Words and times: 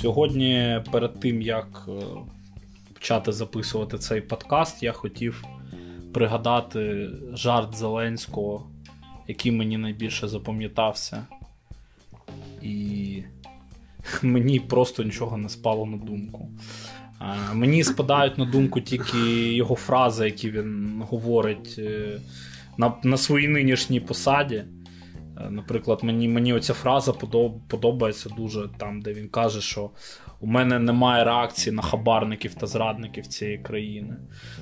Сьогодні, 0.00 0.80
перед 0.92 1.20
тим 1.20 1.42
як 1.42 1.88
е, 1.88 1.92
почати 2.94 3.32
записувати 3.32 3.98
цей 3.98 4.20
подкаст, 4.20 4.82
я 4.82 4.92
хотів 4.92 5.44
пригадати 6.14 7.10
жарт 7.32 7.76
Зеленського, 7.76 8.70
який 9.28 9.52
мені 9.52 9.78
найбільше 9.78 10.28
запам'ятався. 10.28 11.26
І 12.62 13.22
мені 14.22 14.60
просто 14.60 15.02
нічого 15.02 15.36
не 15.36 15.48
спало 15.48 15.86
на 15.86 15.96
думку. 15.96 16.48
Мені 17.52 17.84
спадають 17.84 18.38
на 18.38 18.44
думку 18.44 18.80
тільки 18.80 19.52
його 19.54 19.74
фрази, 19.74 20.24
які 20.24 20.50
він 20.50 21.02
говорить 21.08 21.74
е, 21.78 22.20
на 22.76 22.92
на 23.02 23.16
своїй 23.16 23.48
нинішній 23.48 24.00
посаді. 24.00 24.64
Е, 25.40 25.50
наприклад, 25.50 25.98
мені 26.02 26.28
мені 26.28 26.52
оця 26.52 26.74
фраза 26.74 27.12
подобається 27.68 28.28
дуже 28.36 28.68
там, 28.78 29.00
де 29.00 29.12
він 29.12 29.28
каже, 29.28 29.60
що 29.60 29.90
у 30.40 30.46
мене 30.46 30.78
немає 30.78 31.24
реакції 31.24 31.76
на 31.76 31.82
хабарників 31.82 32.54
та 32.54 32.66
зрадників 32.66 33.26
цієї 33.26 33.58
країни. 33.58 34.16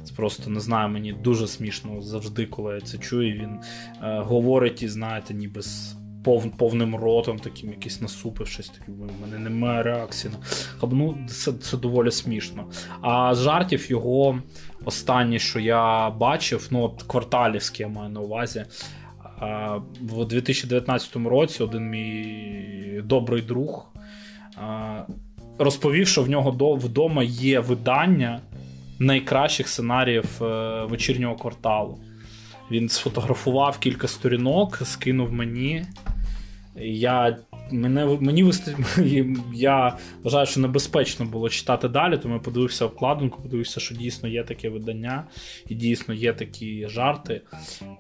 Це 0.05 0.15
просто 0.15 0.51
не 0.51 0.61
знаю, 0.61 0.89
мені 0.89 1.13
дуже 1.13 1.47
смішно 1.47 2.03
завжди, 2.03 2.47
коли 2.47 2.75
я 2.75 2.81
це 2.81 2.99
чую. 2.99 3.35
Він 3.35 3.59
е, 4.03 4.21
говорить 4.21 4.83
і, 4.83 4.89
знаєте, 4.89 5.35
ніби 5.35 5.63
з 5.63 5.97
пов, 6.25 6.57
повним 6.57 6.97
ротом, 6.97 7.39
таким 7.39 7.71
якийсь 7.71 8.01
насупившись, 8.01 8.69
таким, 8.69 8.95
у 9.01 9.27
мене 9.27 9.39
немає 9.39 9.83
реакції. 9.83 10.35
Ну, 10.83 11.19
Це 11.29 11.53
це 11.53 11.77
доволі 11.77 12.11
смішно. 12.11 12.71
А 13.01 13.35
жартів 13.35 13.91
його 13.91 14.39
останнє, 14.85 15.39
що 15.39 15.61
я 15.61 16.11
бачив, 16.11 16.69
ну 16.71 16.83
от 16.83 17.03
кварталівські 17.03 17.83
я 17.83 17.89
маю 17.89 18.11
на 18.11 18.21
увазі. 18.21 18.65
В 20.01 20.25
2019 20.25 21.17
році 21.17 21.63
один 21.63 21.91
мій 21.91 23.01
добрий 23.05 23.43
друг 23.43 23.93
розповів, 25.59 26.09
що 26.09 26.23
в 26.23 26.29
нього 26.29 26.77
вдома 26.77 27.23
є 27.23 27.61
видання 27.61 28.41
найкращих 28.99 29.69
сценаріїв 29.69 30.43
е, 30.43 30.85
вечірнього 30.85 31.37
кварталу. 31.37 31.99
Він 32.71 32.89
сфотографував 32.89 33.79
кілька 33.79 34.09
сторінок, 34.09 34.83
скинув 34.85 35.33
мені. 35.33 35.85
Я 36.77 37.37
мене, 37.71 38.19
мені 38.21 38.43
вист... 38.43 38.75
Я 39.55 39.97
вважаю, 40.23 40.47
що 40.47 40.61
небезпечно 40.61 41.27
було 41.27 41.49
читати 41.49 41.89
далі, 41.89 42.19
тому 42.19 42.35
я 42.35 42.41
подивився 42.41 42.85
обкладинку, 42.85 43.43
подивився, 43.43 43.81
що 43.81 43.95
дійсно 43.95 44.29
є 44.29 44.45
таке 44.45 44.69
видання, 44.69 45.25
і 45.69 45.75
дійсно 45.75 46.15
є 46.15 46.33
такі 46.33 46.89
жарти. 46.89 47.43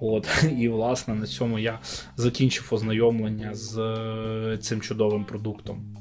От, 0.00 0.44
І, 0.58 0.68
власне, 0.68 1.14
на 1.14 1.26
цьому 1.26 1.58
я 1.58 1.78
закінчив 2.16 2.68
ознайомлення 2.70 3.54
з 3.54 3.78
е, 3.78 4.58
цим 4.58 4.80
чудовим 4.80 5.24
продуктом. 5.24 5.96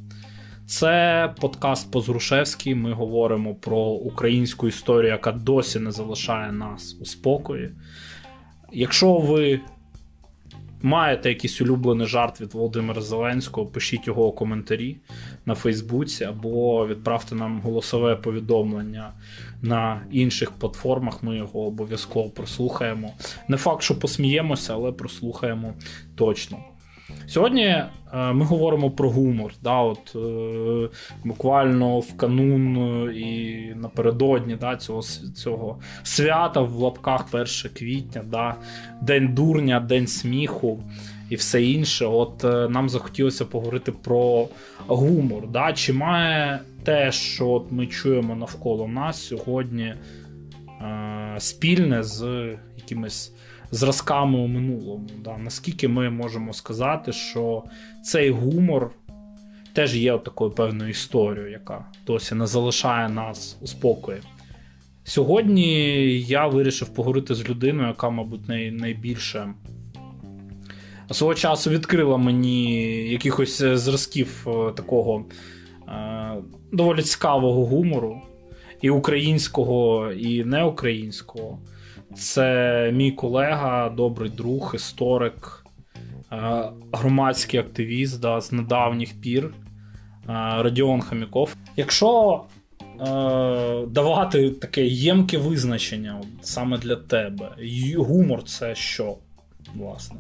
Це 0.67 1.33
подкаст 1.39 1.91
Позрушевський. 1.91 2.75
Ми 2.75 2.93
говоримо 2.93 3.55
про 3.55 3.79
українську 3.79 4.67
історію, 4.67 5.11
яка 5.11 5.31
досі 5.31 5.79
не 5.79 5.91
залишає 5.91 6.51
нас 6.51 6.97
у 7.01 7.05
спокої. 7.05 7.71
Якщо 8.71 9.17
ви 9.17 9.59
маєте 10.85 11.29
якийсь 11.29 11.61
улюблений 11.61 12.07
жарт 12.07 12.41
від 12.41 12.53
Володимира 12.53 13.01
Зеленського, 13.01 13.67
пишіть 13.67 14.07
його 14.07 14.27
у 14.27 14.31
коментарі 14.31 14.97
на 15.45 15.55
Фейсбуці 15.55 16.23
або 16.23 16.87
відправте 16.87 17.35
нам 17.35 17.61
голосове 17.61 18.15
повідомлення 18.15 19.13
на 19.61 20.01
інших 20.11 20.51
платформах. 20.51 21.23
Ми 21.23 21.37
його 21.37 21.59
обов'язково 21.65 22.29
прослухаємо. 22.29 23.13
Не 23.47 23.57
факт, 23.57 23.81
що 23.81 23.99
посміємося, 23.99 24.73
але 24.73 24.91
прослухаємо 24.91 25.73
точно. 26.15 26.57
Сьогодні 27.27 27.63
е, 27.63 27.87
ми 28.13 28.45
говоримо 28.45 28.91
про 28.91 29.09
гумор. 29.09 29.53
Да, 29.63 29.79
от, 29.79 30.15
е, 30.15 30.95
Буквально 31.23 31.99
в 31.99 32.17
канун 32.17 32.77
е, 32.77 33.13
і 33.13 33.73
напередодні 33.75 34.55
да, 34.55 34.75
цього 34.75 35.01
цього 35.35 35.79
свята 36.03 36.61
в 36.61 36.75
лапках 36.75 37.25
1 37.31 37.45
квітня, 37.73 38.23
да, 38.25 38.55
День 39.01 39.33
дурня, 39.33 39.79
День 39.79 40.07
сміху 40.07 40.83
і 41.29 41.35
все 41.35 41.63
інше. 41.63 42.05
От 42.05 42.43
Нам 42.69 42.89
захотілося 42.89 43.45
поговорити 43.45 43.91
про 43.91 44.47
гумор. 44.87 45.47
Да, 45.47 45.73
Чи 45.73 45.93
має 45.93 46.59
те, 46.83 47.11
що 47.11 47.49
от 47.49 47.71
ми 47.71 47.87
чуємо 47.87 48.35
навколо 48.35 48.87
нас 48.87 49.27
сьогодні 49.27 49.83
е, 50.81 51.35
спільне 51.37 52.03
з 52.03 52.47
якимись 52.77 53.33
зразками 53.71 54.39
у 54.39 54.47
минулому. 54.47 55.07
Да? 55.23 55.37
Наскільки 55.37 55.87
ми 55.87 56.09
можемо 56.09 56.53
сказати, 56.53 57.11
що 57.11 57.63
цей 58.03 58.29
гумор 58.29 58.91
теж 59.73 59.95
є 59.95 60.17
такою 60.17 60.51
певною 60.51 60.89
історією, 60.89 61.51
яка 61.51 61.85
досі 62.07 62.35
не 62.35 62.47
залишає 62.47 63.09
нас 63.09 63.57
у 63.61 63.67
спокої. 63.67 64.17
Сьогодні 65.03 65.69
я 66.19 66.47
вирішив 66.47 66.93
поговорити 66.93 67.35
з 67.35 67.49
людиною, 67.49 67.87
яка, 67.87 68.09
мабуть, 68.09 68.47
най- 68.49 68.71
найбільше 68.71 69.53
свого 71.11 71.35
часу 71.35 71.69
відкрила 71.69 72.17
мені 72.17 72.83
якихось 73.09 73.57
зразків 73.61 74.47
е, 74.47 74.71
такого 74.71 75.25
е- 75.87 76.35
доволі 76.71 77.01
цікавого 77.01 77.65
гумору, 77.65 78.21
і 78.81 78.89
українського, 78.89 80.11
і 80.11 80.43
неукраїнського. 80.43 81.59
Це 82.15 82.91
мій 82.93 83.11
колега, 83.11 83.89
добрий 83.89 84.29
друг, 84.29 84.71
історик, 84.75 85.65
е, 86.31 86.63
громадський 86.91 87.59
активіст 87.59 88.19
да, 88.19 88.41
з 88.41 88.51
недавніх 88.51 89.21
пір 89.21 89.45
е, 89.45 89.53
Радіон 90.35 91.01
Хаміков. 91.01 91.55
Якщо 91.75 92.43
е, 92.81 93.05
давати 93.87 94.49
таке 94.49 94.85
ємке 94.85 95.37
визначення 95.37 96.21
саме 96.41 96.77
для 96.77 96.95
тебе, 96.95 97.55
гумор 97.97 98.43
це 98.43 98.75
що, 98.75 99.17
власне? 99.75 100.17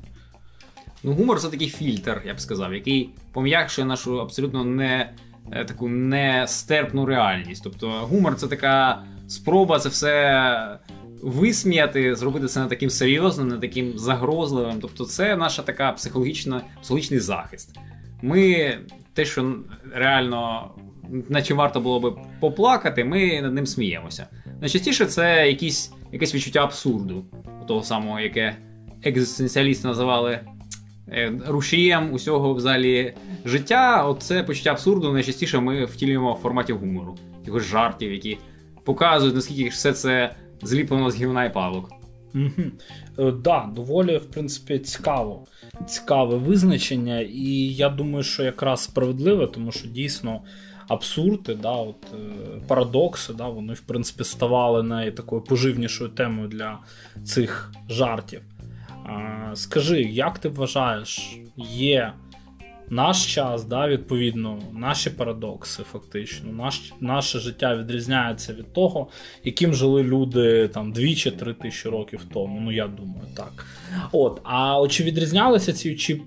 Ну, 1.03 1.13
Гумор 1.13 1.39
це 1.39 1.49
такий 1.49 1.69
фільтр, 1.69 2.21
я 2.25 2.33
б 2.33 2.39
сказав, 2.39 2.73
який 2.73 3.09
пом'якшує 3.33 3.87
нашу 3.87 4.21
абсолютно 4.21 4.63
не 4.63 5.09
таку 5.67 5.89
нестерпну 5.89 7.05
реальність. 7.05 7.63
Тобто 7.63 7.89
гумор 7.89 8.35
це 8.35 8.47
така 8.47 9.03
спроба 9.27 9.79
це 9.79 9.89
все 9.89 10.79
висміяти, 11.21 12.15
зробити 12.15 12.47
це 12.47 12.59
не 12.59 12.67
таким 12.67 12.89
серйозним, 12.89 13.47
не 13.47 13.57
таким 13.57 13.97
загрозливим. 13.97 14.79
Тобто, 14.81 15.05
це 15.05 15.35
наша 15.35 15.61
така 15.61 15.91
психологічна, 15.91 16.61
психологічний 16.81 17.19
захист. 17.19 17.77
Ми 18.21 18.73
те, 19.13 19.25
що 19.25 19.55
реально, 19.93 20.71
наче 21.29 21.53
варто 21.53 21.81
було 21.81 21.99
би 21.99 22.13
поплакати, 22.39 23.03
ми 23.03 23.41
над 23.41 23.53
ним 23.53 23.65
сміємося. 23.65 24.27
Найчастіше 24.61 25.05
це 25.05 25.47
якісь, 25.47 25.91
якесь 26.11 26.35
відчуття 26.35 26.63
абсурду, 26.63 27.25
того 27.67 27.83
самого, 27.83 28.19
яке 28.19 28.55
екзистенціалісти 29.03 29.87
називали. 29.87 30.39
Е, 31.09 31.33
рушієм 31.47 32.13
усього 32.13 32.53
взагалі 32.53 33.13
життя, 33.45 34.05
оце 34.05 34.43
почуття 34.43 34.71
абсурду 34.71 35.13
найчастіше 35.13 35.59
ми 35.59 35.85
втілюємо 35.85 36.33
в 36.33 36.37
форматі 36.37 36.73
гумору, 36.73 37.17
якихось 37.39 37.63
жартів, 37.63 38.11
які 38.11 38.37
показують, 38.83 39.35
наскільки 39.35 39.69
все 39.69 39.93
це 39.93 40.35
зліплено 40.61 41.11
з 41.11 41.15
гівна 41.15 41.45
і 41.45 41.53
палок. 41.53 41.91
Угу. 42.35 43.31
Да, 43.31 43.69
доволі, 43.75 44.17
в 44.17 44.25
принципі, 44.25 44.79
цікаво. 44.79 45.45
Цікаве 45.87 46.37
визначення, 46.37 47.19
і 47.19 47.51
я 47.73 47.89
думаю, 47.89 48.23
що 48.23 48.43
якраз 48.43 48.83
справедливе, 48.83 49.47
тому 49.47 49.71
що 49.71 49.87
дійсно 49.87 50.41
абсурди, 50.87 51.55
да, 51.55 51.71
от, 51.71 51.95
е, 52.13 52.17
парадокси, 52.67 53.33
да, 53.33 53.47
вони, 53.47 53.73
в 53.73 53.81
принципі, 53.81 54.23
ставали 54.23 54.83
не 54.83 55.11
такою 55.11 55.41
поживнішою 55.41 56.09
темою 56.09 56.47
для 56.47 56.79
цих 57.23 57.71
жартів. 57.89 58.41
Скажи, 59.53 60.01
як 60.01 60.39
ти 60.39 60.49
вважаєш, 60.49 61.37
є 61.57 62.13
наш 62.89 63.33
час, 63.33 63.63
да, 63.63 63.87
відповідно, 63.87 64.59
наші 64.73 65.09
парадокси, 65.09 65.83
фактично, 65.83 66.53
наш, 66.53 66.93
наше 66.99 67.39
життя 67.39 67.75
відрізняється 67.75 68.53
від 68.53 68.73
того, 68.73 69.07
яким 69.43 69.73
жили 69.73 70.03
люди 70.03 70.67
там 70.67 70.91
дві 70.91 71.15
три 71.15 71.53
тисячі 71.53 71.89
років 71.89 72.21
тому. 72.33 72.61
Ну, 72.61 72.71
я 72.71 72.87
думаю, 72.87 73.27
так. 73.35 73.65
От, 74.11 74.41
А 74.43 74.87
чи 74.89 75.03
відрізнялися 75.03 75.73
ці 75.73 75.95
чи, 75.95 76.21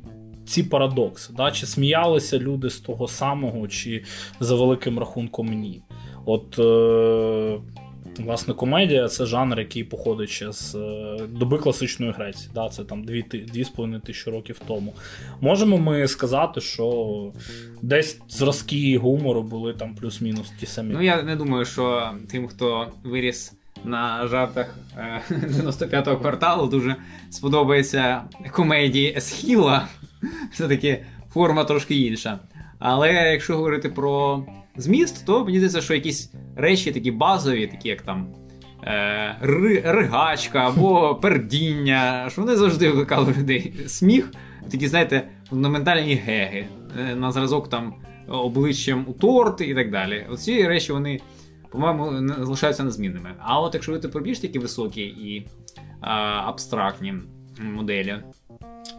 ці 0.46 0.62
парадокси? 0.62 1.32
Да? 1.36 1.50
Чи 1.50 1.66
сміялися 1.66 2.38
люди 2.38 2.70
з 2.70 2.78
того 2.80 3.08
самого, 3.08 3.68
чи 3.68 4.04
за 4.40 4.54
великим 4.54 4.98
рахунком 4.98 5.46
ні? 5.46 5.82
От 6.26 6.58
е, 6.58 7.58
Власне, 8.18 8.54
комедія 8.54 9.08
це 9.08 9.26
жанр, 9.26 9.58
який 9.58 9.84
походить 9.84 10.30
ще 10.30 10.52
з 10.52 10.74
е, 10.74 11.16
доби 11.28 11.58
класичної 11.58 12.12
Греції. 12.12 12.50
Да, 12.54 12.68
Це 12.68 12.84
там 12.84 13.04
2,5 13.04 14.00
тисячі 14.00 14.30
років 14.30 14.60
тому. 14.66 14.94
Можемо 15.40 15.78
ми 15.78 16.08
сказати, 16.08 16.60
що 16.60 17.32
десь 17.82 18.20
зразки 18.28 18.98
гумору 18.98 19.42
були 19.42 19.74
там 19.74 19.94
плюс-мінус 19.94 20.52
ті 20.60 20.66
самі. 20.66 20.94
Ну, 20.94 21.02
я 21.02 21.22
не 21.22 21.36
думаю, 21.36 21.64
що 21.64 22.10
тим, 22.30 22.48
хто 22.48 22.88
виріс 23.04 23.52
на 23.84 24.26
жартах 24.26 24.74
95-го 25.30 26.12
е, 26.12 26.16
кварталу, 26.20 26.66
дуже 26.66 26.96
сподобається 27.30 28.22
комедії 28.52 29.14
Есхіла. 29.16 29.88
Все-таки 30.52 31.04
форма 31.32 31.64
трошки 31.64 31.96
інша. 31.96 32.38
Але 32.78 33.12
якщо 33.12 33.56
говорити 33.56 33.88
про 33.88 34.44
зміст, 34.78 35.26
то 35.26 35.44
мені 35.44 35.56
здається, 35.58 35.80
що 35.80 35.94
якісь 35.94 36.32
речі 36.56 36.92
такі 36.92 37.10
базові, 37.10 37.66
такі 37.66 37.88
як 37.88 38.02
там 38.02 38.34
е, 38.84 39.36
ригачка 39.84 40.58
або 40.58 41.14
пердіння, 41.22 42.28
що 42.30 42.42
вони 42.42 42.56
завжди 42.56 42.88
викликали 42.88 43.34
людей 43.38 43.74
сміх, 43.86 44.32
такі, 44.70 44.88
знаєте, 44.88 45.28
фундаментальні 45.50 46.14
геги 46.14 46.66
е, 46.98 47.14
на 47.14 47.32
зразок 47.32 47.68
там 47.68 47.94
обличчям 48.28 49.04
у 49.08 49.12
торт 49.12 49.60
і 49.60 49.74
так 49.74 49.90
далі. 49.90 50.26
Оці 50.30 50.68
речі 50.68 50.92
вони, 50.92 51.20
по-моєму, 51.70 52.28
залишаються 52.44 52.84
незмінними. 52.84 53.34
А 53.38 53.60
от 53.60 53.74
якщо 53.74 53.92
ви 53.92 53.98
про 53.98 54.20
більш 54.20 54.38
такі 54.38 54.58
високі 54.58 55.02
і 55.02 55.46
а, 56.00 56.14
абстрактні 56.46 57.14
моделі, 57.62 58.16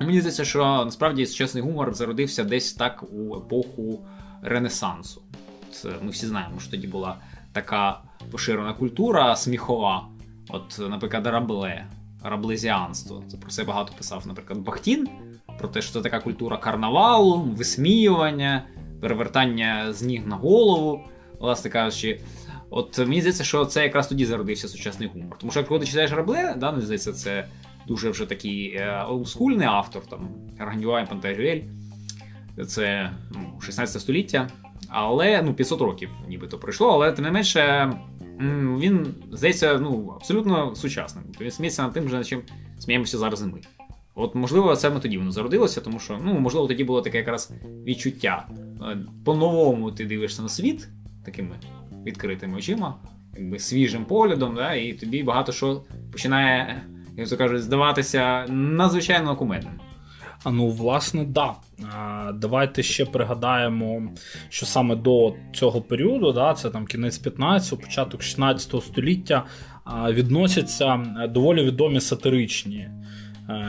мені 0.02 0.20
здається, 0.20 0.46
що 0.46 0.64
насправді 0.86 1.26
сучасний 1.26 1.64
гумор 1.64 1.94
зародився 1.94 2.44
десь 2.44 2.74
так 2.74 3.04
у 3.12 3.38
епоху 3.38 4.06
Ренесансу. 4.42 5.22
От, 5.70 6.02
Ми 6.02 6.12
всі 6.12 6.28
знаємо, 6.28 6.60
що 6.60 6.72
тоді 6.72 6.88
була 6.88 7.16
така 7.54 8.00
поширена 8.32 8.74
культура 8.74 9.36
сміхова. 9.36 10.08
От, 10.50 10.80
наприклад, 10.90 11.28
рабле, 11.28 11.86
раблезіанство. 12.24 13.24
Це 13.32 13.38
про 13.38 13.50
це 13.52 13.64
багато 13.64 13.94
писав, 13.98 14.28
наприклад, 14.28 14.60
Бахтін. 14.60 15.08
Про 15.60 15.68
те, 15.68 15.82
що 15.82 15.94
це 15.94 16.02
така 16.02 16.20
культура 16.20 16.58
карнавалу, 16.58 17.42
висміювання, 17.42 18.64
перевертання 19.02 19.94
з 19.94 20.02
ніг 20.02 20.28
на 20.28 20.36
голову, 20.36 21.02
власне 21.40 21.70
кажучи. 21.70 22.22
От 22.70 23.00
мені 23.00 23.22
здається, 23.22 23.44
що 23.44 23.66
це 23.66 23.84
якраз 23.84 24.08
тоді 24.08 24.26
зародився 24.26 24.68
сучасний 24.68 25.10
гумор. 25.14 25.38
Тому 25.38 25.52
що 25.52 25.64
коли 25.64 25.80
ти 25.80 25.86
читаєш 25.86 26.12
рабле, 26.12 26.56
да, 26.58 26.72
мені 26.72 26.84
здається, 26.84 27.14
це 27.14 27.46
дуже 27.88 28.10
вже 28.10 28.26
такий 28.26 28.76
е, 28.76 29.04
олдскульний 29.08 29.68
автор, 29.68 30.06
там 30.06 30.30
Арганюа 30.60 31.06
Пантагюель. 31.06 31.62
Це 32.68 33.12
ну, 33.32 33.62
16 33.62 34.02
століття. 34.02 34.50
Але 34.88 35.42
ну, 35.42 35.54
500 35.54 35.82
років 35.82 36.10
нібито 36.28 36.58
пройшло, 36.58 36.90
але 36.90 37.12
тим 37.12 37.26
не 37.26 37.32
менше, 37.32 37.94
він 38.80 39.16
здається 39.32 39.80
ну, 39.80 40.14
абсолютно 40.16 40.76
сучасним. 40.76 41.24
Тобто 41.28 41.44
він 41.44 41.52
сміється 41.52 41.84
над 41.84 41.94
тим, 41.94 42.24
чим 42.24 42.42
сміємося 42.80 43.18
зараз 43.18 43.42
і 43.42 43.46
ми. 43.46 43.62
От, 44.16 44.36
можливо, 44.36 44.76
саме 44.76 45.00
тоді 45.00 45.18
воно 45.18 45.32
зародилося, 45.32 45.82
тому 45.82 46.00
що, 46.00 46.20
ну, 46.24 46.40
можливо, 46.40 46.68
тоді 46.68 46.84
було 46.84 47.02
таке 47.02 47.18
якраз 47.18 47.52
відчуття. 47.86 48.48
Е, 48.82 48.98
по-новому 49.26 49.92
ти 49.92 50.06
дивишся 50.06 50.42
на 50.42 50.50
світ 50.50 50.88
такими 51.26 51.56
відкритими 52.06 52.58
очима, 52.58 52.96
якби 53.38 53.60
свіжим 53.60 54.06
поглядом, 54.06 54.56
да, 54.56 54.74
і 54.74 54.94
тобі 54.94 55.24
багато 55.24 55.52
що 55.52 55.84
починає, 56.12 56.84
як 57.18 57.30
то 57.30 57.38
кажуть, 57.38 57.62
здаватися 57.62 58.46
надзвичайно 58.48 59.36
кумедним. 59.36 59.74
А 60.44 60.52
ну, 60.52 60.68
власне, 60.70 61.24
да. 61.24 61.56
Давайте 62.34 62.84
ще 62.84 63.06
пригадаємо, 63.06 64.02
що 64.50 64.66
саме 64.66 64.96
до 64.96 65.34
цього 65.54 65.82
періоду, 65.82 66.32
да, 66.32 66.54
це 66.54 66.70
там 66.70 66.86
кінець 66.86 67.24
15-го, 67.24 67.78
початок 67.78 68.24
16 68.24 68.84
століття, 68.84 69.44
відносяться 70.10 71.04
доволі 71.30 71.64
відомі 71.64 72.00
сатиричні. 72.00 72.90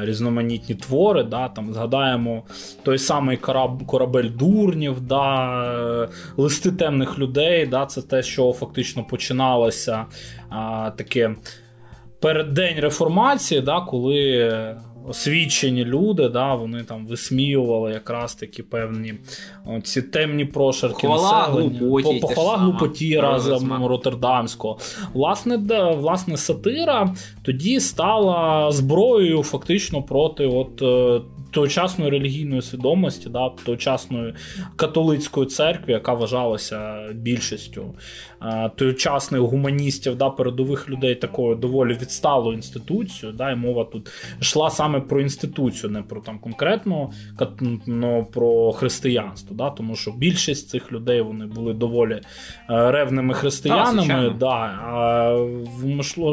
Різноманітні 0.00 0.74
твори, 0.74 1.24
да, 1.24 1.48
там 1.48 1.72
згадаємо 1.72 2.42
той 2.82 2.98
самий 2.98 3.36
кораб, 3.36 3.86
корабель 3.86 4.30
дурнів, 4.30 5.00
да, 5.00 6.08
листи 6.36 6.72
темних 6.72 7.18
людей. 7.18 7.66
Да, 7.66 7.86
Це 7.86 8.02
те, 8.02 8.22
що 8.22 8.52
фактично 8.52 9.04
починалося 9.04 10.06
таке 10.96 11.34
переддень 12.20 12.80
реформації, 12.80 13.60
да, 13.60 13.80
коли 13.80 14.50
освічені 15.08 15.84
люди, 15.84 16.28
да, 16.28 16.54
вони 16.54 16.82
там 16.82 17.06
висміювали 17.06 17.92
якраз 17.92 18.34
такі 18.34 18.62
певні 18.62 19.14
ці 19.82 20.02
темні 20.02 20.44
прошарки 20.44 21.06
Хвала 21.06 21.42
глупоті, 21.42 22.20
похвала 22.20 22.56
глупоті 22.56 23.20
разом 23.20 23.86
Роттердамського. 23.86 24.78
Власне, 25.14 25.58
да, 25.58 25.90
власне, 25.90 26.36
сатира 26.36 27.14
тоді 27.42 27.80
стала 27.80 28.72
зброєю 28.72 29.42
фактично 29.42 30.02
проти 30.02 30.46
от 30.46 30.82
е, 30.82 31.20
тогочасної 31.50 32.10
релігійної 32.10 32.62
свідомості, 32.62 33.28
да, 33.28 33.50
тогочасної 33.64 34.34
католицької 34.76 35.46
церкви, 35.46 35.92
яка 35.92 36.14
вважалася 36.14 37.08
більшістю 37.14 37.94
е, 38.42 38.70
тогочасних 38.76 39.40
гуманістів, 39.40 40.16
да, 40.16 40.30
передових 40.30 40.88
людей 40.88 41.14
такою 41.14 41.56
доволі 41.56 41.92
відсталою 41.92 42.56
інституцією. 42.56 43.38
Да, 43.38 43.50
І 43.50 43.56
мова 43.56 43.84
тут 43.84 44.10
йшла 44.40 44.70
саме 44.70 45.00
про 45.00 45.20
інституцію, 45.20 45.90
не 45.90 46.02
про 46.02 46.20
там 46.20 46.38
конкретно 46.38 47.10
но 47.86 48.24
про 48.24 48.72
християнство. 48.72 49.56
Да, 49.56 49.70
Тому 49.70 49.96
що 49.96 50.10
більшість 50.10 50.68
цих 50.68 50.92
людей 50.92 51.20
вони 51.20 51.46
були 51.46 51.74
доволі 51.74 52.12
е, 52.12 52.20
ревними 52.68 53.34
християнами. 53.34 54.36
Да, 54.38 54.46
а 54.46 55.20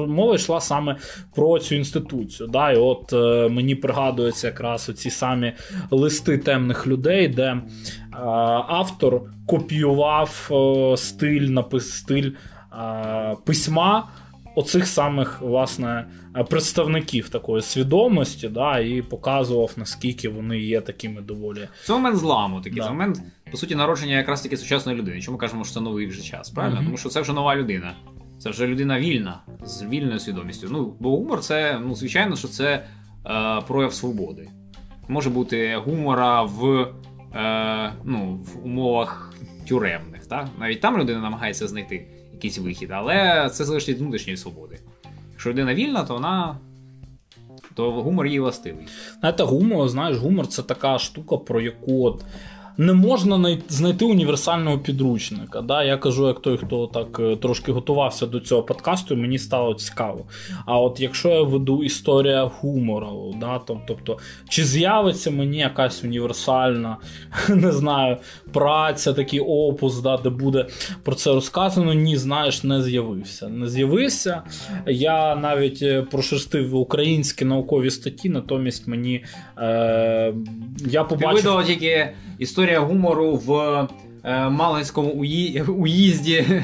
Мова 0.08 0.36
йшла 0.36 0.62
саме 0.62 0.96
про 1.36 1.60
цю 1.60 1.76
інституцію. 1.76 2.50
Да, 2.50 2.72
І 2.72 2.78
от 2.78 3.14
е, 3.14 3.50
мені 3.50 3.76
пригадується 3.76 4.48
якраз 4.48 4.90
оці 4.90 5.07
ті 5.08 5.12
самі 5.12 5.54
листи 5.92 6.38
темних 6.38 6.88
людей, 6.88 7.28
де 7.28 7.44
е, 7.44 7.62
автор 8.68 9.22
копіював 9.46 10.50
е, 10.52 10.98
стиль 10.98 11.42
напис, 11.42 11.92
стиль 11.92 12.32
е, 12.32 13.36
письма. 13.46 14.10
Оцих 14.56 14.88
самих 14.88 15.42
власне 15.42 16.06
представників 16.50 17.30
такої 17.30 17.62
свідомості, 17.62 18.50
да, 18.50 18.80
і 18.80 19.02
показував, 19.02 19.72
наскільки 19.78 20.30
вони 20.30 20.60
є 20.60 20.82
такими 20.82 21.22
доволі. 21.22 21.68
Це 21.86 21.94
момент 21.94 22.18
зламу, 22.18 22.62
такий 22.62 22.82
да. 22.82 22.90
момент, 22.90 23.22
по 23.52 23.58
суті, 23.58 23.76
народження 23.76 24.16
якраз 24.16 24.42
таки 24.42 24.58
сучасної 24.58 24.98
людини. 24.98 25.22
Чому 25.22 25.38
кажемо, 25.38 25.64
що 25.64 25.74
це 25.74 25.82
новий 25.82 26.08
вже 26.08 26.22
час? 26.22 26.50
Правильно? 26.50 26.80
Mm-hmm. 26.80 26.86
Тому 26.86 26.98
що 26.98 27.10
це 27.10 27.22
вже 27.22 27.34
нова 27.34 27.56
людина. 27.56 27.94
Це 28.40 28.50
вже 28.50 28.68
людина 28.68 29.00
вільна, 29.00 29.40
з 29.66 29.84
вільною 29.84 30.20
свідомістю. 30.20 30.68
Ну, 30.72 30.96
бо 31.00 31.18
гумор 31.18 31.40
це, 31.40 31.80
ну, 31.80 31.96
звичайно, 31.96 32.36
що 32.36 32.48
це 32.48 32.86
е, 33.26 33.62
прояв 33.68 33.94
свободи 33.94 34.50
може 35.08 35.30
бути 35.30 35.76
гумора 35.86 36.44
в 36.44 36.88
е, 37.36 37.94
ну, 38.04 38.40
в 38.44 38.66
умовах 38.66 39.34
тюремних. 39.68 40.26
Так? 40.26 40.48
Навіть 40.60 40.82
там 40.82 40.98
людина 40.98 41.20
намагається 41.20 41.68
знайти 41.68 42.08
якийсь 42.34 42.58
вихід, 42.58 42.90
але 42.92 43.50
це 43.54 43.66
залежить 43.66 43.90
від 43.90 44.00
внутрішньої 44.00 44.38
свободи. 44.38 44.80
Якщо 45.32 45.50
людина 45.50 45.74
вільна, 45.74 46.04
то 46.04 46.14
вона. 46.14 46.58
То 47.74 47.92
гумор 47.92 48.26
її 48.26 48.40
властивий. 48.40 48.88
Знаєте, 49.20 49.44
гумор, 49.44 49.90
знаєш, 49.90 50.18
гумор 50.18 50.48
це 50.48 50.64
така 50.64 51.00
штука, 51.00 51.38
про 51.38 51.62
яку 51.62 52.06
от 52.06 52.26
не 52.78 52.94
можна 52.94 53.58
знайти 53.70 54.06
універсального 54.06 54.80
підручника. 54.80 55.62
Да? 55.62 55.84
Я 55.84 55.98
кажу, 55.98 56.28
як 56.28 56.40
той, 56.40 56.58
хто 56.58 56.88
так 56.88 57.20
е, 57.20 57.36
трошки 57.36 57.72
готувався 57.72 58.26
до 58.26 58.40
цього 58.40 58.64
подкасту, 58.64 59.14
і 59.14 59.18
мені 59.18 59.40
стало 59.40 59.74
цікаво. 59.74 60.26
А 60.66 60.80
от 60.80 61.00
якщо 61.00 61.30
я 61.30 61.42
веду 61.42 61.84
історія 61.84 62.44
гумору, 62.44 63.36
да, 63.40 63.60
тобто, 63.88 64.18
чи 64.50 64.64
з'явиться 64.64 65.32
мені 65.32 65.58
якась 65.58 66.04
універсальна, 66.04 66.98
не 67.50 67.72
знаю, 67.72 68.18
праця, 68.54 69.14
такий 69.14 69.40
опус, 69.40 70.00
да, 70.02 70.18
де 70.18 70.30
буде 70.30 70.66
про 71.04 71.16
це 71.16 71.34
розказано, 71.34 71.94
ні, 71.94 72.18
знаєш, 72.18 72.64
не 72.64 72.82
з'явився. 72.82 73.48
Не 73.48 73.68
з'явився. 73.68 74.42
Я 74.88 75.36
навіть 75.36 75.82
е, 75.82 76.02
прошерстив 76.02 76.76
українські 76.76 77.46
наукові 77.46 77.92
статті, 77.92 78.30
натомість 78.30 78.88
мені 78.88 79.24
е, 79.58 80.34
я 80.86 81.04
побачив... 81.04 81.42
Ти 81.42 81.50
видав 81.50 81.66
тільки 81.66 82.14
історія 82.40 82.67
гумору 82.76 83.36
в 83.36 83.52
е, 83.52 84.07
Малинському 84.50 85.10
уї... 85.10 85.62
уїзді 85.68 86.64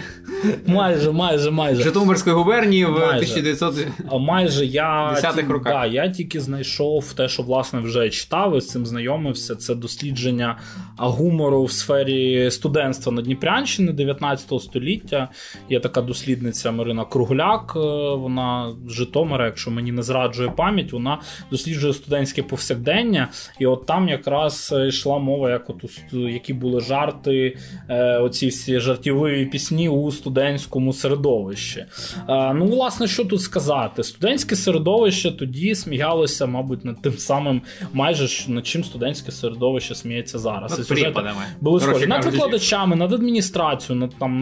майже, 0.65 1.11
майже, 1.11 1.51
майже. 1.51 1.83
Житомирської 1.83 2.35
губернії 2.35 2.85
в 2.85 2.91
майже. 2.91 3.05
1900 3.07 3.87
майже 4.19 4.65
я 4.65 5.21
ті, 5.35 5.41
роках. 5.41 5.73
Да, 5.73 5.85
я 5.85 6.09
тільки 6.09 6.39
знайшов 6.39 7.13
те, 7.13 7.27
що 7.29 7.43
власне 7.43 7.79
вже 7.79 8.09
читав 8.09 8.57
і 8.57 8.61
з 8.61 8.67
цим 8.67 8.85
знайомився. 8.85 9.55
Це 9.55 9.75
дослідження 9.75 10.57
гумору 10.97 11.63
в 11.63 11.71
сфері 11.71 12.51
студентства 12.51 13.11
на 13.11 13.21
Дніпрянщини 13.21 13.91
19 13.91 14.61
століття. 14.61 15.29
Є 15.69 15.79
така 15.79 16.01
дослідниця 16.01 16.71
Марина 16.71 17.05
Кругляк. 17.05 17.73
Е, 17.75 17.79
вона 18.15 18.75
з 18.87 18.91
Житомира, 18.91 19.45
якщо 19.45 19.71
мені 19.71 19.91
не 19.91 20.03
зраджує 20.03 20.49
пам'ять, 20.49 20.93
вона 20.93 21.21
досліджує 21.51 21.93
студентське 21.93 22.43
повсякдення. 22.43 23.29
І 23.59 23.65
от 23.65 23.85
там 23.85 24.09
якраз 24.09 24.75
йшла 24.87 25.19
мова, 25.19 25.49
як 25.49 25.69
от 25.69 25.83
які 26.11 26.53
були 26.53 26.81
жарти, 26.81 27.42
е, 27.89 28.17
оці 28.17 28.47
всі 28.47 28.79
жартівливі 28.79 29.45
пісні 29.45 29.89
у 29.89 30.11
студентському 30.11 30.93
середовищі. 30.93 31.85
Ну, 32.29 32.67
власне, 32.67 33.07
що 33.07 33.25
тут 33.25 33.41
сказати? 33.41 34.03
Студентське 34.03 34.55
середовище 34.55 35.31
тоді 35.31 35.75
сміялося, 35.75 36.45
мабуть, 36.45 36.85
над 36.85 37.01
тим 37.01 37.13
самим, 37.13 37.61
майже 37.93 38.51
над 38.51 38.67
чим 38.67 38.83
студентське 38.83 39.31
середовище 39.31 39.95
сміється 39.95 40.39
зараз. 40.39 40.77
Над 40.77 40.87
сюжети 40.87 41.21
були 41.61 41.79
схожі 41.79 42.07
над 42.07 42.25
викладачами, 42.25 42.95
над 42.95 43.13
адміністрацією, 43.13 44.01
над 44.01 44.15
там 44.19 44.39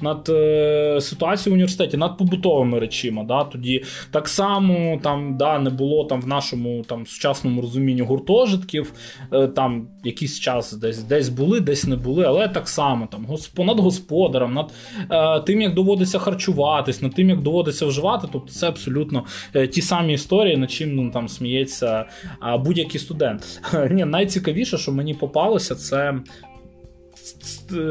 над 0.00 0.28
е, 0.28 1.00
ситуацією 1.00 1.52
в 1.52 1.54
університеті, 1.54 1.96
над 1.96 2.18
побутовими 2.18 2.78
речима. 2.78 3.24
Да? 3.24 3.44
Тоді 3.44 3.84
так 4.10 4.28
само 4.28 5.00
там 5.02 5.36
да, 5.36 5.58
не 5.58 5.70
було 5.70 6.04
там 6.04 6.20
в 6.20 6.26
нашому 6.26 6.82
там 6.82 7.06
сучасному 7.06 7.60
розумінні 7.60 8.02
гуртожитків, 8.02 8.92
е, 9.32 9.46
там 9.46 9.88
якийсь 10.06 10.40
час 10.40 10.72
десь 10.72 11.02
десь 11.02 11.28
були, 11.28 11.60
десь 11.60 11.86
не 11.86 11.96
були, 11.96 12.24
але 12.24 12.48
так 12.48 12.68
само 12.68 13.06
там 13.06 13.26
над 13.66 13.80
господарем, 13.80 14.54
над 14.54 14.72
е, 15.10 15.40
тим, 15.40 15.60
як 15.60 15.74
доводиться 15.74 16.18
харчуватись, 16.18 17.02
над 17.02 17.14
тим, 17.14 17.30
як 17.30 17.42
доводиться 17.42 17.86
вживати. 17.86 18.28
Тобто 18.32 18.52
це 18.52 18.68
абсолютно 18.68 19.24
е, 19.54 19.66
ті 19.66 19.82
самі 19.82 20.12
історії, 20.12 20.56
над 20.56 20.70
чим 20.70 20.94
ну, 20.94 21.10
там 21.10 21.28
сміється 21.28 22.04
е, 22.42 22.56
будь-який 22.58 23.00
студент. 23.00 23.62
Ні, 23.90 24.04
Найцікавіше, 24.04 24.78
що 24.78 24.92
мені 24.92 25.14
попалося, 25.14 25.74
це, 25.74 26.14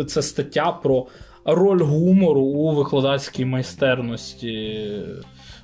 це 0.08 0.22
стаття 0.22 0.72
про 0.72 1.06
роль 1.46 1.84
гумору 1.84 2.42
у 2.42 2.76
викладацькій 2.76 3.46
майстерності. 3.46 4.82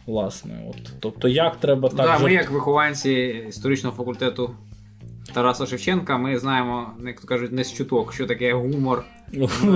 Власне, 0.06 0.54
от. 0.70 0.92
Тобто, 1.00 1.28
як 1.28 1.56
треба 1.56 1.90
так. 1.90 1.98
Да, 1.98 2.20
Ми, 2.20 2.34
як 2.34 2.52
вихованці 2.52 3.12
історичного 3.50 3.96
факультету 3.96 4.56
Тараса 5.34 5.66
Шевченка, 5.66 6.18
ми 6.18 6.40
знаємо, 6.40 6.88
як 7.06 7.22
то 7.22 7.28
кажуть, 7.28 7.52
не 7.52 7.64
з 7.64 7.74
чуток, 7.74 8.14
що 8.14 8.26
таке 8.26 8.54
гумор 8.54 9.04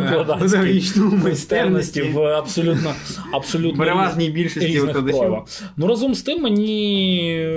педагогічному 0.09 1.17
майстерності 1.23 2.01
в 2.01 2.19
абсолютно 2.19 2.93
абсолютно 3.33 3.77
переважній 3.77 4.29
більшості 4.29 4.79
викладачів. 4.79 5.33
Ну 5.77 5.87
разом 5.87 6.15
з 6.15 6.21
тим, 6.21 6.41
мені 6.41 7.47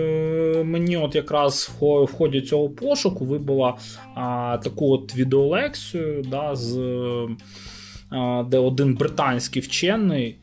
мені 0.65 0.97
от 0.97 1.15
якраз 1.15 1.71
в 1.81 2.13
ході 2.13 2.41
цього 2.41 2.69
пошуку 2.69 3.25
вибила 3.25 3.77
а, 4.15 4.59
таку 4.65 4.93
от 4.93 5.17
відеолекцію, 5.17 6.25
да, 6.31 6.57
з, 6.57 6.79
а, 8.11 8.45
де 8.51 8.59
один 8.59 8.95
британський 8.95 9.63
вчений. 9.63 10.37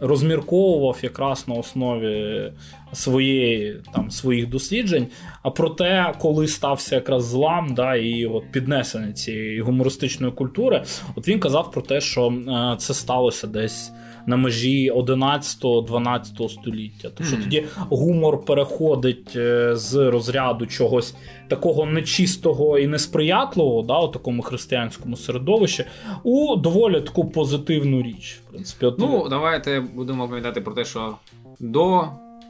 Розмірковував 0.00 0.98
якраз 1.02 1.48
на 1.48 1.54
основі 1.54 2.52
своєї 2.92 3.82
там 3.94 4.10
своїх 4.10 4.48
досліджень. 4.48 5.06
А 5.42 5.50
про 5.50 5.70
те, 5.70 6.12
коли 6.18 6.48
стався 6.48 6.94
якраз 6.94 7.24
злам, 7.24 7.74
да, 7.74 7.96
і 7.96 8.26
от 8.26 8.52
піднесення 8.52 9.12
цієї 9.12 9.60
гумористичної 9.60 10.32
культури, 10.32 10.84
от 11.16 11.28
він 11.28 11.40
казав 11.40 11.70
про 11.70 11.82
те, 11.82 12.00
що 12.00 12.28
е, 12.30 12.76
це 12.78 12.94
сталося 12.94 13.46
десь 13.46 13.92
на 14.26 14.36
межі 14.36 14.92
11-12 14.92 16.48
століття. 16.48 17.10
Тому 17.14 17.28
що 17.28 17.36
тоді 17.36 17.64
гумор 17.76 18.44
переходить 18.44 19.36
е, 19.36 19.76
з 19.76 20.10
розряду 20.10 20.66
чогось 20.66 21.14
такого 21.48 21.86
нечистого 21.86 22.78
і 22.78 22.86
несприятливого, 22.86 23.82
да, 23.82 23.98
у 23.98 24.08
такому 24.08 24.42
християнському 24.42 25.16
середовищі, 25.16 25.84
у 26.22 26.56
доволі 26.56 27.00
таку 27.00 27.24
позитивну 27.24 28.02
річ. 28.02 28.40
В 28.46 28.50
принципі, 28.50 28.86
от... 28.86 28.98
Ну, 28.98 29.26
давайте 29.30 29.80
будемо 29.80 30.28
пам'ятати 30.28 30.60
про 30.60 30.74
те, 30.74 30.84
що 30.84 31.16
до 31.60 32.04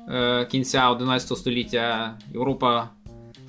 е, 0.08 0.44
кінця 0.44 0.90
11 0.90 1.38
століття 1.38 2.14
Європа. 2.32 2.88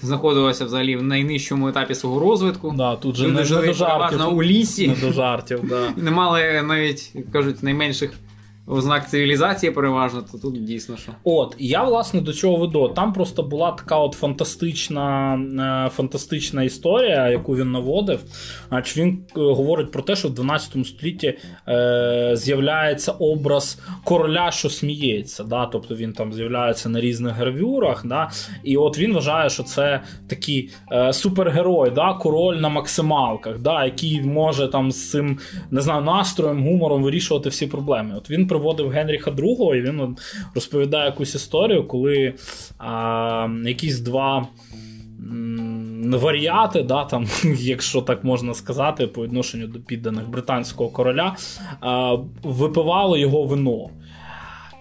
Знаходилася 0.06 0.66
взагалі 0.66 0.96
в 0.96 1.04
найнижчому 1.04 1.68
етапі 1.68 1.96
свого 1.96 2.20
розвитку. 2.20 2.74
Да, 2.78 2.96
тут 2.96 3.16
же 3.16 3.26
Люди 3.26 3.38
не, 3.38 3.44
жили 3.44 3.62
не 3.62 3.68
до 3.68 3.74
жартів, 3.74 4.38
у 4.38 4.44
лісі. 4.44 4.88
Не 4.88 4.96
до 4.96 5.12
жартів, 5.14 5.60
да. 5.64 5.94
Не 6.02 6.12
мали 6.12 6.64
навіть, 6.68 7.12
як 7.16 7.32
кажуть, 7.32 7.64
найменших 7.64 8.14
ознак 8.68 9.10
цивілізації 9.10 9.72
переважно, 9.72 10.24
то 10.32 10.38
тут 10.38 10.64
дійсно 10.64 10.98
що. 10.98 11.12
От, 11.24 11.56
я 11.60 11.84
власне 11.84 12.22
до 12.22 12.34
чого 12.34 12.58
веду. 12.58 12.88
Там 12.88 13.14
просто 13.14 13.44
була 13.44 13.72
така 13.72 13.98
от 13.98 14.14
фантастична 14.14 15.36
е, 15.88 15.90
фантастична 15.90 16.64
історія, 16.64 17.30
яку 17.30 17.56
він 17.56 17.72
наводив. 17.72 18.20
Адже 18.70 19.02
він 19.02 19.20
е, 19.38 19.40
говорить 19.40 19.92
про 19.92 20.02
те, 20.02 20.16
що 20.16 20.28
в 20.28 20.34
12 20.34 20.88
столітті 20.88 21.38
е, 21.68 22.32
з'являється 22.34 23.12
образ 23.12 23.80
короля, 24.04 24.52
що 24.52 24.70
сміється. 24.70 25.44
Да? 25.44 25.66
Тобто 25.66 25.96
він 25.96 26.14
там 26.14 26.34
з'являється 26.34 26.90
на 26.90 27.02
різних 27.02 27.34
гравюрах. 27.34 28.06
Да? 28.06 28.32
І 28.64 28.78
от 28.78 29.00
він 29.00 29.14
вважає, 29.14 29.50
що 29.50 29.64
це 29.64 30.02
такий 30.28 30.70
е, 30.92 31.14
супергерой, 31.14 31.92
да? 31.92 32.14
король 32.14 32.56
на 32.56 32.70
максималках, 32.70 33.60
да? 33.60 33.86
який 33.86 34.22
може 34.22 34.68
там 34.68 34.92
з 34.92 35.10
цим 35.10 35.40
не 35.72 35.82
знаю, 35.82 36.02
настроєм, 36.02 36.64
гумором 36.64 37.04
вирішувати 37.04 37.50
всі 37.50 37.68
проблеми. 37.68 38.16
От 38.18 38.30
він 38.30 38.48
приводив 38.56 38.90
Генріха 38.90 39.32
II, 39.32 39.76
і 39.76 39.82
він 39.82 40.18
розповідає 40.56 41.06
якусь 41.06 41.36
історію, 41.36 41.88
коли 41.88 42.34
а, 42.78 43.48
якісь 43.66 44.00
два. 44.00 44.48
Варіати, 46.06 46.84
да, 46.84 47.04
там, 47.04 47.28
якщо 47.58 48.02
так 48.02 48.24
можна 48.24 48.54
сказати, 48.54 49.08
по 49.08 49.24
відношенню 49.24 49.68
до 49.68 49.80
підданих 49.80 50.30
британського 50.30 50.90
короля, 50.90 51.36
випивали 52.44 53.20
його 53.20 53.44
вино. 53.44 53.90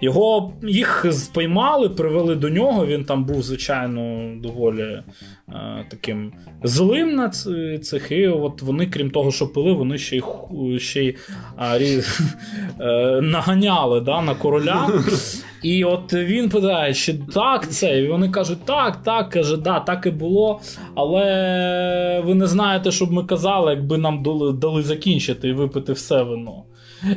Його 0.00 0.52
їх 0.62 1.06
спіймали, 1.12 1.88
привели 1.88 2.34
до 2.34 2.48
нього. 2.48 2.86
Він 2.86 3.04
там 3.04 3.24
був, 3.24 3.42
звичайно, 3.42 4.32
доволі 4.42 4.82
е, 4.82 5.02
таким 5.90 6.32
злим 6.62 7.14
на 7.14 7.28
цих. 7.78 8.10
І 8.10 8.28
от 8.28 8.62
вони, 8.62 8.86
крім 8.86 9.10
того, 9.10 9.32
що 9.32 9.52
пили, 9.52 9.72
вони 9.72 9.98
ще 9.98 10.16
й 10.16 10.22
ще 10.78 11.04
й 11.04 11.16
а, 11.56 11.78
рі, 11.78 12.00
е, 12.80 13.20
наганяли 13.20 14.00
да, 14.00 14.22
на 14.22 14.34
короля. 14.34 14.90
І 15.62 15.84
от 15.84 16.12
він 16.12 16.48
питає, 16.48 16.94
чи 16.94 17.14
так 17.34 17.70
це? 17.70 18.00
І 18.00 18.08
вони 18.08 18.28
кажуть, 18.28 18.64
так, 18.64 19.02
так, 19.02 19.30
каже, 19.30 19.56
да, 19.56 19.80
так 19.80 20.06
і 20.06 20.10
було. 20.10 20.60
Але 20.94 22.22
ви 22.26 22.34
не 22.34 22.46
знаєте, 22.46 22.90
щоб 22.90 23.12
ми 23.12 23.24
казали, 23.24 23.70
якби 23.70 23.98
нам 23.98 24.22
дали, 24.22 24.52
дали 24.52 24.82
закінчити 24.82 25.48
і 25.48 25.52
випити 25.52 25.92
все 25.92 26.22
вино. 26.22 26.64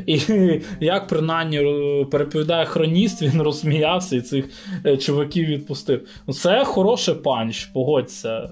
І 0.05 0.19
як 0.79 1.07
принаймні 1.07 1.57
е, 1.57 2.05
переповідає 2.05 2.65
хроніст, 2.65 3.21
він 3.21 3.41
розсміявся 3.41 4.15
і 4.15 4.21
цих 4.21 4.45
е, 4.85 4.97
чуваків 4.97 5.47
відпустив. 5.47 6.07
Ну, 6.27 6.33
це 6.33 6.65
хороший 6.65 7.15
панч, 7.15 7.65
погодься. 7.65 8.49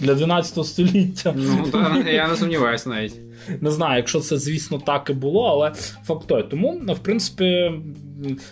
Для 0.00 0.14
12 0.14 0.66
століття. 0.66 1.34
Ну, 1.36 1.68
то 1.72 2.10
я 2.10 2.28
не 2.28 2.36
сумніваюся 2.36 2.88
навіть. 2.88 3.14
Не 3.60 3.70
знаю, 3.70 3.96
якщо 3.96 4.20
це, 4.20 4.38
звісно, 4.38 4.78
так 4.86 5.10
і 5.10 5.12
було, 5.12 5.44
але 5.44 5.72
факт 6.04 6.26
той. 6.26 6.44
Тому, 6.50 6.82
в 6.86 6.98
принципі, 6.98 7.72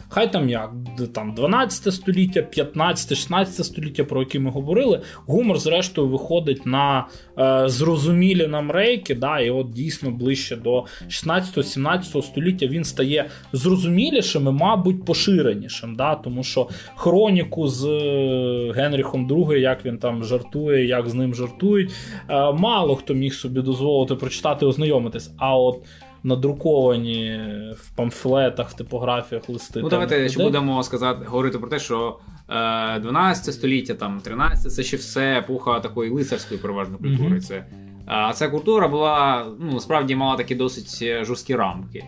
хай 0.08 0.32
там 0.32 0.48
як, 0.48 0.70
там 1.14 1.34
12 1.34 1.94
століття, 1.94 2.42
15, 2.42 3.18
16 3.18 3.66
століття, 3.66 4.04
про 4.04 4.20
які 4.20 4.38
ми 4.38 4.50
говорили, 4.50 5.00
гумор, 5.26 5.58
зрештою, 5.58 6.08
виходить 6.08 6.66
на 6.66 7.06
е, 7.38 7.68
зрозумілі 7.68 8.46
нам 8.46 8.70
рейки, 8.70 9.14
да, 9.14 9.40
і 9.40 9.50
от 9.50 9.70
дійсно 9.70 10.10
ближче 10.10 10.56
до 10.56 10.84
16-17 11.08 12.22
століття 12.22 12.66
він 12.66 12.84
стає 12.84 13.30
зрозумілішим 13.52 14.48
і, 14.48 14.50
мабуть, 14.50 15.04
поширенішим. 15.04 15.96
Да, 15.96 16.14
Тому 16.14 16.44
що 16.44 16.68
хроніку 16.96 17.68
з 17.68 17.84
е, 17.84 18.72
Генріхом 18.76 19.28
II, 19.28 19.56
як 19.56 19.84
він 19.84 19.98
там 19.98 20.24
жартує, 20.24 20.86
як 20.86 21.08
з 21.08 21.14
ним 21.14 21.34
жартують, 21.34 21.92
е, 22.28 22.52
мало 22.52 22.96
хто 22.96 23.14
міг 23.14 23.34
собі 23.34 23.60
дозволити 23.60 24.14
прочитати 24.14 24.66
ознайомитись. 24.66 25.30
А 25.38 25.56
от 25.56 25.84
надруковані 26.22 27.40
в 27.76 27.90
памфлетах, 27.90 28.70
в 28.70 28.74
типографіях 28.74 29.48
листи. 29.48 29.80
Ну, 29.80 29.88
давайте 29.88 30.28
ще 30.28 30.42
будемо 30.42 30.82
сказати, 30.82 31.24
говорити 31.26 31.58
про 31.58 31.68
те, 31.68 31.78
що 31.78 32.18
12 32.48 33.48
е, 33.48 33.52
століття, 33.52 33.94
там 33.94 34.20
13 34.20 34.72
це 34.72 34.82
ще 34.82 34.96
все 34.96 35.38
епоха 35.38 35.80
такої 35.80 36.10
лицарської 36.10 36.60
переважно 36.60 36.98
культури. 36.98 37.36
Mm-hmm. 37.36 37.40
Це, 37.40 37.66
А 38.06 38.32
ця 38.32 38.48
культура 38.48 38.88
була 38.88 39.46
ну, 39.60 39.80
справді 39.80 40.16
мала 40.16 40.36
такі 40.36 40.54
досить 40.54 40.98
е, 41.02 41.24
жорсткі 41.24 41.56
рамки. 41.56 42.04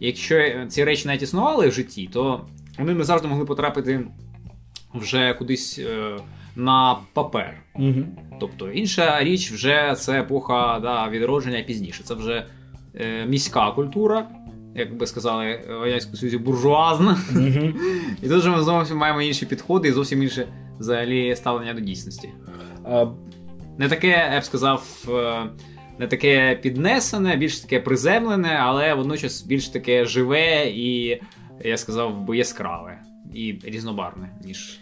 Якщо 0.00 0.66
ці 0.68 0.84
речі 0.84 1.08
навіть 1.08 1.22
існували 1.22 1.68
в 1.68 1.72
житті, 1.72 2.08
то 2.12 2.40
вони 2.78 2.94
не 2.94 3.04
завжди 3.04 3.28
могли 3.28 3.44
потрапити 3.44 4.06
вже 4.94 5.34
кудись 5.34 5.78
е, 5.78 6.16
на 6.56 6.96
папер. 7.12 7.62
Угу. 7.74 8.04
Тобто 8.40 8.70
інша 8.70 9.24
річ 9.24 9.52
вже 9.52 9.94
це 9.98 10.20
епоха 10.20 10.80
да, 10.82 11.08
відродження 11.08 11.62
пізніше. 11.62 12.02
Це 12.02 12.14
вже 12.14 12.46
міська 13.26 13.70
культура, 13.70 14.28
як 14.74 14.96
би 14.96 15.06
сказали, 15.06 15.60
в 15.68 15.84
Радянському 15.84 16.16
Союзі 16.16 16.38
буржуазна. 16.38 17.18
Mm-hmm. 17.32 17.74
І 18.22 18.28
тут 18.28 18.42
же 18.42 18.50
ми 18.50 18.62
зовсім 18.62 18.96
маємо 18.96 19.22
інші 19.22 19.46
підходи 19.46 19.88
і 19.88 19.92
зовсім 19.92 20.22
інше 20.22 20.48
взагалі 20.78 21.36
ставлення 21.36 21.74
до 21.74 21.80
дійсності. 21.80 22.28
Uh... 22.84 23.12
Не 23.80 23.88
таке, 23.88 24.30
я 24.32 24.40
б 24.40 24.44
сказав, 24.44 25.04
е, 25.08 25.46
не 25.98 26.06
таке 26.06 26.58
піднесене, 26.62 27.36
більш 27.36 27.60
таке 27.60 27.80
приземлене, 27.80 28.58
але 28.62 28.94
водночас 28.94 29.42
більш 29.42 29.68
таке 29.68 30.04
живе 30.04 30.66
і, 30.66 31.20
я 31.64 31.76
сказав, 31.76 32.20
би 32.20 32.36
яскраве 32.36 33.02
і 33.34 33.58
різнобарне, 33.64 34.30
ніж. 34.44 34.80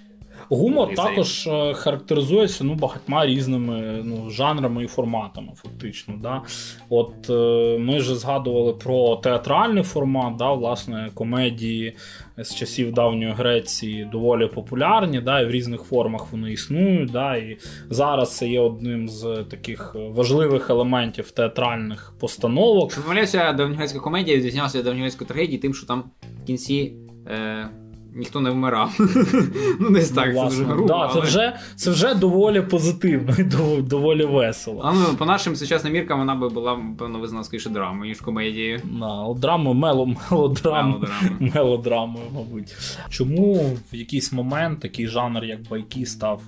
Гумор 0.50 0.95
також 0.95 1.47
е, 1.47 1.75
характеризується 1.75 2.64
ну, 2.64 2.75
багатьма 2.75 3.26
різними 3.26 4.02
ну, 4.05 4.31
жанрами 4.31 4.85
і 4.85 4.87
форматами, 4.87 5.52
фактично. 5.55 6.14
Да? 6.23 6.43
От 6.88 7.31
е, 7.31 7.78
Ми 7.78 8.00
ж 8.00 8.14
згадували 8.14 8.73
про 8.73 9.17
театральний 9.17 9.83
формат, 9.83 10.37
да, 10.37 10.52
власне, 10.52 11.11
комедії 11.14 11.97
з 12.38 12.55
часів 12.55 12.93
давньої 12.93 13.33
Греції 13.33 14.05
доволі 14.12 14.47
популярні, 14.47 15.21
да, 15.21 15.40
і 15.40 15.47
в 15.47 15.50
різних 15.50 15.83
формах 15.83 16.33
вони 16.33 16.52
існують. 16.52 17.11
Да, 17.11 17.37
І 17.37 17.59
зараз 17.90 18.37
це 18.37 18.49
є 18.49 18.61
одним 18.61 19.09
з 19.09 19.45
таких 19.50 19.97
важливих 19.99 20.71
елементів 20.71 21.31
театральних 21.31 22.14
постановок. 22.21 22.93
Що 22.93 23.02
помиляюся, 23.02 23.52
давньогрецька 23.52 23.99
комедія 23.99 24.37
відрізнялася 24.37 24.78
від 24.78 24.85
давньогрецької 24.85 25.28
трагедії, 25.28 25.59
тим, 25.59 25.75
що 25.75 25.87
там 25.87 26.05
в 26.43 26.47
кінці. 26.47 26.93
Е 27.26 27.69
ніхто 28.15 28.41
не 28.41 28.50
вмирав. 28.50 28.99
Ну, 29.81 29.91
десь 29.91 30.11
так, 30.11 30.29
Ну, 30.35 30.35
це 30.35 30.45
дуже 30.45 30.65
грубо. 30.65 30.88
да, 30.88 31.11
це, 31.15 31.21
вже, 31.21 31.57
це 31.77 31.91
вже 31.91 32.15
доволі 32.15 32.61
позитивно 32.61 33.35
і 33.38 33.43
доволі 33.83 34.25
весело. 34.25 34.83
А 34.85 34.93
ну, 34.93 35.05
по 35.19 35.25
нашим 35.27 35.57
сучасним 35.57 35.93
міркам 35.93 36.19
вона 36.19 36.35
би 36.35 36.49
була, 36.49 36.81
певно, 36.99 37.19
визнана 37.19 37.45
скоріше 37.45 37.71
драмою, 37.71 38.09
ніж 38.09 38.21
комедією. 38.21 38.81
На, 38.85 39.23
от 39.23 39.45
мело, 39.75 40.15
мелодраму, 40.31 41.05
Мелодрамою. 41.41 42.25
мабуть. 42.35 42.77
Чому 43.11 43.77
в 43.93 43.95
якийсь 43.95 44.33
момент 44.33 44.81
такий 44.81 45.07
жанр, 45.09 45.45
як 45.45 45.69
байки, 45.69 46.07
став 46.07 46.43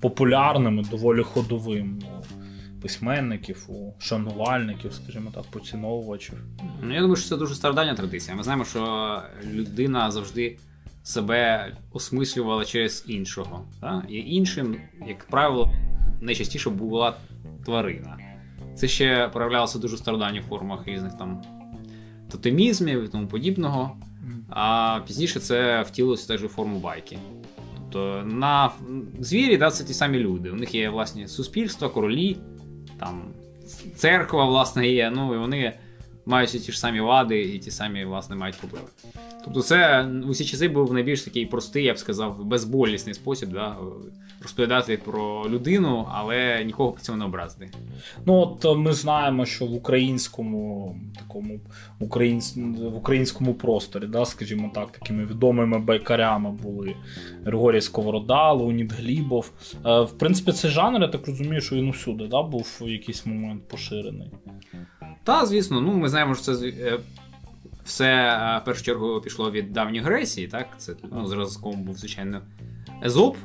популярним 0.00 0.78
і 0.78 0.82
доволі 0.82 1.22
ходовим 1.22 1.98
у 2.78 2.82
письменників, 2.82 3.66
у 3.68 3.92
шанувальників, 3.98 4.92
скажімо 4.92 5.30
так, 5.34 5.44
поціновувачів? 5.50 6.34
Ну, 6.82 6.94
я 6.94 7.00
думаю, 7.00 7.16
що 7.16 7.28
це 7.28 7.36
дуже 7.36 7.54
стародавня 7.54 7.94
традиція. 7.94 8.36
Ми 8.36 8.42
знаємо, 8.42 8.64
що 8.64 9.16
людина 9.54 10.10
завжди 10.10 10.56
себе 11.02 11.72
осмислювала 11.92 12.64
через 12.64 13.04
іншого. 13.08 13.64
Та? 13.80 14.02
І 14.08 14.16
іншим, 14.16 14.76
як 15.06 15.26
правило, 15.26 15.72
найчастіше 16.20 16.70
була 16.70 17.16
тварина. 17.64 18.18
Це 18.74 18.88
ще 18.88 19.28
проявлялося 19.28 19.78
в 19.78 19.80
дуже 19.80 19.96
стародавніх 19.96 20.44
формах 20.44 20.86
різних 20.86 21.18
там 21.18 21.42
тотемізмів 22.30 23.04
і 23.04 23.08
тому 23.08 23.26
подібного. 23.26 23.96
А 24.48 25.00
пізніше 25.06 25.40
це 25.40 25.82
втілилося 25.82 26.28
теж 26.28 26.44
у 26.44 26.48
форму 26.48 26.78
байки. 26.78 27.18
Тобто 27.92 28.22
на 28.26 28.70
звірі 29.20 29.56
да, 29.56 29.70
це 29.70 29.84
ті 29.84 29.94
самі 29.94 30.18
люди. 30.18 30.50
У 30.50 30.54
них 30.54 30.74
є 30.74 30.90
власне 30.90 31.28
суспільство, 31.28 31.90
королі, 31.90 32.36
там 32.98 33.22
церква, 33.96 34.44
власне, 34.44 34.88
є. 34.88 35.10
Ну 35.10 35.34
і 35.34 35.38
вони 35.38 35.72
мають 36.26 36.50
ті 36.50 36.72
ж 36.72 36.78
самі 36.78 37.00
вади 37.00 37.40
і 37.40 37.58
ті 37.58 37.70
самі, 37.70 38.04
власне, 38.04 38.36
мають 38.36 38.56
проблеми. 38.56 38.88
Тобто, 39.44 39.62
це 39.62 40.08
в 40.24 40.28
усі 40.28 40.44
часи 40.44 40.68
був 40.68 40.92
найбільш 40.92 41.22
такий 41.22 41.46
простий, 41.46 41.84
я 41.84 41.94
б 41.94 41.98
сказав, 41.98 42.44
безболісний 42.44 43.14
спосіб 43.14 43.48
да, 43.52 43.76
розповідати 44.42 44.96
про 44.96 45.46
людину, 45.50 46.08
але 46.12 46.64
нікого 46.64 46.92
при 46.92 47.02
цьому 47.02 47.18
не 47.18 47.24
образити. 47.24 47.70
Ну, 48.26 48.34
от 48.34 48.64
е, 48.64 48.74
ми 48.74 48.92
знаємо, 48.92 49.46
що 49.46 49.66
в 49.66 49.74
українському 49.74 50.96
такому 51.18 51.60
українсь... 52.00 52.56
в 52.56 52.96
українському 52.96 53.54
просторі, 53.54 54.06
да, 54.06 54.24
скажімо 54.24 54.70
так, 54.74 54.92
такими 54.92 55.26
відомими 55.26 55.78
байкарями 55.78 56.50
були 56.50 56.94
Григорій 57.44 57.80
Сковорода, 57.80 58.52
Леонід 58.52 58.92
Глібов. 58.92 59.52
Е, 59.86 60.00
В 60.00 60.12
принципі, 60.18 60.52
цей 60.52 60.70
жанр, 60.70 61.00
я 61.00 61.08
так 61.08 61.26
розумію, 61.26 61.60
що 61.60 61.76
він 61.76 61.88
усюди 61.88 62.26
да, 62.26 62.42
був 62.42 62.78
в 62.80 62.88
якийсь 62.88 63.26
момент 63.26 63.68
поширений. 63.68 64.30
Та, 65.24 65.46
звісно, 65.46 65.80
ну 65.80 65.92
ми 65.92 66.08
знаємо, 66.08 66.34
що 66.34 66.44
це 66.44 66.68
е, 66.68 66.98
все 67.84 68.06
е, 68.06 68.58
в 68.62 68.64
першу 68.64 68.84
чергу 68.84 69.20
пішло 69.20 69.50
від 69.50 69.72
давньої 69.72 70.02
Греції, 70.02 70.48
так? 70.48 70.66
Це 70.78 70.92
ну, 71.12 71.26
зразком 71.26 71.82
був, 71.82 71.96
звичайно, 71.96 72.40
Езоп. 73.04 73.36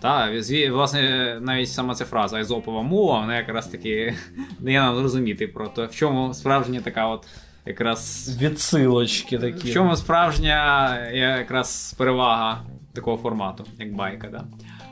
Та, 0.00 0.30
власне, 0.70 1.38
навіть 1.40 1.70
сама 1.70 1.94
ця 1.94 2.04
фраза 2.04 2.40
Езопова 2.40 2.82
мова, 2.82 3.20
вона 3.20 3.36
якраз 3.36 3.66
таки 3.66 4.14
дає 4.60 4.80
нам 4.80 4.96
зрозуміти 4.96 5.48
про 5.48 5.68
те, 5.68 5.86
в 5.86 5.94
чому 5.94 6.34
справжня 6.34 6.80
така 6.80 7.06
от 7.06 7.26
якраз. 7.66 8.30
Відсилочки 8.40 9.38
такі. 9.38 9.70
В 9.70 9.72
чому 9.72 9.96
справжня 9.96 10.98
якраз 11.10 11.94
перевага 11.98 12.64
такого 12.92 13.16
формату, 13.16 13.66
як 13.78 13.94
байка, 13.94 14.28
да? 14.28 14.44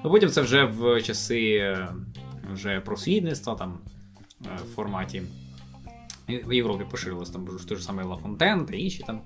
Ну 0.04 0.10
потім 0.10 0.28
це 0.28 0.40
вже 0.40 0.64
в 0.64 1.02
часи 1.02 1.54
е, 1.54 1.88
вже 2.52 2.80
просвітництва, 2.80 3.54
там 3.54 3.78
е, 4.44 4.48
в 4.56 4.74
форматі 4.74 5.22
в 6.29 6.52
Європі 6.52 6.85
поширилось 6.91 7.31
там 7.31 7.45
ж 7.59 7.76
ж 7.76 7.83
самий 7.85 8.07
Лафонтен 8.07 8.67
та 8.67 8.75
інші 8.76 9.02
там 9.07 9.21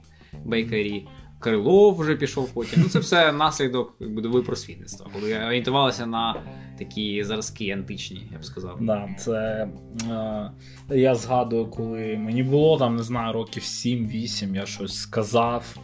бейкері. 0.45 1.09
Крилов 1.39 1.97
вже 1.97 2.17
пішов 2.17 2.51
потім. 2.55 2.83
Ну, 2.83 2.89
це 2.89 2.99
все 2.99 3.33
наслідок 3.33 3.97
якби, 4.01 4.23
доби 4.23 4.43
просвітництва, 4.43 5.11
коли 5.13 5.47
орієнтувалися 5.47 6.07
на 6.07 6.43
такі 6.79 7.25
зразки 7.25 7.71
античні, 7.71 8.23
я 8.33 8.39
б 8.39 8.45
сказав. 8.45 8.79
Да, 8.81 9.09
це 9.19 9.69
е, 10.11 10.51
я 10.97 11.15
згадую, 11.15 11.67
коли 11.67 12.17
мені 12.17 12.43
було 12.43 12.79
там, 12.79 12.97
не 12.97 13.03
знаю, 13.03 13.33
років 13.33 13.63
7-8, 13.63 14.55
я 14.57 14.67
щось 14.67 14.99
сказав. 14.99 15.77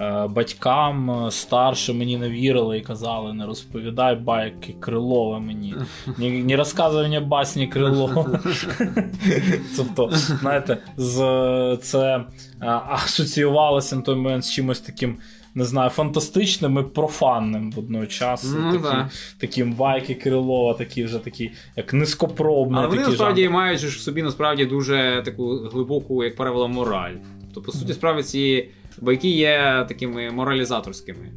Е, 0.00 0.26
батькам 0.26 1.10
е, 1.10 1.30
старше 1.30 1.92
мені 1.92 2.16
не 2.16 2.28
вірили 2.28 2.78
і 2.78 2.80
казали: 2.80 3.32
не 3.32 3.46
розповідай 3.46 4.16
байки 4.16 4.72
Крилова 4.80 5.38
мені. 5.38 5.74
Не, 6.18 6.30
не 6.30 6.56
розказуй 6.56 7.02
мені 7.02 7.20
басні 7.20 7.66
Крилова. 7.66 8.40
Тобто, 9.76 10.10
знаєте, 10.12 10.78
з, 10.96 11.78
це 11.82 12.16
е, 12.16 12.24
асоціювалося 12.88 13.96
на 13.96 14.02
той 14.02 14.16
момент 14.16 14.44
з 14.44 14.52
чимось 14.52 14.80
таким. 14.80 15.18
Не 15.56 15.64
знаю, 15.64 15.90
фантастичним 15.90 16.78
і 16.78 16.82
профанним 16.82 17.70
водночас. 17.70 18.54
Ну, 18.58 18.72
такі, 18.72 18.82
да. 18.82 19.10
таким 19.38 19.72
байки 19.72 20.14
Крилова, 20.14 20.74
такі 20.74 21.04
вже 21.04 21.18
такі, 21.18 21.50
як 21.76 21.92
низькопробні. 21.92 22.76
Але 22.78 22.86
вони 22.86 22.98
такі 22.98 23.10
насправді 23.10 23.42
жанри. 23.42 23.54
мають 23.54 23.80
в 23.80 24.00
собі 24.00 24.22
насправді 24.22 24.64
дуже 24.64 25.22
таку 25.24 25.56
глибоку, 25.56 26.24
як 26.24 26.36
правило, 26.36 26.68
мораль. 26.68 27.14
Тобто, 27.54 27.72
по 27.72 27.78
суті, 27.78 27.92
справді 27.92 28.22
ці 28.22 28.68
байки 29.00 29.28
є 29.28 29.84
такими 29.88 30.30
моралізаторськими 30.30 31.32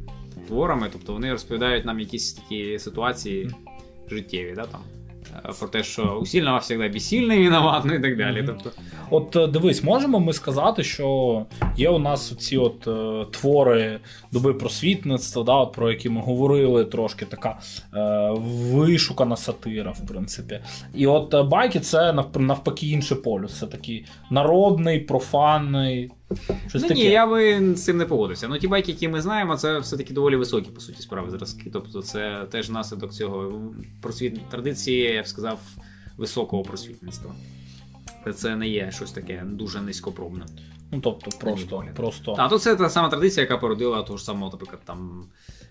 творами, 0.48 0.88
тобто 0.92 1.12
вони 1.12 1.32
розповідають 1.32 1.84
нам 1.84 2.00
якісь 2.00 2.32
такі 2.32 2.78
ситуації 2.78 3.50
життєві, 4.10 4.52
да, 4.56 4.66
там. 4.66 4.80
Е, 5.44 5.52
Про 5.58 5.68
те, 5.68 5.82
що 5.82 6.18
у 6.22 6.26
сильного 6.26 6.60
завжди 6.60 6.88
безсильний 6.88 7.44
виноват, 7.44 7.84
ну 7.84 7.94
і 7.94 8.00
так 8.00 8.16
далі. 8.16 8.44
Тобто, 8.46 8.70
От 9.10 9.36
е, 9.36 9.46
дивись, 9.46 9.84
можемо 9.84 10.20
ми 10.20 10.32
сказати, 10.32 10.84
що 10.84 11.46
є 11.76 11.90
у 11.90 11.98
нас 11.98 12.36
ці 12.38 12.56
от 12.56 12.88
е, 12.88 13.26
твори 13.30 14.00
доби 14.32 14.54
просвітництва, 14.54 15.42
да, 15.42 15.54
от, 15.54 15.72
про 15.72 15.90
які 15.90 16.08
ми 16.08 16.20
говорили, 16.20 16.84
трошки 16.84 17.24
така 17.24 17.58
е, 17.94 18.30
вишукана 18.72 19.36
сатира, 19.36 19.90
в 19.90 20.06
принципі. 20.06 20.60
І 20.94 21.06
от 21.06 21.48
байки 21.48 21.80
це 21.80 22.12
навпаки 22.34 22.86
інший 22.86 23.16
полюс. 23.16 23.58
Це 23.58 23.66
такий 23.66 24.04
народний, 24.30 25.00
профанний. 25.00 26.10
Щось 26.68 26.82
ну, 26.82 26.88
таке. 26.88 26.94
ні, 26.94 27.04
я 27.04 27.26
би 27.26 27.74
з 27.74 27.84
цим 27.84 27.96
не 27.96 28.04
погодився. 28.04 28.48
Ну, 28.48 28.58
ті 28.58 28.68
байки, 28.68 28.92
які 28.92 29.08
ми 29.08 29.20
знаємо, 29.20 29.56
це 29.56 29.78
все-таки 29.78 30.14
доволі 30.14 30.36
високі, 30.36 30.70
по 30.70 30.80
суті, 30.80 31.02
справи 31.02 31.30
зразки. 31.30 31.70
Тобто, 31.72 32.02
це 32.02 32.46
теж 32.50 32.70
наслідок 32.70 33.12
цього 33.12 33.62
просвіт... 34.02 34.48
традиції, 34.48 35.02
я 35.02 35.22
б 35.22 35.26
сказав, 35.26 35.60
високого 36.16 36.62
просвітництва. 36.62 37.34
Це 38.34 38.56
не 38.56 38.68
є 38.68 38.90
щось 38.90 39.12
таке 39.12 39.42
дуже 39.46 39.80
низькопробне. 39.80 40.46
Ну, 40.92 41.00
тобто, 41.00 41.30
просто. 41.38 41.84
просто... 41.96 42.34
А 42.38 42.48
то 42.48 42.58
це 42.58 42.76
та 42.76 42.90
сама 42.90 43.08
традиція, 43.08 43.42
яка 43.42 43.58
породила 43.58 44.02
того 44.02 44.16
ж 44.16 44.24
самого, 44.24 44.52
наприклад, 44.52 44.80
там 44.84 45.24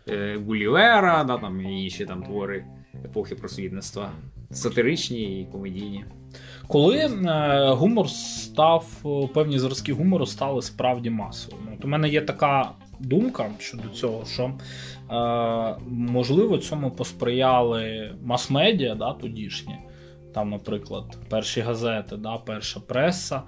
е, 0.08 0.42
Гулівера, 0.46 1.24
да, 1.24 1.38
там, 1.38 1.62
і 1.62 1.84
інші 1.84 2.06
там 2.06 2.24
твори 2.24 2.66
епохи 3.06 3.36
просвітництва. 3.36 4.12
Сатиричні 4.52 5.42
і 5.42 5.46
комедійні. 5.46 6.06
Коли 6.68 6.98
е, 6.98 7.10
гумор 7.70 8.10
став, 8.10 8.86
е, 9.06 9.28
певні 9.34 9.60
зразки 9.60 9.94
гумору 9.94 10.26
стали 10.26 10.62
справді 10.62 11.10
масовими. 11.10 11.72
От 11.78 11.86
у 11.86 11.88
мене 11.88 12.10
є 12.10 12.22
така 12.22 12.72
думка 13.00 13.50
щодо 13.60 13.90
цього, 13.90 14.26
що 14.26 14.44
е, 14.44 15.76
можливо 15.90 16.58
цьому 16.58 16.92
посприяли 16.92 18.16
мас-медіа, 18.24 18.96
да, 18.96 19.14
тодішні. 19.14 19.76
Там, 20.34 20.50
наприклад, 20.50 21.18
перші 21.30 21.62
газети, 21.62 22.18
да, 22.18 22.38
перша 22.38 22.80
преса, 22.80 23.42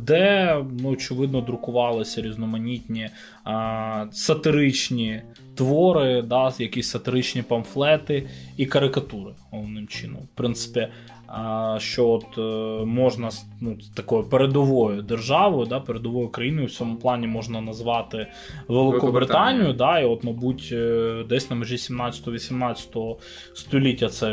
де, 0.00 0.56
ну, 0.80 0.88
очевидно, 0.90 1.40
друкувалися 1.40 2.22
різноманітні 2.22 3.08
а, 3.44 4.06
сатиричні 4.12 5.22
твори, 5.54 6.22
да, 6.22 6.52
якісь 6.58 6.88
сатиричні 6.88 7.42
памфлети 7.42 8.28
і 8.56 8.66
карикатури 8.66 9.32
головним 9.50 9.88
чином. 9.88 10.22
В 10.22 10.36
принципі, 10.36 10.88
а, 11.26 11.76
що 11.80 12.08
от 12.08 12.38
е, 12.38 12.84
можна 12.84 13.30
ну, 13.60 13.78
такою 13.94 14.22
передовою 14.22 15.02
державою, 15.02 15.66
да, 15.66 15.80
передовою 15.80 16.28
країною 16.28 16.66
в 16.66 16.70
цьому 16.70 16.96
плані 16.96 17.26
можна 17.26 17.60
назвати 17.60 18.26
Великобританію. 18.68 19.72
Да, 19.72 20.00
і 20.00 20.04
от, 20.04 20.24
мабуть, 20.24 20.68
е, 20.72 21.24
десь 21.28 21.50
на 21.50 21.56
межі 21.56 21.76
17-18 21.76 23.16
століття 23.54 24.08
це 24.08 24.32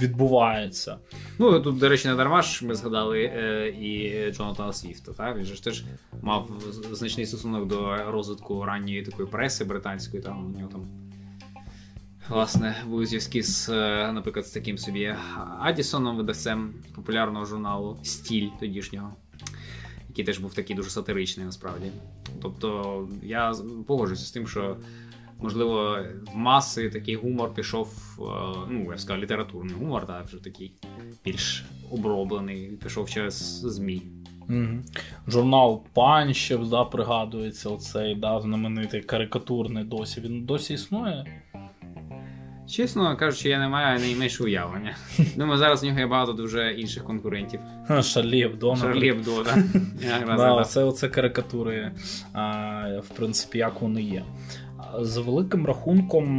відбувається. 0.00 0.96
Ну, 1.38 1.60
тут, 1.60 1.78
до 1.78 1.88
речі, 1.88 2.08
не 2.08 2.14
дарма 2.14 2.42
ж 2.42 2.66
ми 2.66 2.74
згадали 2.74 3.24
е, 3.24 3.68
і 3.68 4.12
Джонатана 4.52 4.72
Свіфта. 4.72 5.12
Так? 5.12 5.36
Він 5.36 5.44
же 5.44 5.54
ж 5.54 5.64
теж 5.64 5.84
мав 6.22 6.50
значний 6.92 7.26
стосунок 7.26 7.68
до 7.68 8.10
розвитку 8.12 8.64
ранньої 8.64 9.02
такої 9.02 9.28
преси 9.28 9.64
британської. 9.64 10.22
Там 10.22 10.46
у 10.46 10.58
нього 10.58 10.70
там. 10.72 10.86
Власне, 12.28 12.82
були 12.86 13.06
зв'язки 13.06 13.42
з, 13.42 13.68
е, 13.68 14.12
наприклад, 14.12 14.46
з 14.46 14.50
таким 14.50 14.78
собі 14.78 15.16
Адісоном, 15.60 16.16
видавцем 16.16 16.74
популярного 16.94 17.44
журналу 17.44 17.98
Стіль 18.02 18.48
тодішнього, 18.60 19.14
який 20.08 20.24
теж 20.24 20.38
був 20.38 20.54
такий 20.54 20.76
дуже 20.76 20.90
сатиричний 20.90 21.46
насправді. 21.46 21.90
Тобто, 22.42 23.08
я 23.22 23.54
погоджуюся 23.86 24.26
з 24.26 24.30
тим, 24.30 24.48
що 24.48 24.76
можливо 25.38 25.98
в 26.32 26.36
маси 26.36 26.90
такий 26.90 27.16
гумор 27.16 27.54
пішов, 27.54 27.88
е, 28.18 28.22
ну, 28.68 28.84
я 28.90 28.96
б 28.96 29.00
сказав, 29.00 29.22
літературний 29.22 29.74
гумор, 29.74 30.06
так, 30.06 30.26
вже 30.26 30.44
такий 30.44 30.72
більш 31.24 31.64
оброблений, 31.90 32.66
пішов 32.82 33.10
через 33.10 33.34
ЗМІ. 33.60 34.21
Угу. 34.48 34.82
Журнал 35.28 35.82
Панщев, 35.94 36.70
да, 36.70 36.84
пригадується, 36.84 37.68
оцей 37.68 38.14
да, 38.14 38.40
знаменитий 38.40 39.00
карикатурний 39.00 39.84
досі. 39.84 40.20
Він 40.20 40.44
досі 40.44 40.74
існує? 40.74 41.24
Чесно 42.70 43.16
кажучи, 43.16 43.48
я 43.48 43.58
не 43.58 43.68
маю 43.68 44.00
найменше 44.00 44.44
уявлення. 44.44 44.96
Думаю, 45.36 45.58
зараз 45.58 45.82
у 45.82 45.86
нього 45.86 45.98
є 45.98 46.06
багато 46.06 46.32
дуже 46.32 46.72
інших 46.72 47.04
конкурентів. 47.04 47.60
Шарлі 48.02 48.42
Ебдо. 48.42 48.76
Шарлі 48.76 49.08
Ебдо, 49.08 49.44
так. 49.44 49.58
Да, 50.26 50.64
це 50.64 50.84
оце 50.84 51.08
карикатури, 51.08 51.92
в 53.02 53.08
принципі, 53.16 53.58
як 53.58 53.80
вони 53.80 54.02
є. 54.02 54.24
За 55.00 55.20
великим 55.20 55.66
рахунком, 55.66 56.36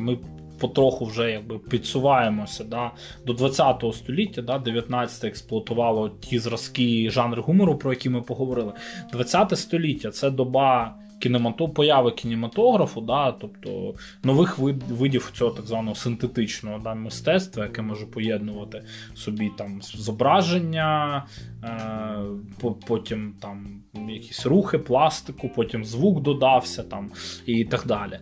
ми 0.00 0.18
потроху 0.58 1.04
вже 1.04 1.30
якби 1.30 1.58
підсуваємося 1.58 2.64
да, 2.64 2.90
до 3.26 3.32
20 3.32 3.84
століття, 3.92 4.42
да, 4.42 4.58
19 4.58 5.24
експлуатувало 5.24 6.08
ті 6.08 6.38
зразки 6.38 7.10
жанри 7.10 7.42
гумору, 7.42 7.78
про 7.78 7.92
які 7.92 8.10
ми 8.10 8.22
поговорили. 8.22 8.72
20 9.12 9.58
століття 9.58 10.10
це 10.10 10.30
доба 10.30 10.94
кінемато... 11.18 11.68
появи 11.68 12.10
кінематографу, 12.10 13.00
да, 13.00 13.32
тобто 13.32 13.94
нових 14.24 14.58
вид... 14.58 14.82
видів 14.82 15.32
цього 15.34 15.50
так 15.50 15.66
званого 15.66 15.94
синтетичного 15.94 16.78
да, 16.78 16.94
мистецтва, 16.94 17.64
яке 17.64 17.82
може 17.82 18.06
поєднувати 18.06 18.82
собі 19.14 19.50
там 19.58 19.82
зображення, 19.82 21.24
е... 21.64 22.68
потім 22.86 23.34
там 23.40 23.82
якісь 24.08 24.46
рухи, 24.46 24.78
пластику, 24.78 25.50
потім 25.56 25.84
звук 25.84 26.22
додався 26.22 26.82
там 26.82 27.10
і 27.46 27.64
так 27.64 27.86
далі. 27.86 28.18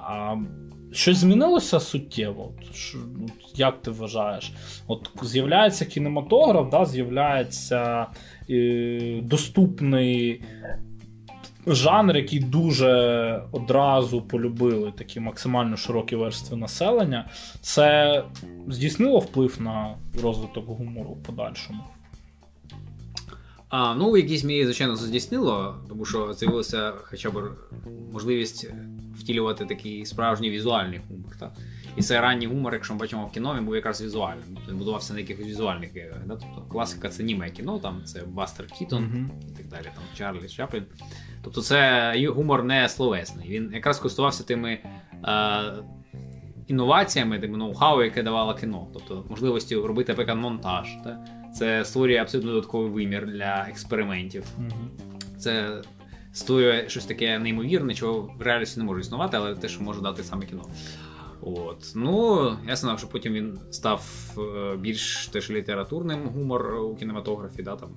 А 0.00 0.36
Щось 0.92 1.16
змінилося 1.16 1.80
суттєво? 1.80 2.52
Як 3.54 3.82
ти 3.82 3.90
вважаєш? 3.90 4.52
От 4.86 5.10
З'являється 5.22 5.84
кінематограф, 5.84 6.70
да, 6.70 6.84
з'являється 6.84 8.06
е, 8.50 9.20
доступний 9.22 10.42
жанр, 11.66 12.16
який 12.16 12.40
дуже 12.40 13.42
одразу 13.52 14.22
полюбили 14.22 14.92
такі 14.98 15.20
максимально 15.20 15.76
широкі 15.76 16.16
верстви 16.16 16.56
населення. 16.56 17.30
Це 17.60 18.24
здійснило 18.68 19.18
вплив 19.18 19.56
на 19.60 19.94
розвиток 20.22 20.66
гумору 20.66 21.10
в 21.10 21.22
подальшому? 21.22 21.80
А, 23.68 23.94
Ну, 23.94 24.10
в 24.10 24.18
якійсь 24.18 24.44
мірі, 24.44 24.64
звичайно, 24.64 24.96
здійснило, 24.96 25.74
тому 25.88 26.04
що 26.04 26.32
з'явилася 26.32 26.92
хоча 26.96 27.30
б 27.30 27.34
можливість 28.12 28.70
втілювати 29.28 29.64
такий 29.64 30.06
справжній 30.06 30.50
візуальний 30.50 31.00
гумор. 31.08 31.36
Так? 31.38 31.52
І 31.96 32.02
це 32.02 32.20
ранній 32.20 32.46
гумор, 32.46 32.74
якщо 32.74 32.94
ми 32.94 33.00
бачимо 33.00 33.26
в 33.26 33.32
кіно, 33.32 33.54
він 33.56 33.64
був 33.64 33.74
якраз 33.74 34.02
візуальним. 34.02 34.58
Він 34.68 34.76
будувався 34.78 35.14
на 35.14 35.20
якихось 35.20 35.46
візуальних 35.46 35.96
іграх. 35.96 36.26
Да? 36.26 36.36
Тобто 36.36 36.62
класика 36.70 37.08
це 37.08 37.22
німе 37.22 37.50
кіно, 37.50 37.78
там 37.78 38.04
це 38.04 38.22
Бастер 38.26 38.66
Кітон 38.66 39.04
mm-hmm. 39.04 39.52
і 39.52 39.56
так 39.56 39.66
далі, 39.66 39.84
там 39.84 40.04
Чарлі 40.14 40.48
Чаплін. 40.48 40.84
Тобто 41.44 41.62
це 41.62 42.28
гумор 42.28 42.64
не 42.64 42.88
словесний. 42.88 43.48
Він 43.48 43.70
якраз 43.74 43.98
користувався 43.98 44.44
тими. 44.44 44.78
Е- 45.24 45.72
Інноваціями, 46.66 47.38
тими 47.38 47.58
ноу-хау, 47.58 48.04
яке 48.04 48.22
давало 48.22 48.54
кіно, 48.54 48.88
тобто 48.92 49.24
можливості 49.30 49.76
робити 49.76 50.12
наприклад, 50.12 50.38
монтаж. 50.38 50.88
Так? 51.04 51.18
Це 51.54 51.84
створює 51.84 52.16
абсолютно 52.16 52.50
додатковий 52.50 52.90
вимір 52.90 53.26
для 53.26 53.66
експериментів. 53.68 54.44
Mm-hmm. 54.60 55.36
Це 55.38 55.82
створює 56.38 56.84
щось 56.88 57.04
таке 57.04 57.38
неймовірне, 57.38 57.94
чого 57.94 58.34
в 58.38 58.42
реальності 58.42 58.80
не 58.80 58.86
може 58.86 59.00
існувати, 59.00 59.36
але 59.36 59.54
те, 59.54 59.68
що 59.68 59.82
може 59.82 60.00
дати 60.00 60.22
саме 60.24 60.46
кіно. 60.46 60.64
От. 61.40 61.92
Ну, 61.94 62.56
ясно, 62.68 62.98
що 62.98 63.08
потім 63.08 63.32
він 63.32 63.58
став 63.70 64.02
е, 64.38 64.76
більш 64.76 65.26
теж 65.26 65.50
літературним 65.50 66.28
гумор 66.28 66.74
у 66.74 66.94
кінематографі. 66.94 67.62
Да, 67.62 67.76
там 67.76 67.88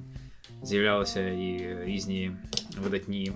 З'являлися 0.63 1.27
і 1.27 1.77
різні 1.85 2.31
видатні 2.83 3.31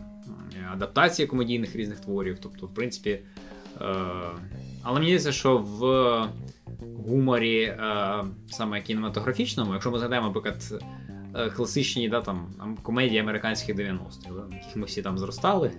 адаптації 0.73 1.27
комедійних 1.27 1.75
різних 1.75 1.99
творів. 1.99 2.37
Тобто, 2.41 2.65
в 2.65 2.73
принципі, 2.73 3.09
е, 3.09 3.85
але 4.83 4.99
мені 4.99 5.05
здається, 5.05 5.31
що 5.31 5.57
в 5.57 5.81
гуморі 7.07 7.61
е, 7.61 7.77
саме 8.51 8.81
кінематографічному, 8.81 9.73
якщо 9.73 9.91
ми 9.91 9.99
згадаємо, 9.99 10.27
наприклад, 10.27 10.83
класичні 11.55 12.09
да, 12.09 12.21
там, 12.21 12.47
комедії 12.83 13.19
американських 13.19 13.75
90-х, 13.75 14.29
да, 14.29 14.55
яких 14.55 14.75
ми 14.75 14.85
всі 14.85 15.01
там 15.01 15.17
зростали, 15.17 15.71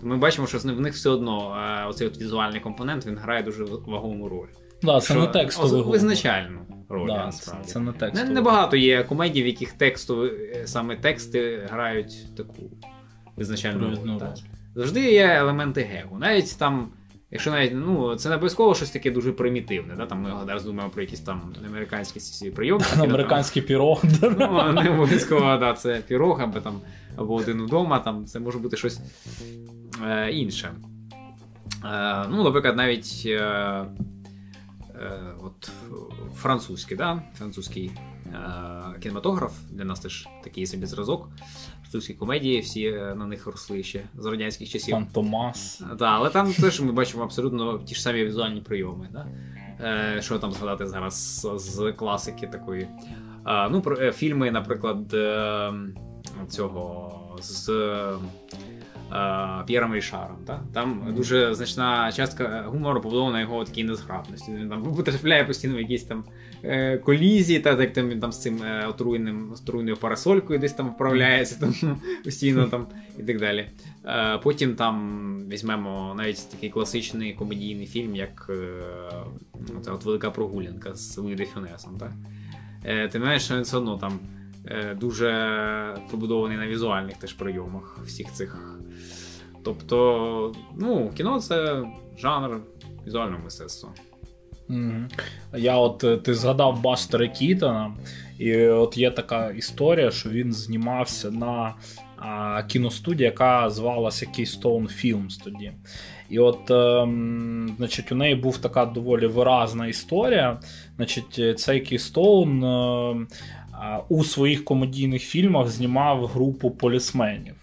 то 0.00 0.06
ми 0.06 0.16
бачимо, 0.16 0.46
що 0.46 0.58
в 0.58 0.80
них 0.80 0.94
все 0.94 1.10
одно 1.10 1.56
е, 1.56 1.86
оцей 1.86 2.06
от 2.06 2.20
візуальний 2.20 2.60
компонент 2.60 3.06
він 3.06 3.18
грає 3.18 3.42
дуже 3.42 3.64
вагому 3.64 4.28
роль. 4.28 4.48
Да, 4.82 5.00
це 5.00 5.14
не 5.14 5.26
текстовий 5.26 5.82
Визначальну 5.82 6.60
роль, 6.88 7.08
да, 7.08 7.26
насправді. 7.26 7.66
Це, 7.66 7.72
це 7.72 7.80
не 7.80 7.92
текстовий. 7.92 8.34
Небагато 8.34 8.76
є 8.76 9.04
комедій, 9.04 9.42
в 9.42 9.46
яких 9.46 9.72
текстові, 9.72 10.62
саме 10.64 10.96
тексти 10.96 11.68
грають 11.70 12.36
таку 12.36 12.70
визначальну 13.36 13.88
роль. 13.88 14.18
Завжди 14.74 15.12
є 15.12 15.26
елементи 15.26 15.80
гегу. 15.82 16.18
Навіть 16.18 16.58
там 16.58 16.92
Якщо 17.30 17.50
навіть 17.50 17.72
ну, 17.74 18.16
це 18.16 18.28
не 18.28 18.34
обов'язково 18.34 18.74
щось 18.74 18.90
таке 18.90 19.10
дуже 19.10 19.32
примітивне. 19.32 19.94
Да? 19.96 20.06
Там 20.06 20.22
Ми 20.22 20.32
зараз 20.46 20.64
думаємо 20.64 20.92
про 20.92 21.02
якісь 21.02 21.20
там 21.20 21.54
американські 21.66 22.20
ці 22.20 22.50
прийоми. 22.50 22.84
Американський 22.98 23.62
пірог. 23.62 24.02
Ну, 24.22 24.72
Не 24.72 24.90
обов'язково, 24.90 25.56
да, 25.56 25.74
це 25.74 26.02
пірог, 26.08 26.40
або 26.42 26.60
там, 26.60 26.80
або 27.16 27.34
один 27.34 27.62
вдома, 27.62 27.98
там 27.98 28.26
це 28.26 28.40
може 28.40 28.58
бути 28.58 28.76
щось 28.76 29.00
е, 30.06 30.30
інше. 30.30 30.72
Е, 31.84 32.24
Ну, 32.30 32.44
Наприклад, 32.44 32.76
навіть 32.76 33.22
е, 33.26 33.30
е, 33.34 33.86
от, 35.42 35.70
французький, 36.34 36.96
да? 36.96 37.22
французький 37.38 37.90
е, 38.26 39.00
кінематограф 39.00 39.52
для 39.70 39.84
нас 39.84 40.00
теж 40.00 40.28
такий 40.44 40.66
собі 40.66 40.86
зразок 40.86 41.28
французькі 41.90 42.14
комедії, 42.14 42.60
всі 42.60 42.84
е, 42.84 43.14
на 43.14 43.26
них 43.26 43.46
росли 43.46 43.82
ще 43.82 44.04
з 44.18 44.26
радянських 44.26 44.68
часів. 44.68 44.94
Фантомас. 44.94 45.82
Да, 45.98 46.06
але 46.06 46.30
там 46.30 46.52
теж 46.52 46.80
ми 46.80 46.92
бачимо 46.92 47.22
абсолютно 47.22 47.78
ті 47.78 47.94
ж 47.94 48.02
самі 48.02 48.24
візуальні 48.24 48.60
прийоми. 48.60 49.08
Да? 49.12 49.26
Е, 50.16 50.22
Що 50.22 50.38
там 50.38 50.52
згадати 50.52 50.86
зараз 50.86 51.46
з 51.56 51.92
класики 51.92 52.46
такої? 52.46 52.88
Е, 53.46 53.68
ну, 53.70 53.80
про, 53.80 53.96
е, 53.96 54.12
Фільми, 54.12 54.50
наприклад, 54.50 55.14
е, 55.14 55.72
цього 56.48 57.36
з. 57.40 57.70
П'єром 59.66 59.94
Рішаром. 59.94 60.36
Та? 60.46 60.62
Там 60.74 61.14
дуже 61.16 61.54
значна 61.54 62.12
частка 62.12 62.64
гумору 62.66 63.00
побудована 63.00 63.32
на 63.32 63.40
його 63.40 63.64
такій 63.64 63.84
незграбності. 63.84 64.52
Він 64.52 64.68
там 64.68 64.94
потрапляє 64.94 65.44
постійно 65.44 65.76
в 65.76 65.80
якісь 65.80 66.04
там 66.04 66.24
е, 66.62 66.98
колізії, 66.98 67.60
та 67.60 67.80
як 67.82 67.92
там 67.92 68.08
він 68.08 68.20
там 68.20 68.32
з 68.32 68.42
цим 68.42 68.62
е, 68.62 68.86
отруйним 68.86 69.52
отруйною 69.52 69.96
парасолькою 69.96 70.58
десь 70.58 70.72
там 70.72 70.90
вправляється 70.90 71.60
там 71.60 72.00
постійно 72.24 72.66
там 72.66 72.86
і 73.18 73.22
так 73.22 73.38
далі. 73.38 73.70
Е, 74.06 74.38
потім 74.38 74.74
там 74.74 75.42
візьмемо 75.50 76.14
навіть 76.18 76.50
такий 76.50 76.70
класичний 76.70 77.32
комедійний 77.32 77.86
фільм, 77.86 78.16
як 78.16 78.50
це 79.84 79.90
от 79.90 80.04
Велика 80.04 80.30
прогулянка 80.30 80.94
з 80.94 81.18
Луї 81.18 81.36
Фюнесом. 81.36 81.98
Так? 81.98 82.12
Ти 83.10 83.18
знаєш, 83.18 83.42
що 83.42 83.54
він 83.54 83.62
все 83.62 83.76
одно 83.76 83.98
там. 83.98 84.18
Дуже 85.00 85.98
побудований 86.10 86.56
на 86.56 86.66
візуальних 86.66 87.16
теж 87.16 87.32
прийомах 87.32 87.98
всіх 88.04 88.32
цих 88.32 88.77
Тобто, 89.68 90.54
ну, 90.76 91.10
кіно 91.16 91.40
це 91.40 91.82
жанр 92.18 92.60
візуального 93.06 93.44
мистецтва. 93.44 93.90
Я 95.56 95.76
от 95.76 96.04
е, 96.04 96.16
ти 96.16 96.34
згадав 96.34 96.80
Бастера 96.82 97.28
Кітона, 97.28 97.94
і 98.38 98.66
от 98.66 98.98
є 98.98 99.10
така 99.10 99.50
історія, 99.50 100.10
що 100.10 100.30
він 100.30 100.52
знімався 100.52 101.30
на 101.30 101.74
а, 102.16 102.62
кіностудії, 102.62 103.24
яка 103.24 103.70
звалася 103.70 104.26
Keystone 104.26 105.04
Films 105.04 105.44
тоді. 105.44 105.72
І 106.30 106.38
от, 106.38 106.70
е, 106.70 107.08
значить, 107.76 108.12
у 108.12 108.14
неї 108.14 108.34
був 108.34 108.58
така 108.58 108.86
доволі 108.86 109.26
виразна 109.26 109.86
історія. 109.86 110.60
Значить, 110.96 111.60
цей 111.60 111.92
Keystone 111.92 112.64
е, 112.64 113.26
у 114.08 114.24
своїх 114.24 114.64
комедійних 114.64 115.22
фільмах 115.22 115.68
знімав 115.68 116.26
групу 116.26 116.70
полісменів 116.70 117.54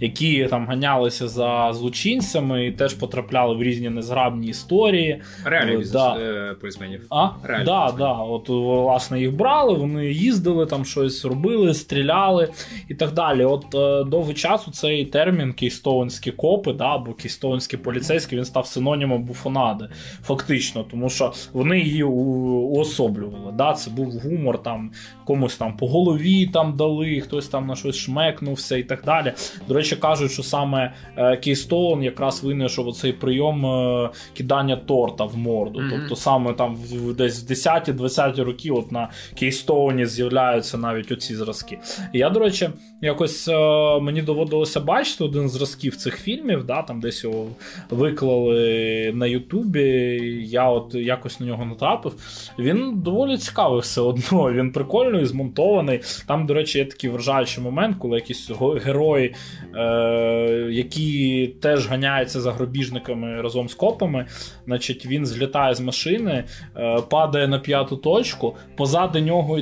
які 0.00 0.46
там 0.50 0.66
ганялися 0.66 1.28
за 1.28 1.72
злочинцями 1.72 2.66
і 2.66 2.72
теж 2.72 2.94
потрапляли 2.94 3.54
в 3.54 3.62
різні 3.62 3.90
незграбні 3.90 4.46
історії. 4.46 5.22
Реальні 5.44 5.76
бізнес 5.76 5.92
да. 5.92 6.16
е, 6.20 6.54
полісменів. 6.60 7.06
А? 7.10 7.28
Реальні 7.42 7.64
да, 7.64 7.94
да. 7.98 8.12
От, 8.12 8.48
власне, 8.48 9.20
їх 9.20 9.32
брали, 9.32 9.74
вони 9.74 10.06
їздили, 10.06 10.66
там 10.66 10.84
щось 10.84 11.24
робили, 11.24 11.74
стріляли 11.74 12.48
і 12.88 12.94
так 12.94 13.12
далі. 13.12 13.44
От 13.44 13.74
е, 13.74 14.04
довгий 14.04 14.34
часу 14.34 14.70
цей 14.70 15.04
термін 15.04 15.52
кейстоунські 15.52 16.30
копи, 16.30 16.72
да, 16.72 16.94
або 16.94 17.12
кейстоунські 17.12 17.76
поліцейські, 17.76 18.36
він 18.36 18.44
став 18.44 18.66
синонімом 18.66 19.24
буфонади, 19.24 19.88
фактично, 20.24 20.84
тому 20.90 21.10
що 21.10 21.32
вони 21.52 21.80
її 21.80 22.02
уособлювали. 22.02 23.52
Да, 23.52 23.72
Це 23.72 23.90
був 23.90 24.12
гумор, 24.12 24.62
там 24.62 24.90
комусь 25.24 25.56
там 25.56 25.76
по 25.76 25.88
голові 25.88 26.46
там 26.46 26.76
дали, 26.76 27.20
хтось 27.20 27.48
там 27.48 27.66
на 27.66 27.76
щось 27.76 27.96
шмякнувся 27.96 28.76
і 28.76 28.82
так 28.82 29.02
далі. 29.04 29.32
До 29.68 29.74
речі, 29.74 29.96
кажуть, 29.96 30.32
що 30.32 30.42
саме 30.42 30.92
Кейстоун 31.44 32.02
якраз 32.02 32.44
винайшов 32.44 32.88
оцей 32.88 33.12
прийом 33.12 33.66
е, 33.66 34.10
кидання 34.34 34.76
торта 34.76 35.24
в 35.24 35.36
морду. 35.36 35.80
Mm-hmm. 35.80 35.90
Тобто 35.90 36.16
саме 36.16 36.52
там 36.52 36.78
десь 37.16 37.42
в 37.42 37.52
10-20 37.52 38.44
роки 38.44 38.70
от 38.70 38.92
на 38.92 39.08
Кейстоуні 39.34 40.06
з'являються 40.06 40.78
навіть 40.78 41.12
оці 41.12 41.34
зразки. 41.34 41.78
І 42.12 42.18
я, 42.18 42.30
до 42.30 42.40
речі, 42.40 42.70
якось 43.02 43.48
е, 43.48 44.00
мені 44.00 44.22
доводилося 44.22 44.80
бачити 44.80 45.24
один 45.24 45.48
з 45.48 45.52
зразків 45.52 45.96
цих 45.96 46.18
фільмів, 46.18 46.64
да, 46.64 46.82
там 46.82 47.00
десь 47.00 47.24
його 47.24 47.46
виклали 47.90 49.12
на 49.14 49.26
Ютубі. 49.26 49.82
Я 50.46 50.68
от 50.68 50.94
якось 50.94 51.40
на 51.40 51.46
нього 51.46 51.64
натрапив. 51.64 52.14
Він 52.58 53.00
доволі 53.00 53.38
цікавий 53.38 53.80
все 53.80 54.00
одно. 54.00 54.52
Він 54.52 54.72
прикольний, 54.72 55.24
змонтований. 55.24 56.00
Там, 56.26 56.46
до 56.46 56.54
речі, 56.54 56.78
є 56.78 56.84
такий 56.84 57.10
вражаючий 57.10 57.64
момент, 57.64 57.96
коли 57.98 58.14
якісь 58.14 58.50
герої, 58.84 59.34
які 60.70 61.46
теж 61.60 61.88
ганяються 61.88 62.40
за 62.40 62.52
гробіжниками 62.52 63.42
разом 63.42 63.68
з 63.68 63.74
копами, 63.74 64.26
значить, 64.66 65.06
він 65.06 65.26
злітає 65.26 65.74
з 65.74 65.80
машини, 65.80 66.44
е, 66.76 67.00
падає 67.10 67.48
на 67.48 67.58
п'яту 67.58 67.96
точку, 67.96 68.56
позаду 68.76 69.20
нього 69.20 69.58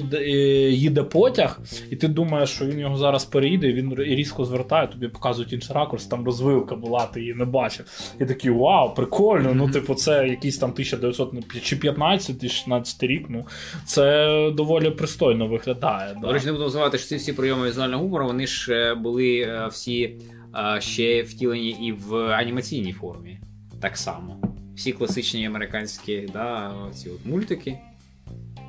їде 0.70 1.02
потяг, 1.02 1.60
і 1.90 1.96
ти 1.96 2.08
думаєш, 2.08 2.50
що 2.50 2.66
він 2.66 2.78
його 2.78 2.96
зараз 2.96 3.24
переїде, 3.24 3.72
він 3.72 3.94
різко 3.98 4.44
звертає, 4.44 4.86
тобі 4.86 5.08
показують 5.08 5.52
інший 5.52 5.76
ракурс, 5.76 6.06
там 6.06 6.26
розвилка 6.26 6.74
була, 6.74 7.06
ти 7.06 7.20
її 7.20 7.34
не 7.34 7.44
бачив. 7.44 7.86
І 8.20 8.24
такий 8.24 8.50
вау, 8.50 8.94
прикольно. 8.94 9.54
Ну, 9.54 9.70
типу, 9.70 9.94
це 9.94 10.28
якийсь 10.28 10.58
там 10.58 10.72
1915-16 10.72 13.06
рік. 13.06 13.26
Ну 13.28 13.46
це 13.86 14.50
доволі 14.54 14.90
пристойно 14.90 15.46
виглядає. 15.46 16.16
До 16.22 16.32
речі, 16.32 16.46
не 16.46 16.52
буду 16.52 16.64
називати, 16.64 16.98
що 16.98 17.06
ці 17.06 17.16
всі 17.16 17.32
прийоми 17.32 17.68
візуального 17.68 18.02
гумору, 18.02 18.26
вони 18.26 18.46
ж 18.46 18.74
е, 18.74 18.94
були 18.94 19.40
е, 19.40 19.66
всі 19.80 20.16
е, 20.56 20.80
ще 20.80 21.22
втілені 21.22 21.70
і 21.70 21.92
в 21.92 22.14
анімаційній 22.16 22.92
формі. 22.92 23.40
Так 23.80 23.96
само. 23.96 24.36
Всі 24.76 24.92
класичні 24.92 25.46
американські 25.46 26.28
да, 26.32 26.74
ці 26.94 27.10
от 27.10 27.26
мультики, 27.26 27.78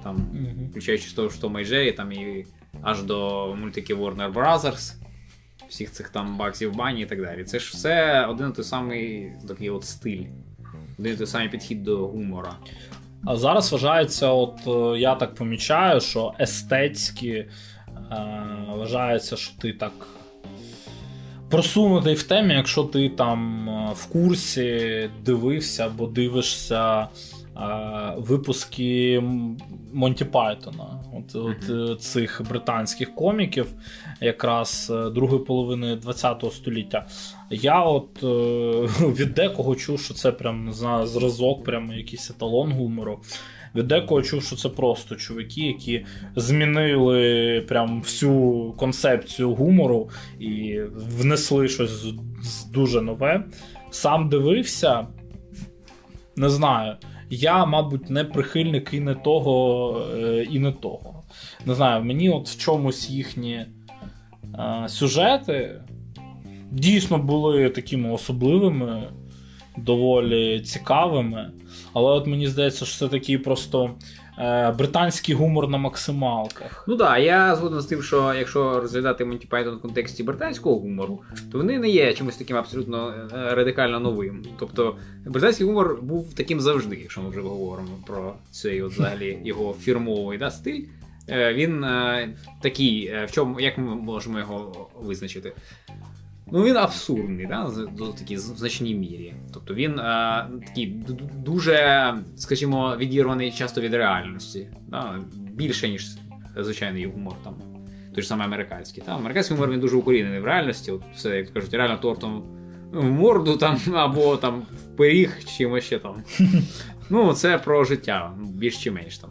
там, 0.03 0.17
mm-hmm. 0.17 0.69
включаючи 0.69 1.15
того, 1.15 1.29
що 1.29 1.49
майже 1.49 1.91
там 1.91 2.11
і 2.11 2.45
аж 2.81 3.03
до 3.03 3.47
мультиків 3.55 4.01
Warner 4.01 4.33
Brothers, 4.33 4.93
всіх 5.69 5.91
цих 5.91 6.09
там 6.09 6.37
баксів 6.37 6.75
бані 6.75 7.01
і 7.01 7.05
так 7.05 7.21
далі. 7.21 7.43
Це 7.43 7.59
ж 7.59 7.71
все 7.73 8.25
один 8.25 8.49
і 8.49 8.53
той 8.53 8.65
самий 8.65 9.31
такий 9.47 9.69
от 9.69 9.83
стиль, 9.83 10.25
один 10.99 11.13
і 11.13 11.17
той 11.17 11.27
самий 11.27 11.49
підхід 11.49 11.83
до 11.83 12.07
гумора. 12.07 12.55
А 13.25 13.37
зараз 13.37 13.71
вважається, 13.71 14.27
от 14.27 14.59
е, 14.67 14.99
я 14.99 15.15
так 15.15 15.35
помічаю, 15.35 16.01
що 16.01 16.33
естетськи 16.39 17.29
е, 17.31 17.47
вважається, 18.67 19.37
що 19.37 19.57
ти 19.61 19.73
так 19.73 19.93
просунутий 21.51 22.13
в 22.13 22.23
темі, 22.23 22.53
якщо 22.53 22.83
ти 22.83 23.09
там 23.09 23.69
е, 23.69 23.91
в 23.95 24.05
курсі 24.05 25.09
дивився 25.25 25.85
або 25.85 26.07
дивишся 26.07 27.07
випуски 28.17 29.23
Монті 29.93 30.25
Пайтона, 30.25 31.03
от, 31.17 31.35
mm-hmm. 31.35 31.91
от 31.91 32.01
цих 32.01 32.41
британських 32.49 33.15
коміків, 33.15 33.73
якраз 34.21 34.91
е, 34.95 35.09
другої 35.09 35.43
половини 35.43 35.97
ХХ 36.05 36.51
століття. 36.51 37.05
Я 37.49 37.81
от 37.81 38.23
е, 38.23 38.27
від 39.05 39.33
декого 39.33 39.75
чув, 39.75 39.99
що 39.99 40.13
це 40.13 40.31
прям 40.31 40.65
не 40.65 40.73
знаю, 40.73 41.07
зразок, 41.07 41.63
прям 41.63 41.91
якийсь 41.91 42.29
еталон 42.29 42.71
гумору. 42.71 43.19
Від 43.75 43.87
декого 43.87 44.21
чув, 44.21 44.43
що 44.43 44.55
це 44.55 44.69
просто 44.69 45.15
чуваки, 45.15 45.61
які 45.61 46.05
змінили 46.35 47.61
прям 47.67 48.01
всю 48.01 48.73
концепцію 48.77 49.53
гумору 49.53 50.09
і 50.39 50.79
внесли 50.95 51.67
щось 51.67 52.05
дуже 52.71 53.01
нове. 53.01 53.43
Сам 53.91 54.29
дивився, 54.29 55.07
не 56.35 56.49
знаю. 56.49 56.95
Я, 57.29 57.65
мабуть, 57.65 58.09
не 58.09 58.23
прихильник 58.23 58.89
і 58.93 58.99
не 58.99 59.15
того, 59.15 60.05
е, 60.15 60.47
і 60.51 60.59
не 60.59 60.71
того. 60.71 61.23
Не 61.65 61.75
знаю, 61.75 62.03
мені 62.03 62.29
от 62.29 62.49
в 62.49 62.57
чомусь 62.57 63.09
їхні 63.09 63.53
е, 63.55 63.65
сюжети 64.87 65.81
дійсно 66.71 67.17
були 67.17 67.69
такими 67.69 68.11
особливими, 68.11 69.03
доволі 69.77 70.61
цікавими. 70.61 71.51
Але 71.93 72.11
от 72.11 72.27
мені 72.27 72.47
здається, 72.47 72.85
що 72.85 72.97
це 72.97 73.07
такий 73.07 73.37
просто 73.37 73.95
Е, 74.41 74.71
британський 74.71 75.35
гумор 75.35 75.67
на 75.67 75.77
максималках. 75.77 76.85
Ну 76.87 76.97
так, 76.97 77.23
я 77.23 77.55
згоден 77.55 77.81
з 77.81 77.85
тим, 77.85 78.03
що 78.03 78.33
якщо 78.33 78.79
розглядати 78.79 79.25
Монті 79.25 79.47
Пайтон 79.47 79.75
в 79.75 79.81
контексті 79.81 80.23
британського 80.23 80.79
гумору, 80.79 81.21
то 81.51 81.57
вони 81.57 81.79
не 81.79 81.89
є 81.89 82.13
чимось 82.13 82.37
таким 82.37 82.57
абсолютно 82.57 83.13
е, 83.33 83.55
радикально 83.55 83.99
новим. 83.99 84.45
Тобто 84.59 84.97
британський 85.25 85.67
гумор 85.67 86.01
був 86.01 86.33
таким 86.33 86.61
завжди, 86.61 86.97
якщо 87.01 87.21
ми 87.21 87.29
вже 87.29 87.41
говоримо 87.41 87.97
про 88.07 88.33
цей 88.51 88.81
от 88.81 88.91
взагалі 88.91 89.39
його 89.45 89.73
фірмовий 89.73 90.37
да, 90.37 90.51
стиль. 90.51 90.83
Е, 91.29 91.53
він 91.53 91.85
такий, 92.61 93.13
в 93.27 93.31
чому 93.31 93.59
як 93.59 93.77
ми 93.77 93.95
можемо 93.95 94.39
його 94.39 94.89
визначити? 95.01 95.53
Ну, 96.51 96.63
він 96.63 96.77
абсурдний, 96.77 97.45
да, 97.45 97.63
в 97.63 98.15
такій 98.19 98.37
значній 98.37 98.95
мірі. 98.95 99.33
Тобто 99.53 99.73
він 99.73 99.99
е, 99.99 100.47
такий 100.67 101.03
дуже, 101.45 102.13
скажімо, 102.35 102.95
відірваний 102.97 103.51
часто 103.51 103.81
від 103.81 103.93
реальності. 103.93 104.67
Да, 104.87 105.19
Більше, 105.33 105.89
ніж 105.89 106.17
звичайний 106.57 107.05
гумор 107.05 107.35
там. 107.43 107.55
Той 108.13 108.21
ж 108.21 108.27
саме 108.27 108.45
американський. 108.45 109.03
Та, 109.05 109.15
Американський 109.15 109.57
гумор 109.57 109.71
він 109.71 109.79
дуже 109.79 109.95
укорінений 109.95 110.39
в 110.39 110.45
реальності. 110.45 110.91
От 110.91 111.01
Все, 111.15 111.37
як 111.37 111.53
кажуть, 111.53 111.73
реально 111.73 111.97
тортом 111.97 112.43
в 112.91 113.03
морду 113.03 113.57
там, 113.57 113.77
або 113.95 114.37
там 114.37 114.61
в 114.61 114.97
пиріг, 114.97 115.45
чимось 115.57 115.83
ще 115.83 115.99
там. 115.99 116.23
Ну, 117.09 117.33
це 117.33 117.57
про 117.57 117.83
життя, 117.83 118.33
більш 118.39 118.83
чи 118.83 118.91
менш 118.91 119.17
там. 119.17 119.29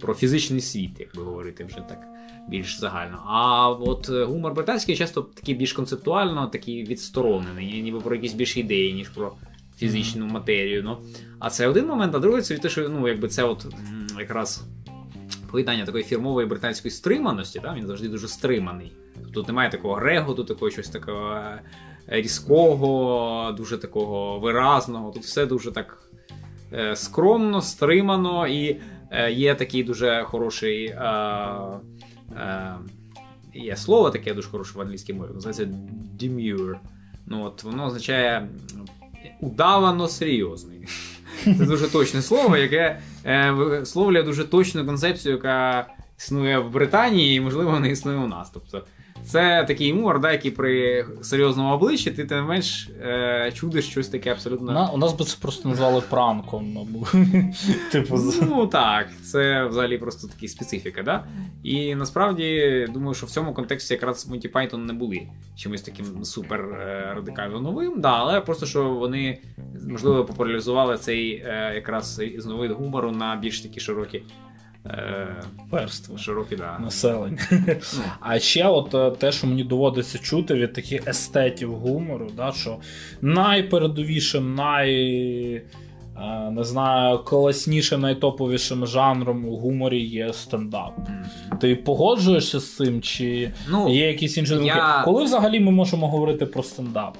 Про 0.00 0.14
фізичний 0.14 0.60
світ, 0.60 1.00
як 1.00 1.16
би 1.16 1.22
говорити 1.22 1.64
вже 1.64 1.76
так 1.76 2.13
більш 2.48 2.80
загально. 2.80 3.22
А 3.26 3.68
от 3.68 4.08
е, 4.08 4.24
гумор 4.24 4.54
британський 4.54 4.96
часто 4.96 5.22
такий 5.22 5.54
більш 5.54 5.72
концептуально, 5.72 6.46
такий 6.46 6.84
відсторонений, 6.84 7.82
ніби 7.82 8.00
про 8.00 8.14
якісь 8.14 8.32
більші 8.32 8.60
ідеї, 8.60 8.92
ніж 8.92 9.08
про 9.08 9.32
фізичну 9.76 10.26
матерію. 10.26 10.82
Ну. 10.82 10.98
А 11.38 11.50
це 11.50 11.68
один 11.68 11.86
момент, 11.86 12.14
а 12.14 12.18
другий 12.18 12.42
це 12.42 12.58
те, 12.58 12.68
що 12.68 12.88
ну, 12.88 13.08
якби 13.08 13.28
це 13.28 13.42
от 13.42 13.66
якраз 14.18 14.64
поєднання 15.50 15.84
такої 15.84 16.04
фірмової 16.04 16.46
британської 16.46 16.92
стриманості, 16.92 17.60
да? 17.60 17.74
він 17.74 17.86
завжди 17.86 18.08
дуже 18.08 18.28
стриманий. 18.28 18.92
Тут 19.34 19.48
немає 19.48 19.70
такого 19.70 20.00
реготу, 20.00 20.44
такого 20.44 20.70
щось 20.70 20.88
такого 20.88 21.34
е, 21.34 21.62
різкого, 22.06 23.52
дуже 23.56 23.78
такого 23.78 24.38
виразного. 24.38 25.10
Тут 25.10 25.22
все 25.22 25.46
дуже 25.46 25.72
так 25.72 26.10
е, 26.72 26.96
скромно, 26.96 27.62
стримано, 27.62 28.46
і 28.46 28.80
є 29.30 29.54
такий 29.54 29.84
дуже 29.84 30.22
хороший 30.26 30.94
є 33.54 33.76
слово 33.76 34.10
таке 34.10 34.34
дуже 34.34 34.48
хороше 34.48 34.78
в 34.78 34.80
англійській 34.80 35.12
мові, 35.12 35.30
називається 35.34 35.68
demure. 36.20 36.74
Ну, 37.26 37.44
от 37.44 37.62
Воно 37.62 37.86
означає 37.86 38.48
удавано 39.40 40.08
серйозний. 40.08 40.88
Це 41.44 41.66
дуже 41.66 41.88
точне 41.88 42.22
слово, 42.22 42.56
яке 42.56 43.00
е, 43.24 43.50
висловлює 43.50 44.22
дуже 44.22 44.44
точну 44.44 44.86
концепцію, 44.86 45.34
яка 45.34 45.86
існує 46.18 46.58
в 46.58 46.70
Британії, 46.70 47.36
і, 47.36 47.40
можливо, 47.40 47.80
не 47.80 47.90
існує 47.90 48.18
у 48.18 48.26
нас. 48.26 48.50
Тобто 48.50 48.84
це 49.24 49.64
такий 49.68 49.92
гумор, 49.92 50.20
да, 50.20 50.32
який 50.32 50.50
при 50.50 51.06
серйозному 51.22 51.74
обличчі 51.74 52.10
ти 52.10 52.24
тим 52.24 52.44
менш 52.44 52.90
е, 53.00 53.52
чудиш 53.54 53.88
щось 53.88 54.08
таке 54.08 54.32
абсолютно. 54.32 54.72
На, 54.72 54.90
у 54.90 54.96
нас 54.96 55.12
би 55.12 55.24
це 55.24 55.36
просто 55.40 55.68
назвали 55.68 56.02
пранком. 56.10 56.88
типу, 57.92 58.18
Ну 58.42 58.66
так, 58.66 59.06
це 59.22 59.66
взагалі 59.66 59.98
просто 59.98 60.28
така 60.28 60.48
специфіка. 60.48 61.02
Да? 61.02 61.24
І 61.62 61.94
насправді 61.94 62.86
думаю, 62.94 63.14
що 63.14 63.26
в 63.26 63.30
цьому 63.30 63.54
контексті 63.54 63.94
якраз 63.94 64.28
Монті 64.28 64.48
Пайтон 64.48 64.86
не 64.86 64.92
були 64.92 65.22
чимось 65.56 65.82
таким 65.82 66.24
супер 66.24 66.60
е, 66.60 67.12
радикально 67.14 67.60
новим. 67.60 68.00
Да, 68.00 68.12
Але 68.12 68.40
просто 68.40 68.66
що 68.66 68.90
вони 68.90 69.38
можливо 69.88 70.24
популяризували 70.24 70.98
цей 70.98 71.30
е, 71.30 71.72
якраз 71.74 72.22
із 72.34 72.46
гумору 72.46 73.10
на 73.10 73.36
більш 73.36 73.60
такі 73.60 73.80
широкі 73.80 74.22
Верство. 75.70 76.18
Широкі, 76.18 76.56
да. 76.56 76.78
населення. 76.78 77.38
Ну. 77.50 78.02
А 78.20 78.38
ще 78.38 78.66
от 78.66 78.94
е, 78.94 79.10
те, 79.10 79.32
що 79.32 79.46
мені 79.46 79.64
доводиться 79.64 80.18
чути 80.18 80.54
від 80.54 80.72
таких 80.72 81.08
естетів 81.08 81.74
гумору, 81.74 82.30
да, 82.36 82.52
що 82.52 82.76
найпередовішим, 83.22 84.54
най. 84.54 84.94
Е, 86.16 86.50
не 86.50 86.64
знаю, 86.64 87.18
класнішим, 87.18 88.00
найтоповішим 88.00 88.86
жанром 88.86 89.48
у 89.48 89.56
гуморі 89.56 90.00
є 90.00 90.32
стендап. 90.32 90.98
Mm. 90.98 91.58
Ти 91.58 91.76
погоджуєшся 91.76 92.60
з 92.60 92.76
цим, 92.76 93.02
чи 93.02 93.52
ну, 93.68 93.94
є 93.94 94.08
якісь 94.08 94.36
інші 94.36 94.54
думки? 94.54 94.66
Я... 94.66 95.02
Коли 95.04 95.24
взагалі 95.24 95.60
ми 95.60 95.70
можемо 95.70 96.08
говорити 96.08 96.46
про 96.46 96.62
стендап? 96.62 97.16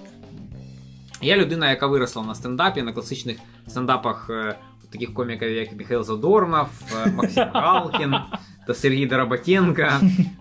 Я 1.23 1.37
людина, 1.37 1.71
яка 1.71 1.87
виросла 1.87 2.23
на 2.23 2.35
стендапі, 2.35 2.83
на 2.83 2.93
класичних 2.93 3.37
стендапах 3.67 4.31
е, 4.31 4.55
таких 4.95 5.15
коміків, 5.15 5.51
як 5.51 5.73
Михайло 5.77 6.03
Задорнов, 6.03 6.69
е, 7.07 7.11
Максим 7.11 7.45
Галкін 7.53 8.15
та 8.67 8.75
Сергій 8.75 9.07
Дороботенко, 9.07 9.83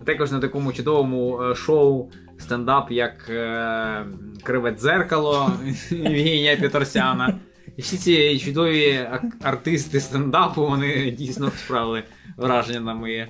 А 0.00 0.04
також 0.04 0.32
на 0.32 0.40
такому 0.40 0.72
чудовому 0.72 1.42
е, 1.42 1.54
шоу 1.54 2.10
стендап, 2.38 2.90
як 2.90 3.28
е, 3.30 4.06
Криве 4.42 4.72
дзеркало 4.72 5.52
Євгенія 5.90 6.56
Петросяна. 6.56 7.38
І 7.76 7.82
всі 7.82 7.96
ці 7.96 8.38
чудові 8.38 9.08
артисти 9.42 10.00
стендапу 10.00 10.66
вони 10.66 11.10
дійсно 11.10 11.50
справили 11.50 12.02
враження 12.36 12.80
на 12.80 12.94
моє. 12.94 13.28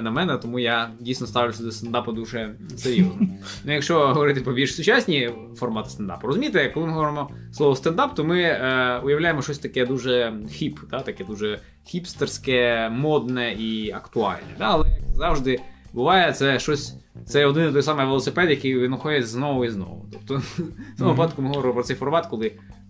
На 0.00 0.10
мене, 0.10 0.38
тому 0.38 0.58
я 0.58 0.90
дійсно 1.00 1.26
ставлюся 1.26 1.62
до 1.62 1.72
стендапу 1.72 2.12
дуже 2.12 2.54
серйозно. 2.76 3.28
Ну, 3.64 3.72
якщо 3.72 4.08
говорити 4.08 4.40
про 4.40 4.54
більш 4.54 4.76
сучасні 4.76 5.30
формати 5.56 5.90
стендапу, 5.90 6.26
розумієте, 6.26 6.70
коли 6.74 6.86
ми 6.86 6.92
говоримо 6.92 7.30
слово 7.52 7.76
стендап, 7.76 8.14
то 8.14 8.24
ми 8.24 8.42
е, 8.42 9.00
уявляємо 9.04 9.42
щось 9.42 9.58
таке 9.58 9.86
дуже 9.86 10.32
хіп, 10.50 10.80
да, 10.90 11.00
таке 11.00 11.24
дуже 11.24 11.60
хіпстерське, 11.84 12.88
модне 12.88 13.52
і 13.52 13.90
актуальне. 13.90 14.54
Да? 14.58 14.64
Але 14.64 14.88
як 14.88 15.16
завжди 15.16 15.60
буває, 15.92 16.32
це 16.32 16.58
щось. 16.58 16.94
Це 17.26 17.46
один 17.46 17.70
і 17.70 17.72
той 17.72 17.82
самий 17.82 18.06
велосипед, 18.06 18.50
який 18.50 18.78
винаходить 18.78 19.28
знову 19.28 19.64
і 19.64 19.70
знову. 19.70 20.06
Тобто, 20.12 20.34
в 20.94 20.98
цьому 20.98 21.10
випадку 21.10 21.42
ми 21.42 21.48
говоримо 21.48 21.74
про 21.74 21.82
цей 21.82 21.96
формат, 21.96 22.26
коли 22.26 22.52
Е, 22.52 22.85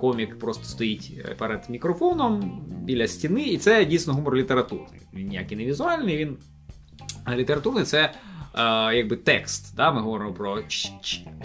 комік 0.00 0.38
просто 0.38 0.64
стоїть 0.64 1.12
е, 1.24 1.34
перед 1.38 1.70
мікрофоном 1.70 2.62
біля 2.82 3.08
стіни, 3.08 3.42
і 3.42 3.58
це 3.58 3.84
дійсно 3.84 4.14
гумор 4.14 4.36
літературний. 4.36 5.00
Він 5.14 5.28
ніякий 5.28 5.56
не 5.56 5.64
візуальний, 5.64 6.16
він 6.16 6.36
літературний 7.34 7.84
це 7.84 8.00
е, 8.02 8.12
якби 8.96 9.16
текст. 9.16 9.76
Да? 9.76 9.92
Ми 9.92 10.00
говоримо 10.00 10.32
про 10.32 10.58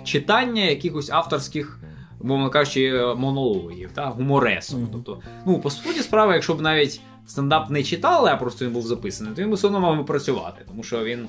читання 0.03 0.63
якихось 0.63 1.10
авторських. 1.10 1.80
Мовно 2.21 2.49
кажучи, 2.49 2.86
е, 2.86 3.15
монологів, 3.15 3.91
та, 3.91 4.06
гуморесу. 4.06 4.77
Mm-hmm. 4.77 4.88
Тобто, 4.91 5.21
ну, 5.45 5.60
по 5.60 5.69
суті, 5.69 5.99
справа, 5.99 6.34
якщо 6.34 6.53
б 6.53 6.62
навіть 6.62 7.01
стендап 7.27 7.69
не 7.69 7.84
читали, 7.84 8.30
а 8.30 8.36
просто 8.36 8.65
він 8.65 8.73
був 8.73 8.88
записаний, 8.88 9.34
то 9.36 9.41
він 9.41 9.53
все 9.53 9.67
одно 9.67 9.80
мав 9.80 10.06
працювати, 10.06 10.65
тому 10.67 10.84
що 10.84 11.03
він 11.03 11.27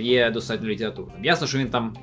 є 0.00 0.30
достатньо 0.30 0.68
літературним. 0.68 1.24
Ясно, 1.24 1.46
що 1.46 1.58
він 1.58 1.70
там 1.70 1.96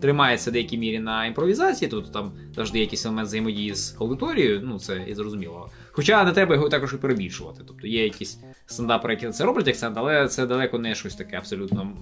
тримається 0.00 0.50
в 0.50 0.52
деякій 0.52 0.78
мірі 0.78 0.98
на 0.98 1.26
імпровізації, 1.26 1.90
тобто 1.90 2.10
там 2.10 2.32
завжди 2.54 2.78
якийсь 2.78 3.06
елемент 3.06 3.28
взаємодії 3.28 3.74
з 3.74 3.96
аудиторією, 4.00 4.60
ну 4.64 4.78
це 4.78 5.04
і 5.06 5.14
зрозуміло. 5.14 5.70
Хоча 5.92 6.24
не 6.24 6.32
треба 6.32 6.54
його 6.54 6.68
також 6.68 6.94
і 6.94 6.96
перебільшувати. 6.96 7.62
Тобто 7.66 7.86
є 7.86 8.04
якісь 8.04 8.38
стендапери, 8.66 9.14
які 9.14 9.28
це 9.28 9.44
роблять 9.44 9.68
акцент, 9.68 9.98
але 9.98 10.28
це 10.28 10.46
далеко 10.46 10.78
не 10.78 10.94
щось 10.94 11.14
таке 11.14 11.36
абсолютно 11.36 11.92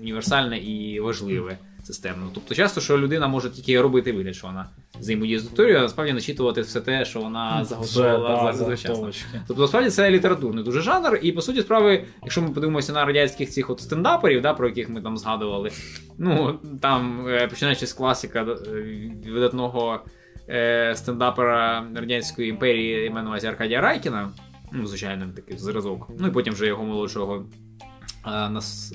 універсальне 0.00 0.58
і 0.58 1.00
важливе 1.00 1.58
системно. 1.82 2.30
Тобто, 2.34 2.54
часто, 2.54 2.80
що 2.80 2.98
людина 2.98 3.28
може 3.28 3.50
тільки 3.50 3.80
робити 3.80 4.12
вигляд, 4.12 4.34
що 4.36 4.46
вона 4.46 4.66
взаємодіє 5.00 5.38
з 5.38 5.44
аудиторією, 5.44 5.78
а 5.78 5.82
насправді 5.82 6.12
начитувати 6.12 6.60
все 6.60 6.80
те, 6.80 7.04
що 7.04 7.20
вона 7.20 7.64
заготовила 7.64 8.52
завчасно. 8.52 9.10
Тобто, 9.46 9.62
насправді 9.62 9.90
це 9.90 10.10
літературний 10.10 10.64
дуже 10.64 10.80
жанр, 10.80 11.18
і 11.22 11.32
по 11.32 11.42
суті 11.42 11.60
справи, 11.60 12.04
якщо 12.22 12.42
ми 12.42 12.48
подивимося 12.48 12.92
на 12.92 13.04
радянських 13.04 13.50
цих 13.50 13.70
от 13.70 13.80
стендаперів, 13.80 14.42
да, 14.42 14.54
про 14.54 14.68
яких 14.68 14.88
ми 14.88 15.02
там 15.02 15.18
згадували, 15.18 15.70
ну 16.18 16.58
там 16.80 17.26
е, 17.28 17.46
починаючи 17.46 17.86
з 17.86 17.92
класика 17.92 18.42
е, 18.42 19.12
видатного 19.26 20.00
е, 20.48 20.94
стендапера 20.96 21.86
Радянської 21.94 22.48
імперії 22.48 23.06
іменувався 23.06 23.48
Аркадія 23.48 23.80
Райкіна, 23.80 24.30
ну, 24.72 24.86
звичайно, 24.86 25.26
такий 25.36 25.58
зразок. 25.58 26.10
Ну 26.18 26.28
і 26.28 26.30
потім 26.30 26.54
вже 26.54 26.66
його 26.66 26.84
молодшого 26.84 27.44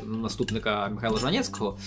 наступника 0.06 0.90
Михайла 0.90 1.18
Жванецького, 1.18 1.78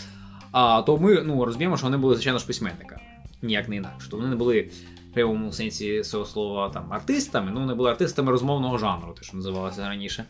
а, 0.59 0.83
то 0.83 0.97
ми 0.97 1.23
ну, 1.23 1.45
розуміємо, 1.45 1.77
що 1.77 1.87
вони 1.87 1.97
були, 1.97 2.15
звичайно 2.15 2.39
ж, 2.39 2.47
письменника. 2.47 3.01
Ніяк 3.43 3.69
не 3.69 3.77
інакше. 3.77 4.11
То 4.11 4.17
вони 4.17 4.29
не 4.29 4.37
були 4.37 4.71
в 5.11 5.15
прямому 5.15 5.53
сенсі 5.53 6.03
цього 6.03 6.25
слова 6.25 6.69
там, 6.69 6.93
артистами, 6.93 7.51
ну 7.55 7.61
вони 7.61 7.75
були 7.75 7.91
артистами 7.91 8.31
розмовного 8.31 8.79
жанру, 8.79 9.15
те, 9.19 9.23
що 9.23 9.37
називалося 9.37 9.89
раніше. 9.89 10.25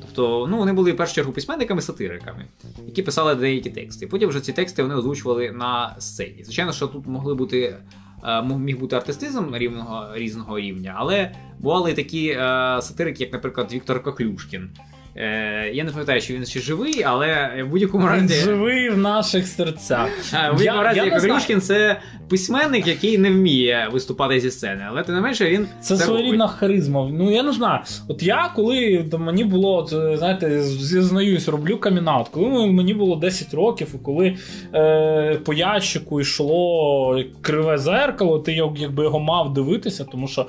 Тобто, 0.00 0.46
ну, 0.50 0.58
вони 0.58 0.72
були 0.72 0.92
в 0.92 0.96
першу 0.96 1.14
чергу 1.14 1.32
письменниками-сатириками, 1.32 2.44
які 2.86 3.02
писали 3.02 3.34
деякі 3.34 3.70
тексти. 3.70 4.06
Потім 4.06 4.28
вже 4.28 4.40
ці 4.40 4.52
тексти 4.52 4.82
вони 4.82 4.94
озвучували 4.94 5.52
на 5.52 5.96
сцені. 5.98 6.44
Звичайно, 6.44 6.72
що 6.72 6.86
тут 6.86 7.06
могли 7.06 7.34
бути. 7.34 7.76
Е, 8.24 8.42
міг 8.42 8.78
бути 8.78 8.96
артистизм 8.96 9.54
рівного 9.54 10.08
різного 10.14 10.58
рівня, 10.58 10.94
але 10.96 11.34
бували 11.58 11.90
і 11.90 11.94
такі 11.94 12.28
е, 12.28 12.38
сатирики, 12.82 13.24
як, 13.24 13.32
наприклад, 13.32 13.72
Віктор 13.72 14.02
Коклюшкін, 14.02 14.70
Е, 15.16 15.70
Я 15.74 15.84
не 15.84 15.90
пам'ятаю, 15.90 16.20
чи 16.20 16.34
він 16.34 16.46
ще 16.46 16.60
живий, 16.60 17.02
але 17.02 17.62
в 17.62 17.68
будь-якому 17.68 18.08
разі. 18.08 18.34
Він 18.34 18.44
живий 18.44 18.90
в 18.90 18.98
наших 18.98 19.46
серцях. 19.46 20.08
В 20.32 20.52
будь-якому 20.52 20.82
разі 20.82 21.00
Гаврюшкін 21.00 21.60
це 21.60 22.00
письменник, 22.28 22.86
який 22.86 23.18
не 23.18 23.30
вміє 23.30 23.88
виступати 23.92 24.40
зі 24.40 24.50
сцени, 24.50 24.84
але 24.88 25.02
тим 25.02 25.14
не 25.14 25.20
менше 25.20 25.50
він. 25.50 25.66
Це, 25.80 25.96
це 25.96 26.04
своєрідна 26.04 26.48
харизма. 26.48 27.08
Ну 27.12 27.30
я 27.30 27.42
не 27.42 27.52
знаю. 27.52 27.80
От 28.08 28.22
я 28.22 28.52
коли 28.56 29.04
мені 29.18 29.44
було, 29.44 29.76
от, 29.76 30.18
знаєте, 30.18 30.62
зізнаюсь, 30.62 31.48
роблю 31.48 31.78
камінаут, 31.78 32.28
коли 32.28 32.66
мені 32.66 32.94
було 32.94 33.16
10 33.16 33.54
років, 33.54 33.88
і 33.94 33.98
коли 33.98 34.36
е, 34.74 35.40
по 35.44 35.54
ящику 35.54 36.20
йшло 36.20 37.24
криве 37.40 37.78
зеркало, 37.78 38.38
ти 38.38 38.52
якби 38.52 39.02
його 39.04 39.20
мав 39.20 39.52
дивитися, 39.52 40.04
тому 40.04 40.28
що 40.28 40.46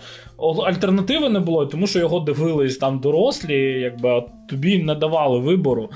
альтернативи 0.66 1.30
не 1.30 1.40
було, 1.40 1.66
тому 1.66 1.88
що 1.88 2.00
його 2.00 2.20
дивились 2.20 2.78
там 2.78 3.00
дорослі, 3.00 3.56
якби 3.60 4.24
тобі 4.52 4.84
не 4.84 4.96
давали 4.96 5.40
вибору. 5.40 5.90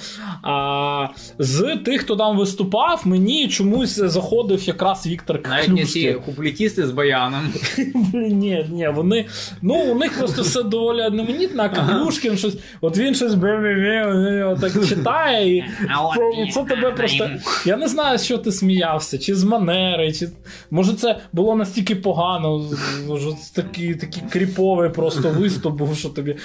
А 0.43 1.07
з 1.39 1.77
тих, 1.85 2.01
хто 2.01 2.15
там 2.15 2.37
виступав, 2.37 3.01
мені 3.05 3.47
чомусь 3.47 3.95
заходив 3.95 4.63
якраз 4.67 5.07
Віктор 5.07 5.39
Навіть 5.49 5.67
не 5.67 5.85
ці 5.85 6.13
куплетісти 6.13 6.87
з 6.87 6.91
баяном. 6.91 7.53
Ні, 8.13 8.65
ні, 8.71 8.89
вони. 8.95 9.25
Ну, 9.61 9.75
у 9.91 9.95
них 9.95 10.19
просто 10.19 10.41
все 10.41 10.63
доволі 10.63 11.01
одноманітно, 11.01 11.63
а 11.63 11.69
Каплюшкін 11.69 12.37
щось. 12.37 12.57
От 12.81 12.97
він 12.97 13.15
щось 13.15 13.33
так 14.61 14.85
читає, 14.89 15.57
і 15.57 16.51
це 16.51 16.63
тебе 16.63 16.91
просто. 16.91 17.29
Я 17.65 17.77
не 17.77 17.87
знаю, 17.87 18.19
що 18.19 18.37
ти 18.37 18.51
сміявся, 18.51 19.17
чи 19.17 19.35
з 19.35 19.43
манери, 19.43 20.13
чи. 20.13 20.29
Може, 20.71 20.93
це 20.93 21.19
було 21.33 21.55
настільки 21.55 21.95
погано, 21.95 22.65
такий 23.55 24.23
кріповий 24.29 24.89
просто 24.89 25.29
виступ 25.29 25.75
був, 25.75 25.97
що 25.97 26.09
тобі. 26.09 26.35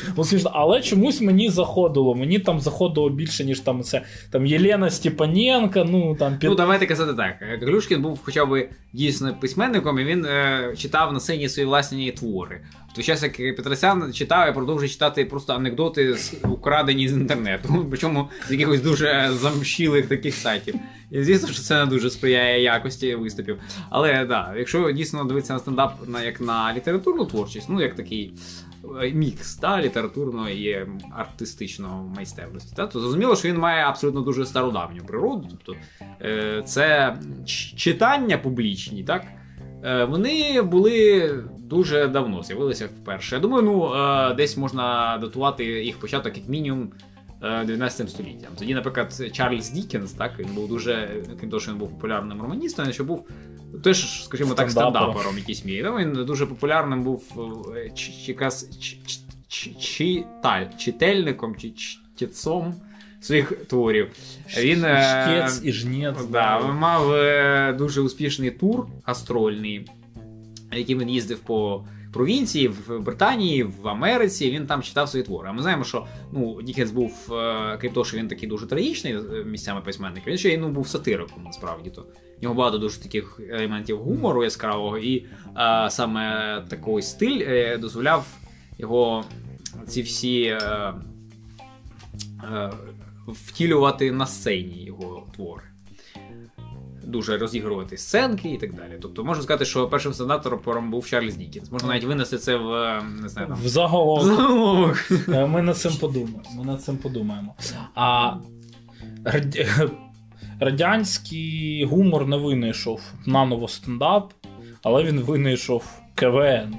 Але 0.53 0.81
чомусь 0.81 1.21
мені 1.21 1.51
заходило 1.51 2.00
заходило. 2.01 2.15
Мені 2.15 2.39
там 2.39 2.61
заходило 2.61 3.11
більше, 3.11 3.45
ніж 3.45 3.61
там 3.61 3.83
це 3.83 4.03
там 4.31 4.47
Єлена 4.47 4.91
Степаненка. 4.91 5.85
Ну 5.85 6.17
там 6.19 6.39
під... 6.39 6.51
Ну, 6.51 6.57
давайте 6.57 6.87
казати 6.87 7.15
так. 7.15 7.35
Глюшкін 7.63 8.03
був 8.03 8.21
хоча 8.25 8.47
б 8.47 8.69
дійсно 8.93 9.35
письменником, 9.41 9.99
і 9.99 10.05
він 10.05 10.25
е, 10.25 10.75
читав 10.77 11.13
на 11.13 11.21
сцені 11.21 11.49
свої 11.49 11.67
власні 11.67 12.13
твори. 12.13 12.61
В 12.93 12.95
той 12.95 13.05
час, 13.05 13.23
як 13.23 13.57
Петросян 13.57 14.13
читав 14.13 14.51
і 14.51 14.55
продовжує 14.55 14.89
читати 14.89 15.25
просто 15.25 15.53
анекдоти, 15.53 16.17
украдені 16.45 17.09
з 17.09 17.13
інтернету, 17.13 17.87
причому 17.91 18.29
з 18.49 18.53
якихось 18.53 18.81
дуже 18.81 19.31
замшілих 19.33 20.07
таких 20.07 20.35
сайтів. 20.35 20.75
І 21.11 21.23
звісно, 21.23 21.49
що 21.49 21.63
це 21.63 21.85
не 21.85 21.87
дуже 21.87 22.11
сприяє 22.11 22.63
якості 22.63 23.15
виступів. 23.15 23.59
Але 23.91 24.25
да, 24.25 24.55
якщо 24.59 24.91
дійсно 24.91 25.25
дивитися 25.25 25.53
на 25.53 25.59
стендап 25.59 25.99
як 26.25 26.41
на 26.41 26.75
літературну 26.75 27.25
творчість, 27.25 27.69
ну 27.69 27.81
як 27.81 27.95
такий 27.95 28.33
Е, 28.33 28.70
мікс 29.15 29.57
та, 29.57 29.83
літературної 29.83 30.71
і 30.71 30.87
артистичного 31.17 32.13
майстерності. 32.17 32.77
Та? 32.77 32.87
То 32.87 33.01
зрозуміло, 33.01 33.37
що 33.37 33.49
він 33.49 33.59
має 33.59 33.85
абсолютно 33.85 34.21
дуже 34.21 34.47
стародавню 34.47 35.03
природу. 35.05 35.49
Тобто 35.51 35.81
е, 36.23 36.63
це 36.67 37.17
читання 37.77 38.39
публічні, 38.39 39.05
так? 39.05 39.25
Е, 39.85 40.05
вони 40.05 40.63
були 40.63 41.31
дуже 41.59 42.09
давно, 42.09 42.43
з'явилися 42.43 42.87
вперше. 42.87 43.35
Я 43.35 43.41
думаю, 43.41 43.63
ну 43.63 43.95
десь 44.35 44.57
можна 44.57 45.19
датувати 45.21 45.65
їх 45.65 45.99
початок 45.99 46.37
як 46.37 46.49
мінімум 46.49 46.93
19 47.41 48.11
століттям. 48.11 48.51
Тоді, 48.59 48.75
наприклад, 48.75 49.31
Чарльз 49.33 49.71
Дікенс, 49.71 50.13
так, 50.13 50.39
він 50.39 50.55
був 50.55 50.69
дуже, 50.69 51.23
крім 51.41 51.51
того, 51.51 51.61
що 51.61 51.73
він 51.73 51.79
був 51.79 51.91
популярним 51.91 52.43
романістом, 52.43 52.85
він 52.85 52.93
ще 52.93 53.03
був 53.03 53.29
теж, 53.85 54.25
скажімо 54.25 54.55
так, 54.55 54.71
стендапером 54.71 55.39
в 55.39 55.42
якійсь 55.42 55.65
мірі. 55.65 55.87
Він 55.99 56.25
дуже 56.25 56.47
популярним 56.47 57.03
був 57.03 57.25
е, 57.77 57.91
читальником 60.79 61.57
чи 61.57 61.71
чтецом 61.71 62.75
своїх 63.21 63.53
творів. 63.53 64.11
Він 64.59 64.85
е, 64.85 65.49
і 65.63 65.73
жнець. 65.73 66.25
Да, 66.31 66.61
мав 66.61 67.13
е, 67.13 67.75
дуже 67.79 68.01
успішний 68.01 68.51
тур 68.51 68.87
гастрольний, 69.05 69.87
яким 70.73 70.99
він 70.99 71.11
їздив 71.11 71.39
по 71.39 71.85
провінції, 72.13 72.69
в 72.69 72.99
Британії, 72.99 73.63
в 73.63 73.89
Америці. 73.89 74.51
Він 74.51 74.67
там 74.67 74.83
читав 74.83 75.09
свої 75.09 75.25
твори. 75.25 75.49
А 75.49 75.53
ми 75.53 75.63
знаємо, 75.63 75.85
що 75.85 76.07
ну, 76.33 76.63
Дікенс 76.63 76.91
був, 76.91 77.33
крім 77.81 77.93
того, 77.93 78.05
що 78.05 78.17
він 78.17 78.29
такий 78.29 78.49
дуже 78.49 78.67
трагічний 78.67 79.17
місцями 79.47 79.81
письменник, 79.81 80.27
він 80.27 80.39
ще 80.39 80.49
й 80.49 80.57
ну, 80.57 80.69
був 80.69 80.89
сатириком, 80.89 81.45
насправді 81.45 81.91
то. 81.91 82.07
В 82.41 82.43
нього 82.43 82.55
багато 82.55 82.79
дуже 82.79 83.01
таких 83.01 83.41
елементів 83.51 83.99
гумору 84.03 84.45
яскравого, 84.45 84.99
і 84.99 85.27
а, 85.55 85.91
саме 85.91 86.65
такий 86.69 87.03
стиль 87.03 87.41
е, 87.49 87.79
дозволяв 87.79 88.27
його 88.79 89.25
ці 89.87 90.03
всі 90.03 90.43
е, 90.43 90.93
е, 92.53 92.71
втілювати 93.29 94.13
на 94.13 94.27
сцені 94.27 94.85
його 94.85 95.27
твори. 95.37 95.63
дуже 97.05 97.39
розігрувати 97.39 97.97
сценки 97.97 98.49
і 98.49 98.59
так 98.59 98.75
далі. 98.75 98.99
Тобто 99.03 99.25
можна 99.25 99.43
сказати, 99.43 99.65
що 99.65 99.89
першим 99.89 100.13
сенатором 100.15 100.91
був 100.91 101.07
Чарльз 101.07 101.37
Дікінс. 101.37 101.73
Можна 101.73 101.89
навіть 101.89 102.05
винести 102.05 102.39
це 102.39 102.57
в 102.57 102.73
е, 102.73 103.03
не 103.23 103.29
знаю, 103.29 103.49
там, 103.49 103.59
В 103.65 103.69
заголовок. 103.69 104.25
заголовок. 104.37 104.97
Е, 105.29 105.47
Ми 105.47 105.63
над 105.63 105.77
цим 105.77 105.93
подумаємо. 106.01 106.43
Ми 106.57 106.65
над 106.65 106.83
цим 106.85 106.97
подумаємо. 106.97 107.55
А 107.95 108.33
радянський 110.61 111.85
гумор 111.85 112.27
не 112.27 112.37
винайшов 112.37 113.01
наново 113.27 113.69
стендап, 113.69 114.33
але 114.83 115.05
він 115.05 115.21
винайшов 115.21 115.85
КВН. 116.15 116.77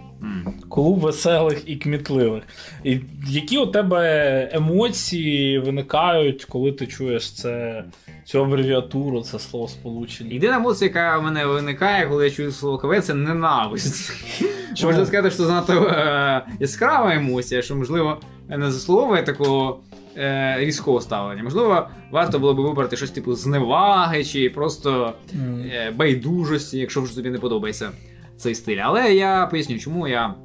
Клуб 0.70 1.00
веселих 1.00 1.64
і 1.66 1.76
кмітливих. 1.76 2.44
І 2.84 3.00
які 3.28 3.58
у 3.58 3.66
тебе 3.66 4.50
емоції 4.54 5.60
виникають, 5.60 6.46
коли 6.46 6.72
ти 6.72 6.88
чуєш 6.88 7.32
це, 7.32 7.84
цю 8.26 8.42
абревіатуру, 8.42 9.22
це 9.22 9.40
слово 9.40 9.68
сполучення? 9.68 10.34
Єдина 10.34 10.56
емоція, 10.56 10.88
яка 10.88 11.18
в 11.18 11.24
мене 11.24 11.46
виникає, 11.46 12.08
коли 12.08 12.24
я 12.24 12.32
чую 12.32 12.52
слово 12.52 12.78
КВН, 12.78 13.02
це 13.02 13.14
ненависть. 13.14 14.14
Можна 14.84 15.06
сказати, 15.06 15.32
що 15.32 15.44
занадто 15.44 15.74
е, 15.74 16.46
яскрава 16.60 17.14
емоція, 17.16 17.62
що, 17.62 17.76
можливо, 17.76 18.22
не 18.50 18.72
заслуговує 18.72 19.24
такого 19.24 19.80
е, 20.18 20.56
різкого 20.60 21.02
ставлення. 21.02 21.44
Можливо, 21.44 21.88
варто 22.12 22.40
було 22.40 22.54
б 22.54 22.60
вибрати 22.60 22.98
щось 22.98 23.12
типу 23.12 23.34
зневаги 23.34 24.24
чи 24.24 24.50
просто 24.50 25.14
е, 25.34 25.94
байдужості, 25.96 26.78
якщо 26.78 27.02
вже 27.02 27.16
тобі 27.16 27.30
не 27.30 27.38
подобається 27.38 27.92
цей 28.38 28.56
стиль. 28.56 28.78
Але 28.78 29.14
я 29.14 29.48
поясню, 29.48 29.80
чому 29.80 30.08
я 30.08 30.36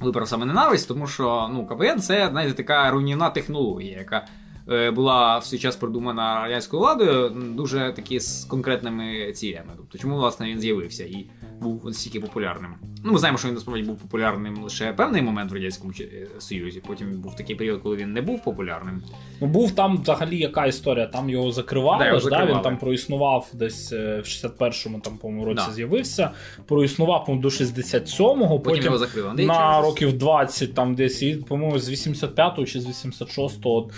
вибрав 0.00 0.28
саме 0.28 0.46
ненависть, 0.46 0.88
тому 0.88 1.06
що 1.06 1.50
ну, 1.52 1.66
КВН 1.66 2.00
це 2.00 2.28
знаєте, 2.30 2.54
така 2.54 2.90
руйнівна 2.90 3.30
технологія, 3.30 3.98
яка 3.98 4.26
е, 4.70 4.90
була 4.90 5.38
в 5.38 5.44
свій 5.44 5.58
час 5.58 5.76
придумана 5.76 6.42
радянською 6.42 6.82
владою 6.82 7.28
дуже 7.28 7.92
такі 7.96 8.20
з 8.20 8.44
конкретними 8.44 9.32
цілями. 9.32 9.72
Тобто, 9.76 9.98
чому 9.98 10.16
власне 10.16 10.50
він 10.50 10.60
з'явився 10.60 11.04
і 11.04 11.30
був 11.62 11.86
настільки 11.86 12.20
популярним. 12.20 12.74
Ну, 13.04 13.12
ми 13.12 13.18
знаємо, 13.18 13.38
що 13.38 13.48
він 13.48 13.54
насправді 13.54 13.82
був 13.82 13.96
популярним 13.98 14.62
лише 14.62 14.92
певний 14.92 15.22
момент 15.22 15.50
в 15.50 15.54
радянському 15.54 15.92
е, 16.00 16.26
Союзі. 16.38 16.82
Потім 16.86 17.20
був 17.20 17.36
такий 17.36 17.56
період, 17.56 17.80
коли 17.82 17.96
він 17.96 18.12
не 18.12 18.22
був 18.22 18.44
популярним. 18.44 19.02
Ну, 19.40 19.46
був 19.46 19.70
там 19.74 20.02
взагалі 20.02 20.38
яка 20.38 20.66
історія? 20.66 21.06
Там 21.06 21.30
його 21.30 21.52
закривали, 21.52 21.98
Да, 21.98 22.06
його 22.06 22.20
ж, 22.20 22.28
Да, 22.30 22.46
він 22.46 22.60
там 22.60 22.78
проіснував 22.78 23.50
десь 23.52 23.92
е, 23.92 24.20
в 24.20 24.26
61-му 24.26 25.00
там, 25.00 25.16
по-моєму, 25.16 25.44
році 25.46 25.64
Да. 25.68 25.72
з'явився. 25.74 26.30
Проіснував 26.66 27.26
до 27.40 27.48
67-го, 27.48 28.48
Потім, 28.60 28.60
потім, 28.62 28.84
його 28.84 28.98
закрили. 28.98 29.32
На 29.34 29.36
через- 29.54 29.84
років 29.86 30.18
20 30.18 30.74
там 30.74 30.94
десь, 30.94 31.22
і, 31.22 31.34
по-моєму, 31.34 31.78
з 31.78 31.90
85-го 31.90 32.64
чи 32.66 32.80
з 32.80 32.86
86-го 32.86 33.74
от, 33.74 33.92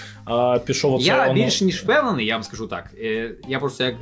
е, 0.58 0.64
пішов 0.66 0.94
оце 0.94 1.06
Я 1.06 1.22
воно- 1.22 1.34
більш 1.34 1.60
ніж 1.62 1.82
впевнений, 1.82 2.26
я 2.26 2.34
вам 2.34 2.42
скажу 2.42 2.66
так. 2.66 2.94
Я 3.48 3.58
просто 3.60 3.84
як 3.84 3.94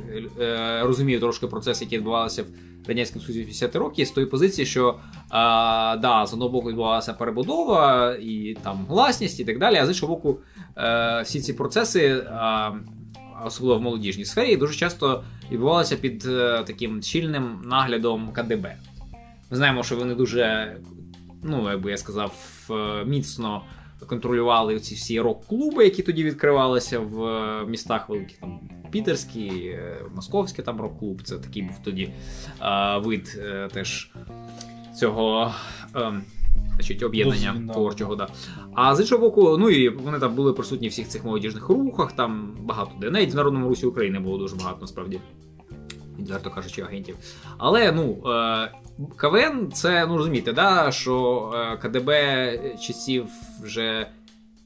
розумію 0.85 1.19
трошки 1.19 1.47
процес, 1.47 1.81
який 1.81 1.97
відбувався 1.97 2.43
в 2.43 2.45
радянському 2.87 3.25
Союзі 3.25 3.41
в 3.41 3.45
50 3.45 3.75
років, 3.75 4.07
з 4.07 4.11
тої 4.11 4.27
позиції, 4.27 4.65
що 4.65 4.99
а, 5.29 5.97
да, 6.01 6.25
з 6.25 6.33
одного 6.33 6.51
боку 6.51 6.69
відбувалася 6.69 7.13
перебудова 7.13 8.11
і 8.21 8.57
там 8.63 8.85
гласність 8.89 9.39
і 9.39 9.45
так 9.45 9.59
далі, 9.59 9.75
а 9.75 9.85
з 9.85 9.89
іншого 9.89 10.15
боку, 10.15 10.39
е, 10.77 11.21
всі 11.21 11.41
ці 11.41 11.53
процеси. 11.53 12.25
А, 12.29 12.71
Особливо 13.45 13.79
в 13.79 13.81
молодіжній 13.81 14.25
сфері, 14.25 14.57
дуже 14.57 14.75
часто 14.75 15.23
відбувалися 15.51 15.95
під 15.95 16.25
е, 16.25 16.63
таким 16.67 17.01
щільним 17.01 17.61
наглядом 17.65 18.31
КДБ. 18.31 18.75
Ми 19.51 19.57
знаємо, 19.57 19.83
що 19.83 19.95
вони 19.95 20.15
дуже, 20.15 20.75
ну, 21.43 21.69
як 21.71 21.81
би 21.81 21.91
я 21.91 21.97
сказав, 21.97 22.33
е, 22.69 23.05
міцно 23.05 23.61
контролювали 24.07 24.79
ці 24.79 24.95
всі 24.95 25.21
рок-клуби, 25.21 25.83
які 25.83 26.03
тоді 26.03 26.23
відкривалися 26.23 26.99
в 26.99 27.65
містах 27.67 28.09
великих, 28.09 28.37
там 28.37 28.59
Пітерський, 28.93 29.67
е, 29.67 30.01
Московський 30.15 30.65
там 30.65 30.81
рок-клуб. 30.81 31.21
Це 31.23 31.37
такий 31.37 31.61
був 31.61 31.75
тоді 31.83 32.13
е, 32.61 32.97
вид 32.97 33.39
е, 33.43 33.67
теж 33.73 34.11
цього. 34.99 35.53
е, 35.95 36.21
Значить, 36.75 37.03
об'єднання 37.03 37.51
Досвід, 37.51 37.71
творчого, 37.71 38.15
да. 38.15 38.27
А 38.75 38.95
з 38.95 38.99
іншого 38.99 39.21
боку, 39.21 39.57
ну 39.57 39.69
і 39.69 39.89
вони 39.89 40.19
там 40.19 40.35
були 40.35 40.53
присутні 40.53 40.87
в 40.87 40.91
всіх 40.91 41.07
цих 41.07 41.25
молодіжних 41.25 41.69
рухах, 41.69 42.11
там 42.11 42.57
багато 42.59 42.91
де. 43.01 43.09
Навіть 43.09 43.33
в 43.33 43.35
Народному 43.35 43.69
Русі 43.69 43.85
України 43.85 44.19
було 44.19 44.37
дуже 44.37 44.55
багато, 44.55 44.77
насправді. 44.81 45.19
Відверто 46.19 46.49
кажучи, 46.49 46.81
агентів. 46.81 47.15
Але 47.57 47.91
ну, 47.91 48.17
КВН 49.15 49.71
це, 49.73 50.07
ну 50.07 50.17
розумієте, 50.17 50.53
да, 50.53 50.91
що 50.91 51.51
КДБ 51.81 52.09
часів 52.81 53.25
вже 53.63 54.07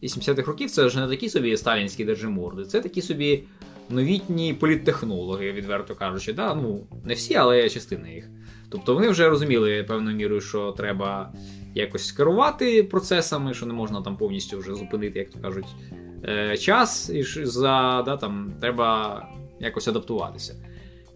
80-х 0.04 0.48
років 0.48 0.72
це 0.72 0.86
вже 0.86 1.00
не 1.00 1.08
такі 1.08 1.30
собі 1.30 1.58
сталінські 1.58 2.06
держиморди, 2.06 2.66
це 2.66 2.82
такі 2.82 3.02
собі 3.02 3.44
новітні 3.90 4.54
політтехнологи, 4.54 5.52
відверто 5.52 5.96
кажучи. 5.96 6.34
Да? 6.34 6.56
Ну, 6.56 6.88
не 7.04 7.14
всі, 7.14 7.36
але 7.36 7.70
частина 7.70 8.10
їх. 8.10 8.30
Тобто 8.70 8.94
вони 8.94 9.10
вже 9.10 9.30
розуміли 9.30 9.84
певною 9.84 10.18
мірою, 10.18 10.42
що 10.42 10.72
треба 10.72 11.34
якось 11.76 12.12
керувати 12.12 12.84
процесами, 12.84 13.54
що 13.54 13.66
не 13.66 13.74
можна 13.74 14.02
там 14.02 14.18
повністю 14.18 14.58
вже 14.58 14.76
зупинити, 14.76 15.20
як 15.20 15.30
то 15.30 15.40
кажуть, 15.40 15.76
е, 16.24 16.58
час, 16.58 17.10
і 17.10 17.24
за, 17.46 18.04
да, 18.06 18.18
там, 18.18 18.54
треба 18.62 19.22
якось 19.60 19.88
адаптуватися. 19.88 20.56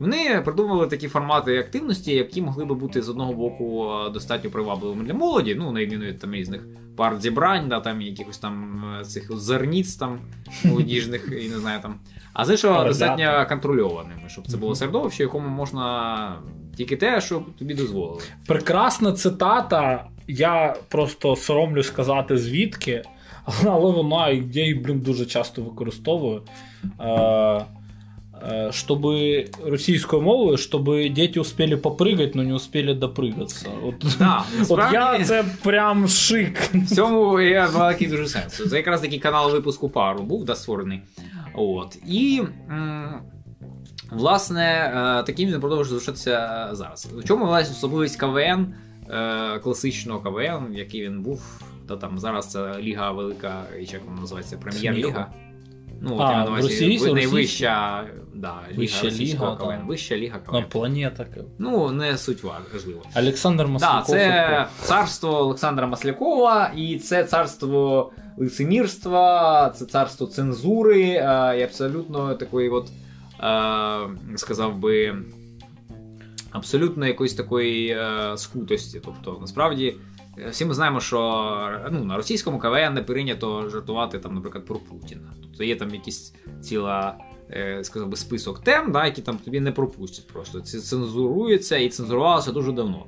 Вони 0.02 0.42
придумали 0.46 0.88
такі 0.88 1.08
формати 1.08 1.60
активності, 1.60 2.14
які 2.14 2.42
могли 2.42 2.66
би 2.66 2.76
бути 2.76 3.02
з 3.02 3.10
одного 3.10 3.34
боку 3.34 3.92
е, 3.92 4.10
достатньо 4.10 4.50
привабливими 4.50 5.04
для 5.04 5.14
молоді, 5.14 5.56
ну, 5.56 5.72
на 5.72 5.80
відміну 5.80 6.06
від 6.06 6.20
там 6.20 6.34
різних 6.34 6.62
парт 6.98 7.22
зібрань, 7.22 7.70
да, 7.70 7.80
там 7.80 8.02
якихось 8.02 8.38
там 8.38 8.84
е, 9.02 9.06
цих 9.06 9.38
зерніць 9.38 9.96
там 9.96 10.20
молодіжних, 10.64 11.30
і 11.46 11.50
не 11.50 11.60
знаю 11.60 11.80
там. 11.82 11.96
А 12.34 12.46
з 12.46 12.50
іншого 12.50 12.84
достатньо 12.84 13.46
контрольованими, 13.50 14.22
щоб 14.28 14.48
це 14.48 14.58
було 14.58 14.76
середовище, 14.76 15.24
якому 15.24 15.50
можна 15.50 16.36
тільки 16.78 16.96
те, 16.96 17.22
що 17.22 17.44
тобі 17.60 17.74
дозволили. 17.74 18.22
Прекрасна 18.48 19.14
цитата. 19.14 20.06
Я 20.28 20.76
просто 20.90 21.36
соромлюсь 21.36 21.88
сказати 21.88 22.38
звідки, 22.38 23.04
але 23.66 23.92
вона 23.92 24.30
я 24.30 24.62
її, 24.64 24.76
блін, 24.76 25.00
дуже 25.00 25.26
часто 25.26 25.62
використовую. 25.62 26.42
Е, 27.00 27.66
чтобы 28.72 29.46
російською 29.66 30.22
мовою, 30.22 30.58
щоб 30.58 30.84
діти 31.10 31.40
успіли 31.40 31.78
попригати, 31.78 32.32
но 32.36 32.44
не 32.44 32.54
успіли 32.54 32.94
допригатися. 32.94 33.70
От, 33.86 33.96
Да, 34.20 34.44
от 34.70 34.94
я 34.94 35.24
це 35.24 35.46
прям 35.64 36.08
шик. 36.08 36.60
В 36.74 36.96
цьому 36.96 37.42
є 37.42 37.68
великий 37.74 38.08
дуже 38.08 38.28
сенс. 38.28 38.70
Це 38.70 38.78
якраз 38.78 39.02
такий 39.02 39.20
канал 39.20 39.52
випуску 39.52 39.90
пару 39.90 40.24
був 40.24 40.46
да, 40.46 40.56
створений. 40.56 41.02
От. 41.56 41.98
І. 42.08 42.42
м, 42.70 43.22
Власне, 44.12 44.94
е, 45.20 45.24
таким 45.24 45.50
він 45.50 45.60
продовжує 45.60 45.88
залишатися 45.90 46.70
зараз. 46.72 47.06
В 47.06 47.24
чому 47.24 47.46
власне 47.46 47.76
особливість 47.76 48.20
КВН, 48.20 48.74
е, 49.10 49.60
класичного 49.60 50.20
КВН, 50.20 50.74
який 50.76 51.04
він 51.04 51.22
був, 51.22 51.62
та 51.88 51.96
там 51.98 52.20
зараз 52.20 52.52
це 52.52 52.80
Ліга 52.80 53.12
Велика, 53.12 53.64
і 53.80 53.84
як 53.84 54.02
вона 54.06 54.22
називається, 54.22 54.58
Прем'єр-ліга. 54.58 55.28
Ну, 56.04 56.18
А, 56.20 56.32
я 56.32 56.38
на 56.38 56.46
в 56.46 56.48
увазі, 56.50 56.68
російсь- 56.86 57.14
найвища 57.14 58.04
да, 58.36 58.54
ліга 58.72 58.78
Вища 58.78 59.04
російського 59.06 59.46
ліга, 59.52 59.56
КВН. 59.66 59.80
да. 59.82 59.88
Вища 59.88 60.18
ліга 60.18 60.40
На 60.54 60.60
КВН. 60.62 60.70
планета. 60.70 61.26
Ну, 61.60 61.92
не 61.92 62.18
суть 62.18 62.44
важливо. 62.44 63.02
Олександр 63.18 63.68
Масляков. 63.68 63.98
Так, 63.98 64.06
це 64.08 64.68
царство 64.82 65.30
Олександра 65.42 65.88
Маслякова, 65.88 66.72
і 66.76 66.98
це 67.00 67.24
царство 67.24 68.12
лицемірства, 68.38 69.70
це 69.70 69.86
царство 69.86 70.28
цензури 70.28 71.02
е, 71.10 71.56
і 71.60 71.64
абсолютно 71.64 72.36
такої, 72.36 72.70
от, 72.70 72.90
е, 73.44 74.38
сказав 74.38 74.76
би, 74.78 75.16
абсолютно 76.52 77.08
якоїсь 77.08 77.34
такої 77.34 77.88
е, 77.90 78.38
скутості. 78.38 79.02
Тобто, 79.06 79.38
насправді, 79.42 79.96
всі 80.50 80.66
ми 80.66 80.74
знаємо, 80.74 81.00
що 81.00 81.90
ну, 81.92 82.04
на 82.04 82.18
російському 82.18 82.60
КВН 82.60 82.94
не 82.94 83.04
прийнято 83.04 83.70
жартувати, 83.70 84.20
там, 84.20 84.36
наприклад, 84.36 84.66
про 84.66 84.76
Путіна. 84.76 85.34
Тобто 85.42 85.64
є 85.64 85.76
там 85.76 85.94
якісь 85.94 86.34
ціла. 86.62 87.18
е, 87.52 87.84
Сказав 87.84 88.10
би 88.10 88.18
список 88.18 88.60
тем, 88.60 88.92
да, 88.92 89.06
які 89.06 89.22
там 89.22 89.38
тобі 89.38 89.60
не 89.60 89.72
пропустять 89.72 90.28
просто. 90.28 90.62
Це 90.62 90.80
цензурується 90.80 91.78
і 91.78 91.90
цензурувалося 91.90 92.52
дуже 92.52 92.72
давно. 92.72 93.06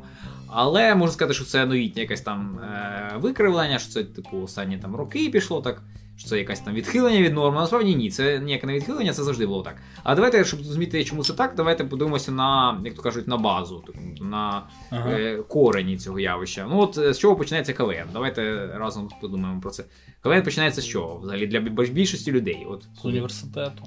Але 0.47 0.95
можна 0.95 1.13
сказати, 1.13 1.33
що 1.33 1.45
це 1.45 1.65
новітнє 1.65 2.01
якесь 2.01 2.21
там 2.21 2.59
е, 2.59 3.13
викривлення, 3.17 3.79
що 3.79 3.91
це, 3.91 4.03
типу, 4.03 4.37
останні 4.43 4.77
там 4.77 4.95
роки 4.95 5.29
пішло 5.29 5.61
так, 5.61 5.81
що 6.23 6.29
це 6.29 6.37
якесь 6.37 6.59
там 6.59 6.73
відхилення 6.73 7.21
від 7.21 7.33
норми. 7.33 7.59
Насправді 7.59 7.95
ні, 7.95 8.09
це 8.09 8.39
ніяке 8.39 8.67
не 8.67 8.73
відхилення, 8.73 9.13
це 9.13 9.23
завжди 9.23 9.45
було 9.45 9.61
так. 9.63 9.75
А 10.03 10.15
давайте, 10.15 10.45
щоб 10.45 10.63
зрозуміти, 10.63 11.03
чому 11.03 11.23
це 11.23 11.33
так, 11.33 11.53
давайте 11.57 11.83
подивимося 11.83 12.31
на, 12.31 12.81
як 12.85 12.93
то 12.93 13.01
кажуть, 13.01 13.27
на 13.27 13.37
базу, 13.37 13.83
на 14.21 14.63
Ага. 14.89 15.09
е, 15.11 15.37
корені 15.47 15.97
цього 15.97 16.19
явища. 16.19 16.67
Ну 16.69 16.79
от 16.79 16.97
е, 16.97 17.13
з 17.13 17.19
чого 17.19 17.35
починається 17.35 17.73
КВН? 17.73 18.09
Давайте 18.13 18.67
разом 18.77 19.09
подумаємо 19.21 19.61
про 19.61 19.71
це. 19.71 19.83
КВН 20.21 20.43
починається 20.43 20.81
з 20.81 20.87
чого? 20.87 21.19
Взагалі 21.19 21.47
для 21.47 21.59
більшості 21.85 22.31
людей. 22.31 22.67
От 22.69 22.85
З 23.01 23.05
університету. 23.05 23.83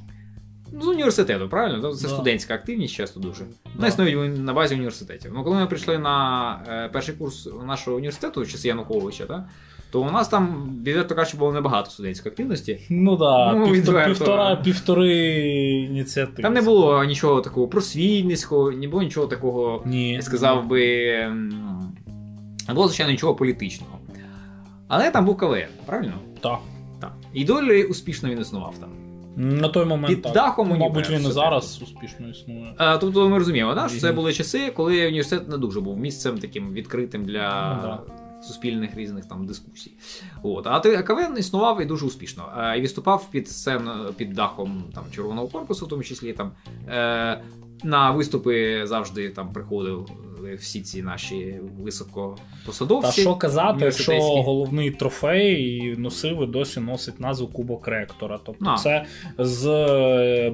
Ну, 0.72 0.82
з 0.82 0.88
університету, 0.88 1.48
правильно? 1.48 1.78
Тобто 1.82 1.96
Це 1.96 2.08
Да. 2.08 2.14
студентська 2.14 2.54
активність 2.54 2.94
часто 2.94 3.20
дуже. 3.20 3.44
Да. 3.44 3.70
Вона 3.74 3.88
існує 3.88 4.28
на 4.28 4.52
базі 4.52 4.74
університетів. 4.74 5.32
Ну, 5.34 5.44
коли 5.44 5.56
ми 5.56 5.66
прийшли 5.66 5.98
на 5.98 6.48
е, 6.68 6.88
перший 6.92 7.14
курс 7.14 7.48
нашого 7.66 7.96
університету 7.96 8.42
в 8.42 8.48
часи 8.48 8.68
Януковича, 8.68 9.26
та, 9.26 9.48
то 9.90 10.00
у 10.02 10.10
нас 10.10 10.28
там, 10.28 10.72
відверто 10.86 11.14
кажучи, 11.14 11.36
було 11.36 11.52
небагато 11.52 11.90
студентської 11.90 12.30
активності. 12.30 12.80
Ну 12.90 13.16
да, 13.16 13.52
Ну, 13.54 13.64
півто- 13.66 13.72
відверто. 13.72 14.08
півтора, 14.10 14.56
півтори 14.56 15.16
ініціативи. 15.90 16.42
Там 16.42 16.54
не 16.54 16.60
було 16.62 17.04
нічого 17.04 17.40
такого 17.40 17.68
просвітницького, 17.68 18.70
не 18.70 18.88
було 18.88 19.02
нічого 19.02 19.26
такого, 19.26 19.82
Ні. 19.86 20.12
я 20.12 20.22
сказав 20.22 20.66
би. 20.66 21.06
Не 22.68 22.74
було, 22.74 22.88
звичайно, 22.88 23.12
нічого 23.12 23.34
політичного. 23.34 23.98
Але 24.88 25.10
там 25.10 25.24
був 25.24 25.36
КВН, 25.36 25.62
правильно? 25.86 26.14
Так. 26.40 26.58
Так. 27.00 27.12
І 27.34 27.44
долі 27.44 27.84
успішно 27.84 28.28
він 28.30 28.40
існував 28.40 28.74
там. 28.80 28.88
На 29.36 29.68
той 29.68 29.84
момент 29.84 30.14
Під 30.14 30.22
так. 30.22 30.32
дахом 30.32 30.68
Мабуть, 30.78 31.10
він 31.10 31.20
і 31.26 31.30
зараз 31.30 31.82
успішно 31.82 32.28
існує. 32.28 32.74
А, 32.78 32.96
тобто 32.98 33.28
ми 33.28 33.38
розуміємо, 33.38 33.74
да, 33.74 33.88
що 33.88 34.00
це 34.00 34.12
були 34.12 34.32
часи, 34.32 34.70
коли 34.76 35.06
університет 35.08 35.48
не 35.48 35.58
дуже 35.58 35.80
був 35.80 35.98
місцем 35.98 36.38
таким 36.38 36.72
відкритим 36.72 37.24
для 37.24 37.74
Ну, 37.76 37.82
да. 37.88 38.00
Суспільних 38.42 38.96
різних 38.96 39.24
там 39.26 39.46
дискусій. 39.46 39.92
От. 40.42 40.66
А 40.66 40.80
КВН 40.80 41.38
існував 41.38 41.82
і 41.82 41.84
дуже 41.84 42.06
успішно. 42.06 42.52
Е, 42.58 42.78
І 42.78 42.80
виступав 42.80 43.30
під 43.30 43.48
сцену 43.48 44.12
під 44.16 44.32
дахом 44.32 44.84
там, 44.94 45.04
Червоного 45.14 45.48
корпусу, 45.48 45.86
в 45.86 45.88
тому 45.88 46.02
числі 46.02 46.32
там. 46.32 46.52
Е, 46.88 47.42
на 47.84 48.10
виступи 48.10 48.86
завжди 48.86 49.30
там 49.30 49.52
приходили 50.46 50.54
всі 50.54 50.80
ці 50.80 51.02
наші 51.02 51.60
Та 51.78 51.82
високопосадовці. 51.82 53.20
що 53.20 53.34
казати, 53.34 53.92
що 53.92 54.20
головний 54.20 54.90
трофей 54.90 55.94
носив 55.98 56.42
і 56.42 56.46
досі 56.46 56.80
носить 56.80 57.20
назву 57.20 57.46
Кубок 57.46 57.88
Ректора. 57.88 58.38
Тобто 58.46 58.64
А. 58.70 58.76
це 58.76 59.04
з 59.38 59.66
е, 59.66 60.52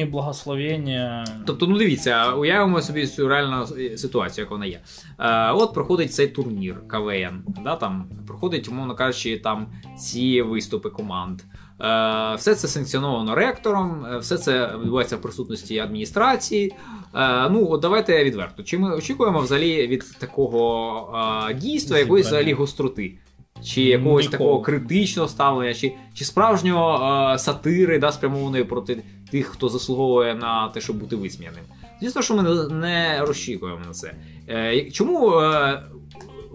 і 0.00 0.04
благословення. 0.04 1.26
Тобто, 1.46 1.66
ну 1.66 1.78
дивіться, 1.78 2.32
уявимо 2.32 2.82
собі 2.82 3.06
цю 3.06 3.28
реальну 3.28 3.66
ситуацію, 3.96 4.42
як 4.44 4.50
вона 4.50 4.66
є. 4.66 4.80
Е, 5.18 5.52
от 5.52 5.74
проходить 5.74 6.14
цей 6.14 6.26
турнір 6.26 6.88
КВН, 6.88 7.44
да, 7.64 7.76
там 7.76 8.08
проходить, 8.26 8.68
умовно 8.68 8.94
кажучи, 8.94 9.38
там 9.38 9.66
ці 9.98 10.42
виступи 10.42 10.90
команд. 10.90 11.40
Е, 11.80 12.34
все 12.36 12.54
це 12.54 12.68
санкціоновано 12.68 13.34
ректором, 13.34 14.06
е, 14.12 14.18
все 14.18 14.38
це 14.38 14.70
відбувається 14.82 15.16
в 15.16 15.20
присутності 15.20 15.78
адміністрації. 15.78 16.74
Е, 17.14 17.48
ну, 17.50 17.66
от 17.70 17.80
давайте 17.80 18.24
відверто. 18.24 18.62
Чи 18.62 18.78
ми 18.78 18.96
очікуємо 18.96 19.40
взагалі 19.40 19.86
від 19.86 20.18
такого 20.18 21.48
дійства 21.54 21.98
якоїсь 21.98 22.26
взагалі 22.26 22.52
гостроти? 22.52 23.18
Чи 23.64 23.82
якогось 23.82 24.24
Ніколи. 24.24 24.38
такого 24.38 24.60
критичного 24.60 25.28
ставлення, 25.28 25.74
чи, 25.74 25.92
чи 26.14 26.24
справжнього 26.24 27.06
е, 27.34 27.38
сатири, 27.38 27.98
да, 27.98 28.12
спрямованої 28.12 28.64
проти 28.64 29.02
тих, 29.30 29.46
хто 29.46 29.68
заслуговує 29.68 30.34
на 30.34 30.68
те, 30.68 30.80
щоб 30.80 30.96
бути 30.96 31.16
висміяним. 31.16 31.62
Звісно, 32.00 32.22
що 32.22 32.34
ми 32.34 32.42
не- 32.42 32.68
не 32.68 33.20
розчікуємо 33.20 33.80
на 33.86 33.92
це. 33.92 34.14
Е, 34.48 34.90
чому 34.90 35.32
е, 35.40 35.82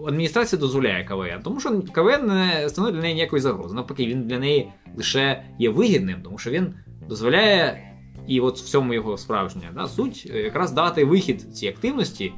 адміністрація 0.06 0.60
дозволяє 0.60 1.04
КВН? 1.04 1.42
Тому 1.44 1.60
що 1.60 1.82
КВН 1.92 2.26
не 2.26 2.68
становить 2.68 2.94
для 2.94 3.02
неї 3.02 3.14
ніякої 3.14 3.42
загрози. 3.42 3.74
Навпаки, 3.74 4.06
він 4.06 4.22
для 4.22 4.38
неї 4.38 4.68
лише 4.96 5.42
є 5.58 5.70
вигідним, 5.70 6.22
тому 6.22 6.38
що 6.38 6.50
він 6.50 6.74
дозволяє, 7.08 7.92
і 8.28 8.40
от 8.40 8.58
в 8.58 8.64
цьому 8.64 8.94
його 8.94 9.16
справжня 9.18 9.62
да, 9.74 9.86
суть, 9.86 10.30
е, 10.34 10.38
якраз 10.42 10.72
дати 10.72 11.04
вихід 11.04 11.40
цій 11.56 11.68
активності 11.68 12.32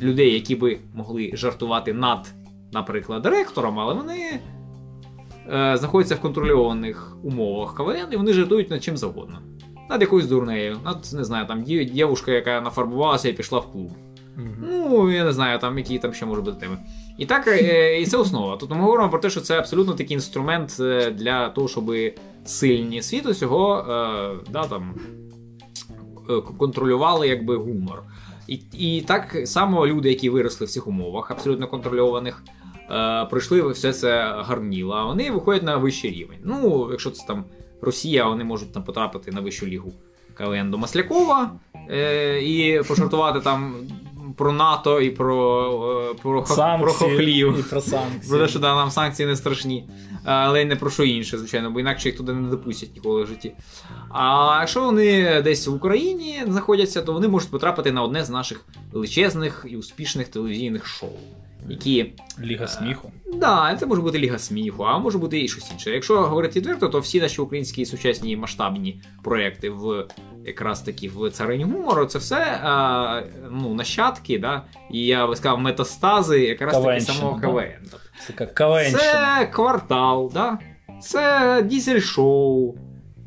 людей, 0.00 0.32
які 0.34 0.56
би 0.56 0.78
могли 0.94 1.30
жартувати 1.34 1.92
над, 1.92 2.32
наприклад, 2.72 3.26
ректором, 3.26 3.78
але 3.78 3.94
вони. 3.94 4.40
е, 5.52 5.76
Знаходяться 5.76 6.14
в 6.14 6.20
контрольованих 6.20 7.16
умовах 7.22 7.74
КВН, 7.76 8.12
і 8.12 8.16
вони 8.16 8.32
жартують 8.32 8.70
над 8.70 8.82
чим 8.84 8.96
завгодно. 8.96 9.38
Над 9.90 10.00
якоюсь 10.00 10.26
дурнею, 10.26 10.76
над, 10.84 11.10
не 11.14 11.24
знаю, 11.24 11.46
там 11.46 11.62
дів- 11.62 11.90
дівушка, 11.90 12.32
яка 12.32 12.60
нафарбувалася 12.60 13.28
і 13.28 13.32
пішла 13.32 13.58
в 13.58 13.72
клуб. 13.72 13.90
Мгм. 14.36 14.54
Ну, 14.70 15.10
я 15.10 15.24
не 15.24 15.32
знаю, 15.32 15.58
там 15.58 15.78
які 15.78 15.98
там 15.98 16.14
ще 16.14 16.26
можуть 16.26 16.44
бути 16.44 16.60
теми. 16.60 16.78
І 17.18 17.26
так, 17.26 17.48
е, 17.48 18.00
і 18.00 18.06
це 18.06 18.16
основа. 18.16 18.56
Тут 18.56 18.70
ми 18.70 18.76
говоримо 18.76 19.10
про 19.10 19.18
те, 19.18 19.30
що 19.30 19.40
це 19.40 19.58
абсолютно 19.58 19.94
такий 19.94 20.14
інструмент 20.14 20.76
е, 20.80 21.10
для 21.10 21.48
того, 21.48 21.68
щоб 21.68 21.92
сильні 22.44 23.02
світу 23.02 23.34
цього 23.34 23.78
е, 23.78 24.50
да, 24.50 24.64
там, 24.64 24.94
контролювали 26.58 27.28
якби 27.28 27.56
гумор. 27.56 28.02
І, 28.48 28.60
і 28.72 29.00
так 29.00 29.36
само 29.44 29.86
люди, 29.86 30.08
які 30.08 30.30
виросли 30.30 30.66
в 30.66 30.70
цих 30.70 30.86
умовах, 30.86 31.30
абсолютно 31.30 31.68
контрольованих, 31.68 32.44
пройшли 33.30 33.68
все 33.68 33.92
це 33.92 34.34
гарніло, 34.38 34.94
а 34.94 35.04
вони 35.04 35.30
виходять 35.30 35.62
на 35.62 35.76
вищий 35.76 36.10
рівень. 36.10 36.38
Ну, 36.44 36.88
якщо 36.90 37.10
це 37.10 37.26
там 37.26 37.44
Росія, 37.80 38.28
вони 38.28 38.44
можуть 38.44 38.72
там 38.72 38.84
потрапити 38.84 39.32
на 39.32 39.40
вищу 39.40 39.66
лігу 39.66 39.92
КВН 40.34 40.70
до 40.70 40.78
Маслякова 40.78 41.52
і 42.42 42.80
пожартувати 42.88 43.40
там 43.40 43.74
про 44.36 44.52
НАТО 44.52 45.00
і 45.00 45.10
про, 45.10 46.10
е, 46.10 46.14
про, 46.22 46.42
про 46.42 46.92
хохлів. 46.92 47.58
і 47.58 47.62
про 47.62 47.80
санкції. 47.80 48.30
Про 48.30 48.38
те, 48.38 48.48
що 48.48 48.58
да, 48.58 48.74
нам 48.74 48.90
санкції 48.90 49.28
не 49.28 49.36
страшні, 49.36 49.88
але 50.24 50.62
й 50.62 50.64
не 50.64 50.76
про 50.76 50.90
що 50.90 51.04
інше, 51.04 51.38
звичайно, 51.38 51.70
бо 51.70 51.80
інакше 51.80 52.08
їх 52.08 52.16
туди 52.16 52.32
не 52.32 52.48
допустять 52.48 52.94
ніколи 52.94 53.22
в 53.22 53.26
житті. 53.26 53.52
А 54.10 54.56
якщо 54.60 54.84
вони 54.84 55.42
десь 55.42 55.66
в 55.66 55.74
Україні 55.74 56.42
знаходяться, 56.48 57.02
то 57.02 57.12
вони 57.12 57.28
можуть 57.28 57.50
потрапити 57.50 57.92
на 57.92 58.02
одне 58.02 58.24
з 58.24 58.30
наших 58.30 58.64
величезних 58.92 59.66
і 59.68 59.76
успішних 59.76 60.28
телевізійних 60.28 60.86
шоу, 60.86 61.18
які 61.68 62.12
Ліга 62.40 62.66
сміху. 62.66 63.12
Да, 63.34 63.76
це 63.80 63.86
може 63.86 64.02
бути 64.02 64.18
Ліга 64.18 64.38
сміху, 64.38 64.82
а 64.82 64.98
може 64.98 65.18
бути 65.18 65.42
і 65.42 65.48
щось 65.48 65.70
інше. 65.72 65.90
Якщо 65.90 66.22
говорити 66.22 66.60
відверто, 66.60 66.88
то 66.88 67.00
всі 67.00 67.20
наші 67.20 67.40
українські 67.40 67.86
сучасні 67.86 68.36
масштабні 68.36 69.02
проекти 69.22 69.70
в 69.70 70.06
якраз 70.44 70.82
таки 70.82 71.08
в 71.08 71.30
царині 71.30 71.64
гумору, 71.64 72.06
це 72.06 72.18
все 72.18 72.60
а, 72.62 73.22
ну, 73.50 73.74
нащадки, 73.74 74.38
да, 74.38 74.62
і 74.90 75.06
я 75.06 75.26
би 75.26 75.36
сказав, 75.36 75.58
метастази 75.60 76.40
якраз 76.40 76.82
таки 76.82 77.00
самого 77.00 77.40
да? 77.40 77.46
КВН. 77.46 77.88
Це. 77.90 78.98
Це 78.98 79.48
квартал, 79.52 80.30
да? 80.34 80.58
це 81.02 81.62
дізель-шоу, 81.62 82.74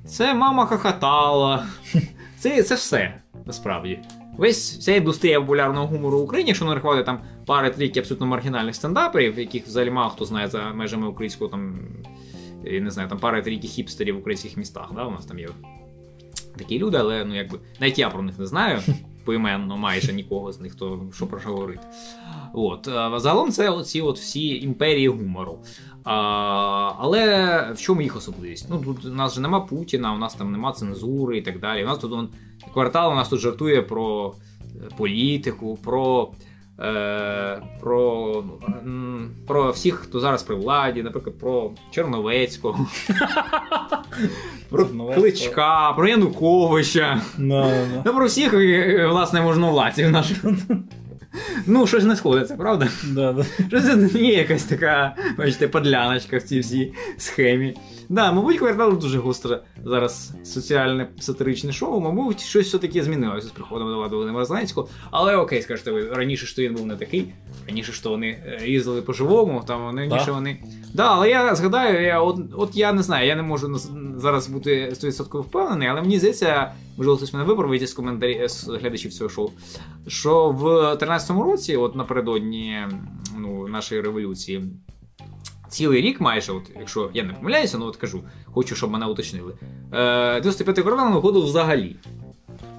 це 0.08 0.34
мама 0.34 0.66
хохотала. 0.66 1.66
Це, 2.40 2.64
це 2.64 2.76
все 2.76 3.14
насправді. 3.46 4.00
Весь 4.38 4.78
вся 4.78 4.96
індустрія 4.96 5.42
популярного 5.42 5.88
гумору 5.88 6.20
в 6.20 6.24
Україні, 6.24 6.50
якщо 6.50 6.66
не 6.66 6.76
рахувати 6.76 7.04
там 7.04 7.20
пари 7.46 7.70
трійки 7.70 8.00
абсолютно 8.00 8.28
маргінальних 8.28 8.76
стендаперів, 8.76 9.40
яких 9.40 9.68
взагалі 9.68 9.92
мало 9.92 10.10
хто 10.10 10.26
знає 10.26 10.48
за 10.48 10.74
межами 10.74 11.08
українського 11.08 11.52
там. 11.52 11.80
Я 12.64 12.82
не 12.82 12.92
знаю, 12.92 13.10
там 13.10 13.20
пари 13.20 13.42
трійки 13.42 13.68
хіпстерів 13.68 14.16
в 14.16 14.20
українських 14.20 14.58
містах, 14.58 14.92
да, 14.96 15.04
у 15.04 15.12
нас 15.12 15.26
там 15.26 15.40
є 15.40 15.48
такі 16.58 16.80
люди, 16.80 16.98
але 16.98 17.26
ну 17.26 17.36
якби 17.36 17.60
навіть 17.80 18.00
я 18.00 18.10
про 18.10 18.22
них 18.22 18.40
не 18.40 18.46
знаю 18.46 18.80
поіменно 19.26 19.78
майже 19.78 20.14
нікого 20.14 20.52
з 20.52 20.60
них, 20.60 20.76
то 20.76 21.02
що 21.16 21.28
про 21.28 21.40
що 21.40 21.50
говорити. 21.50 21.88
От. 22.54 22.86
Загалом 23.22 23.52
це 23.52 23.70
оці 23.70 24.02
от 24.02 24.18
всі 24.18 24.62
імперії 24.62 25.08
гумору. 25.08 25.60
А, 26.06 26.94
але 27.00 27.72
в 27.76 27.82
чому 27.82 28.02
їх 28.02 28.16
особливість? 28.16 28.70
Ну 28.70 28.80
тут 28.80 29.06
у 29.06 29.10
нас 29.10 29.36
же 29.36 29.42
нема 29.42 29.60
Путіна, 29.60 30.14
у 30.14 30.18
нас 30.18 30.34
там 30.34 30.52
нема 30.52 30.72
цензури 30.72 31.38
і 31.38 31.42
так 31.42 31.60
далі. 31.60 31.84
У 31.84 31.88
нас 31.88 31.98
тут 31.98 32.14
он, 32.14 32.30
квартал 32.74 33.12
у 33.12 33.16
нас 33.16 33.30
тут 33.30 33.40
жартує 33.40 33.82
про 33.82 34.34
е, 34.62 34.90
політику, 34.98 35.80
про. 35.84 36.32
Е, 36.80 37.62
про, 37.80 38.44
про 39.48 39.72
всіх, 39.72 39.96
хто 39.96 40.20
зараз 40.20 40.44
при 40.44 40.56
владі, 40.56 41.04
наприклад, 41.04 41.40
про 41.40 41.72
Черновецького, 41.92 42.88
про 44.70 44.86
Кличка, 44.86 45.94
про 45.94 46.08
Януковича. 46.08 47.22
Ну, 48.06 48.14
про 48.14 48.26
всіх, 48.26 48.54
е, 48.54 49.08
власне, 49.08 49.42
можновладців 49.42 50.12
наших. 50.12 50.46
Ну, 51.68 51.88
щось 51.88 52.04
не 52.04 52.16
сходиться, 52.16 52.56
правда? 52.56 52.88
Да, 53.04 53.34
да. 53.34 53.46
Щось 53.70 54.16
є 54.16 54.34
якась 54.34 54.64
така, 54.64 55.16
бачите, 55.38 55.68
подляночка 55.68 56.38
в 56.38 56.42
цій 56.42 56.60
всій 56.60 56.94
схемі. 57.18 57.76
Да, 58.10 58.32
мабуть, 58.32 58.58
квартал 58.58 58.98
дуже 58.98 59.20
гостре 59.20 59.62
зараз 59.84 60.34
соціальне 60.44 61.08
сатиричне 61.20 61.72
шоу. 61.72 62.00
Мабуть, 62.00 62.42
щось 62.42 62.68
все-таки 62.68 63.04
змінилося 63.04 63.48
з 63.48 63.52
приходом 63.52 63.88
до 63.88 63.96
влади 63.96 64.16
Володимира 64.16 64.46
Зеленського. 64.46 64.88
Але 65.12 65.36
окей, 65.36 65.62
скажете 65.62 65.92
ви, 65.92 66.10
раніше 66.10 66.46
що 66.46 66.62
він 66.62 66.74
був 66.74 66.86
не 66.86 66.96
такий. 66.96 67.34
Раніше 67.68 67.92
що 67.92 68.10
вони 68.10 68.28
е, 68.28 68.68
їздили 68.68 69.02
по-живому, 69.02 69.64
там 69.68 69.98
раніше 69.98 70.32
вони. 70.32 70.64
Да, 70.94 71.08
але 71.08 71.30
я 71.30 71.56
згадаю, 71.56 72.06
я 72.06 72.22
от, 72.22 72.38
от 72.54 72.76
я 72.76 72.94
не 72.94 73.04
знаю, 73.04 73.28
я 73.28 73.36
не 73.36 73.42
можу 73.42 73.80
зараз 74.18 74.48
бути 74.48 74.90
100% 74.90 75.42
впевнений, 75.42 75.88
але 75.88 76.02
мені 76.02 76.18
здається, 76.18 76.72
можливо, 76.98 77.18
хтось 77.18 77.34
мене 77.34 77.46
виправить 77.46 77.82
із 77.82 77.94
коментарів 77.94 78.50
з 78.50 78.68
глядачів 78.68 79.14
цього 79.14 79.30
шоу, 79.30 79.52
що 80.08 80.50
в 80.50 80.64
13-му 80.94 81.44
році, 81.44 81.76
от 81.76 81.96
напередодні 81.96 82.78
ну, 83.38 83.68
нашої 83.68 84.02
революції, 84.02 84.64
цілий 85.76 86.02
рік 86.02 86.22
майже, 86.22 86.52
от, 86.52 86.72
якщо 86.80 87.10
я 87.14 87.24
не 87.24 87.34
помиляюся, 87.34 87.78
ну 87.78 87.86
от 87.86 87.96
кажу, 87.96 88.24
хочу, 88.46 88.76
щоб 88.76 88.92
мене 88.92 89.06
уточнили. 89.06 89.54
Е, 89.92 89.98
95-й 90.42 90.82
квартал 90.82 91.10
не 91.10 91.42
взагалі. 91.42 91.96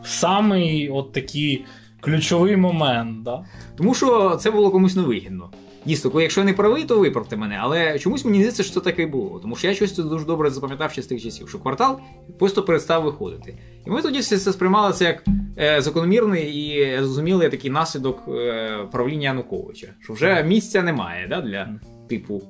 Самий 0.05 0.89
от 0.89 1.13
такий 1.13 1.65
ключовий 2.01 2.57
момент, 2.57 3.23
да? 3.23 3.45
Тому 3.77 3.95
що 3.95 4.37
це 4.37 4.51
було 4.51 4.71
комусь 4.71 4.97
невигідно. 4.97 5.51
Дійсно, 5.85 6.11
коли 6.11 6.23
якщо 6.23 6.41
я 6.41 6.45
не 6.45 6.53
правий, 6.53 6.85
то 6.85 6.99
виправте 6.99 7.37
мене. 7.37 7.59
Але 7.61 7.99
чомусь 7.99 8.25
мені 8.25 8.39
здається, 8.39 8.63
що 8.63 8.75
це 8.75 8.81
таке 8.81 9.03
й 9.03 9.07
було. 9.07 9.39
Тому 9.39 9.57
що 9.57 9.67
я 9.67 9.75
щось 9.75 9.97
дуже 9.97 10.25
добре 10.25 10.51
запам'ятав 10.51 10.93
ще 10.93 11.03
з 11.03 11.07
тих 11.07 11.23
часів, 11.23 11.49
що 11.49 11.59
квартал 11.59 12.01
просто 12.39 12.63
перестав 12.63 13.03
виходити. 13.03 13.59
І 13.87 13.91
ми 13.91 14.03
тоді 14.03 14.19
все 14.19 14.39
це 14.39 14.53
сприймали 14.53 14.93
це 14.93 15.05
як 15.05 15.25
е, 15.59 15.83
закономірний 15.83 16.45
і 16.45 16.97
зрозумілий 16.97 17.49
такий 17.49 17.71
наслідок 17.71 18.23
е, 18.29 18.79
правління 18.93 19.25
Януковича. 19.25 19.87
Що 20.01 20.13
вже 20.13 20.43
місця 20.43 20.83
немає 20.83 21.27
да, 21.29 21.41
для 21.41 21.69
типу 22.09 22.43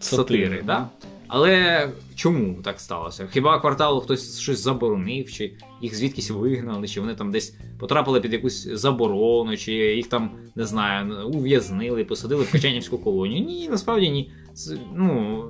Сатири, 0.00 0.44
сатири. 0.44 0.62
да. 0.62 0.88
Але 1.28 1.88
чому 2.14 2.62
так 2.62 2.80
сталося? 2.80 3.28
Хіба 3.32 3.60
кварталу 3.60 4.00
хтось 4.00 4.40
щось 4.40 4.58
заборонив, 4.58 5.32
чи 5.32 5.52
їх 5.80 5.94
звідкись 5.96 6.30
вигнали, 6.30 6.88
чи 6.88 7.00
вони 7.00 7.14
там 7.14 7.30
десь 7.30 7.54
потрапили 7.78 8.20
під 8.20 8.32
якусь 8.32 8.68
заборону, 8.68 9.56
чи 9.56 9.72
їх 9.72 10.06
там, 10.06 10.30
не 10.56 10.66
знаю, 10.66 11.28
ув'язнили, 11.28 12.04
посадили 12.04 12.44
в 12.44 12.52
Качанівську 12.52 12.98
колонію? 12.98 13.44
Ні, 13.44 13.68
насправді 13.68 14.10
ні. 14.10 14.32
Ну, 14.94 15.44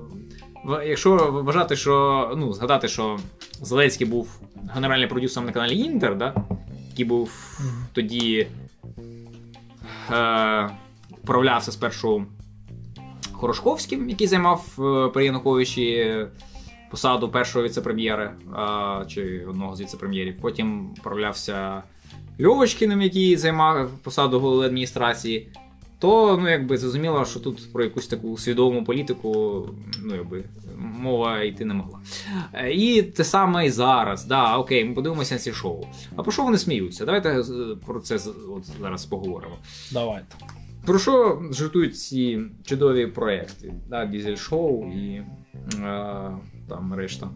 якщо 0.86 1.16
вважати, 1.16 1.76
що 1.76 2.34
ну, 2.36 2.52
згадати, 2.52 2.88
що 2.88 3.18
Зеленський 3.62 4.06
був 4.06 4.40
генеральним 4.74 5.08
продюсером 5.08 5.46
на 5.46 5.52
каналі 5.52 5.78
Інтер, 5.78 6.16
да? 6.16 6.34
який 6.90 7.04
був 7.04 7.58
тоді 7.92 8.46
е, 10.12 10.70
управлявся 11.22 11.72
спершу 11.72 12.26
Хорошковським, 13.40 14.08
який 14.08 14.26
займав 14.26 14.64
е, 14.78 15.08
при 15.08 15.24
Януковичі 15.24 16.16
посаду 16.90 17.28
першого 17.28 17.64
віце-прем'єра 17.64 18.34
чи 19.08 19.46
одного 19.48 19.76
з 19.76 19.80
віце-прем'єрів. 19.80 20.34
Потім 20.40 20.94
управлявся 20.98 21.82
Льовочкиним, 22.40 23.02
який 23.02 23.36
займав 23.36 23.90
посаду 23.90 24.40
голови 24.40 24.66
адміністрації. 24.66 25.48
То, 25.98 26.38
ну, 26.42 26.48
якби 26.48 26.78
зрозуміло, 26.78 27.24
що 27.24 27.40
тут 27.40 27.72
про 27.72 27.84
якусь 27.84 28.06
таку 28.06 28.38
свідому 28.38 28.84
політику, 28.84 29.62
ну, 30.02 30.14
якби, 30.14 30.44
мова 30.78 31.42
йти 31.42 31.64
не 31.64 31.74
могла. 31.74 31.98
Е, 32.54 32.72
І 32.72 33.02
те 33.02 33.24
саме 33.24 33.66
і 33.66 33.70
зараз. 33.70 34.24
Да, 34.24 34.58
окей, 34.58 34.84
ми 34.84 34.94
подивимося 34.94 35.34
на 35.34 35.40
ці 35.40 35.52
шоу. 35.52 35.86
А 36.16 36.22
про 36.22 36.32
що 36.32 36.42
вони 36.42 36.58
сміються? 36.58 37.04
Давайте 37.04 37.28
е, 37.28 37.44
про 37.86 38.00
це 38.00 38.14
от 38.56 38.64
зараз 38.80 39.04
поговоримо. 39.04 39.54
Давайте. 39.92 40.36
Про 40.86 40.98
що 40.98 41.42
жартують 41.50 41.98
ці 41.98 42.40
чудові 42.64 43.06
проекти? 43.06 43.74
Да, 43.88 44.06
Дізель 44.06 44.36
шоу 44.36 44.86
і 44.92 45.14
е, 45.14 45.24
там 46.68 46.94
решта. 46.94 47.28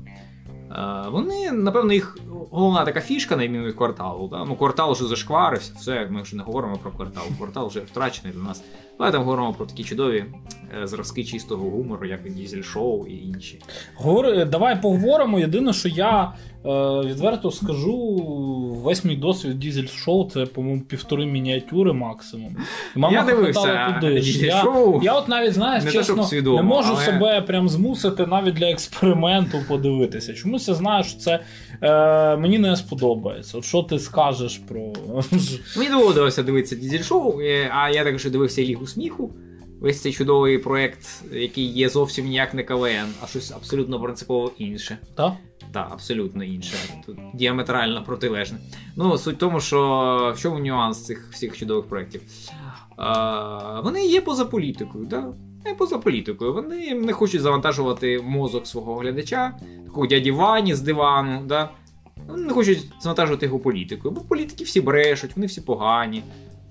Е, 0.70 1.08
вони, 1.10 1.52
напевно, 1.52 1.92
їх 1.92 2.18
головна 2.50 2.84
така 2.84 3.00
фішка, 3.00 3.36
на 3.36 3.44
відміну 3.44 3.72
кварталу. 3.72 4.28
Да? 4.28 4.44
Ну, 4.44 4.56
квартал 4.56 4.92
вже 4.92 5.04
зашкварився, 5.04 5.72
все, 5.76 6.06
ми 6.10 6.22
вже 6.22 6.36
не 6.36 6.42
говоримо 6.42 6.76
про 6.76 6.90
квартал. 6.90 7.24
Квартал 7.38 7.68
вже 7.68 7.80
втрачений 7.80 8.32
для 8.32 8.42
нас. 8.42 8.62
Давайте 8.98 9.18
говоримо 9.18 9.52
про 9.52 9.66
такі 9.66 9.84
чудові 9.84 10.24
е, 10.82 10.86
зразки 10.86 11.24
чистого 11.24 11.70
гумору, 11.70 12.06
як 12.06 12.28
Дізель 12.28 12.62
шоу 12.62 13.06
і 13.06 13.16
інші. 13.16 13.62
Говори, 13.94 14.44
давай 14.44 14.82
поговоримо. 14.82 15.38
Єдине, 15.38 15.72
що 15.72 15.88
я 15.88 16.32
відверто 17.04 17.50
скажу, 17.50 18.16
весь 18.84 19.04
мій 19.04 19.16
досвід 19.16 19.58
дізель 19.58 19.86
шоу 19.86 20.30
це, 20.30 20.46
по-моєму, 20.46 20.82
півтори 20.82 21.26
мініатюри 21.26 21.92
максимум. 21.92 22.56
І 22.96 22.98
мама 22.98 23.14
Я 23.16 23.24
дивився 23.24 23.98
туди 24.00 24.20
Я, 24.20 24.64
я 25.02 25.12
от 25.14 25.28
навіть 25.28 25.54
знаєш, 25.54 25.84
Не 25.84 25.92
чесно, 25.92 26.24
свідомо, 26.24 26.56
не 26.56 26.62
можу 26.62 26.92
але- 26.92 27.04
себе 27.04 27.40
прям 27.40 27.68
змусити 27.68 28.26
навіть 28.26 28.54
для 28.54 28.70
експерименту 28.70 29.58
подивитися. 29.68 30.34
Чомусь 30.34 30.68
я 30.68 30.74
знаю, 30.74 31.04
що 31.04 31.18
це 31.18 31.40
е, 31.82 32.36
мені 32.36 32.58
не 32.58 32.76
сподобається. 32.76 33.58
От 33.58 33.64
що 33.64 33.82
ти 33.82 33.98
скажеш 33.98 34.58
про. 34.58 34.92
Мені 35.76 35.90
доводилося 35.90 36.42
дивитися 36.42 36.76
Дізель 36.76 37.02
шоу, 37.02 37.40
е, 37.40 37.70
а 37.74 37.90
я 37.90 38.04
також 38.04 38.24
дивився 38.24 38.62
Лігу 38.62 38.86
сміху. 38.86 39.30
Весь 39.84 40.00
цей 40.00 40.12
чудовий 40.12 40.58
проект, 40.58 41.24
який 41.32 41.64
є 41.64 41.88
зовсім 41.88 42.26
ніяк 42.26 42.54
не 42.54 42.62
КВН, 42.62 43.14
а 43.22 43.26
щось 43.26 43.52
абсолютно 43.52 44.00
принципово 44.00 44.52
інше. 44.58 44.98
Так? 45.14 45.32
Так, 45.72 45.88
абсолютно 45.92 46.44
інше. 46.44 46.76
Тут 47.06 47.18
діаметрально 47.34 48.04
протилежне. 48.04 48.58
Ну, 48.96 49.18
суть 49.18 49.34
в 49.34 49.38
тому, 49.38 49.60
що 49.60 50.32
в 50.36 50.40
чому 50.40 50.58
нюанс 50.58 51.04
цих 51.04 51.28
всіх 51.32 51.58
чудових 51.58 51.86
проєктів? 51.86 52.22
А, 52.96 53.80
вони 53.80 54.06
є 54.06 54.20
поза 54.20 54.44
політикою, 54.44 55.04
да? 55.04 55.32
Не 55.64 55.74
поза 55.74 55.98
політикою. 55.98 56.52
Вони 56.52 56.94
не 56.94 57.12
хочуть 57.12 57.40
завантажувати 57.40 58.20
мозок 58.24 58.66
свого 58.66 58.96
глядача, 58.96 59.58
такого 59.84 60.06
дяді 60.06 60.30
Вані 60.30 60.74
з 60.74 60.80
дивану, 60.80 61.42
да? 61.46 61.68
Вони 62.28 62.44
не 62.44 62.52
хочуть 62.52 62.88
завантажувати 63.00 63.46
його 63.46 63.58
політикою, 63.58 64.14
бо 64.14 64.20
політики 64.20 64.64
всі 64.64 64.80
брешуть, 64.80 65.36
вони 65.36 65.46
всі 65.46 65.60
погані. 65.60 66.22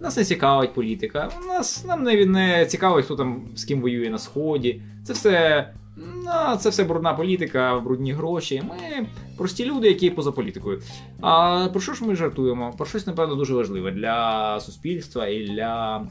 Нас 0.03 0.17
не 0.17 0.23
цікавить 0.23 0.73
політика. 0.73 1.29
Нас 1.47 1.85
нам 1.85 2.03
не, 2.03 2.25
не 2.25 2.65
цікавить, 2.65 3.05
хто 3.05 3.15
там 3.15 3.41
з 3.55 3.65
ким 3.65 3.81
воює 3.81 4.09
на 4.09 4.17
сході. 4.17 4.81
Це 5.03 5.13
все. 5.13 5.69
Ну, 5.97 6.57
це 6.59 6.69
все 6.69 6.83
брудна 6.83 7.13
політика, 7.13 7.79
брудні 7.79 8.13
гроші. 8.13 8.63
Ми 8.69 9.07
прості 9.37 9.65
люди, 9.65 9.87
які 9.87 10.09
поза 10.09 10.31
політикою. 10.31 10.81
А 11.21 11.67
про 11.71 11.81
що 11.81 11.93
ж 11.93 12.05
ми 12.05 12.15
жартуємо? 12.15 12.73
Про 12.77 12.85
щось, 12.85 13.07
напевно, 13.07 13.35
дуже 13.35 13.53
важливе 13.53 13.91
для 13.91 14.59
суспільства 14.59 15.27
і 15.27 15.43
для 15.47 16.01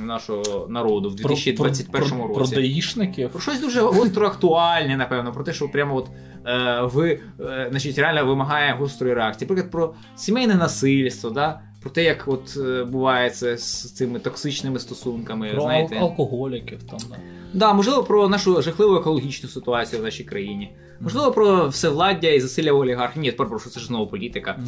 нашого 0.00 0.66
народу 0.68 1.10
в 1.10 1.14
2021 1.14 2.08
про, 2.08 2.18
про, 2.18 2.28
році. 2.28 2.52
Про 2.54 2.62
даїшників. 2.62 3.30
Про 3.30 3.40
щось 3.40 3.60
дуже 3.60 3.80
гостро 3.80 4.26
актуальне, 4.26 4.96
напевно, 4.96 5.32
про 5.32 5.44
те, 5.44 5.52
що 5.52 5.68
прямо 5.68 5.96
от 5.96 6.08
е, 6.46 6.80
ви 6.82 7.20
е, 7.40 7.66
значить, 7.70 7.98
реально 7.98 8.26
вимагає 8.26 8.72
гострої 8.72 9.14
реакції. 9.14 9.48
Наприклад, 9.48 9.72
про 9.72 9.94
сімейне 10.16 10.54
насильство, 10.54 11.30
да? 11.30 11.60
Про 11.86 11.94
те, 11.94 12.04
як 12.04 12.24
от 12.26 12.56
е, 12.56 12.84
буває 12.84 13.30
це 13.30 13.56
з 13.56 13.92
цими 13.92 14.18
токсичними 14.18 14.78
стосунками. 14.78 15.50
Про 15.50 15.62
знаєте. 15.62 15.96
алкоголіків 15.98 16.82
там. 16.82 16.98
Да. 17.10 17.16
Да, 17.52 17.72
можливо, 17.72 18.04
про 18.04 18.28
нашу 18.28 18.62
жахливу 18.62 18.96
екологічну 18.96 19.48
ситуацію 19.48 20.00
в 20.02 20.04
нашій 20.04 20.24
країні. 20.24 20.76
Можливо, 21.00 21.32
про 21.32 21.68
всевладдя 21.68 22.28
і 22.28 22.40
засилля 22.40 22.72
олігархів. 22.72 23.22
Ні, 23.22 23.32
перепрошую, 23.32 23.74
це 23.74 23.80
ж 23.80 23.86
знову 23.86 24.06
політика. 24.06 24.58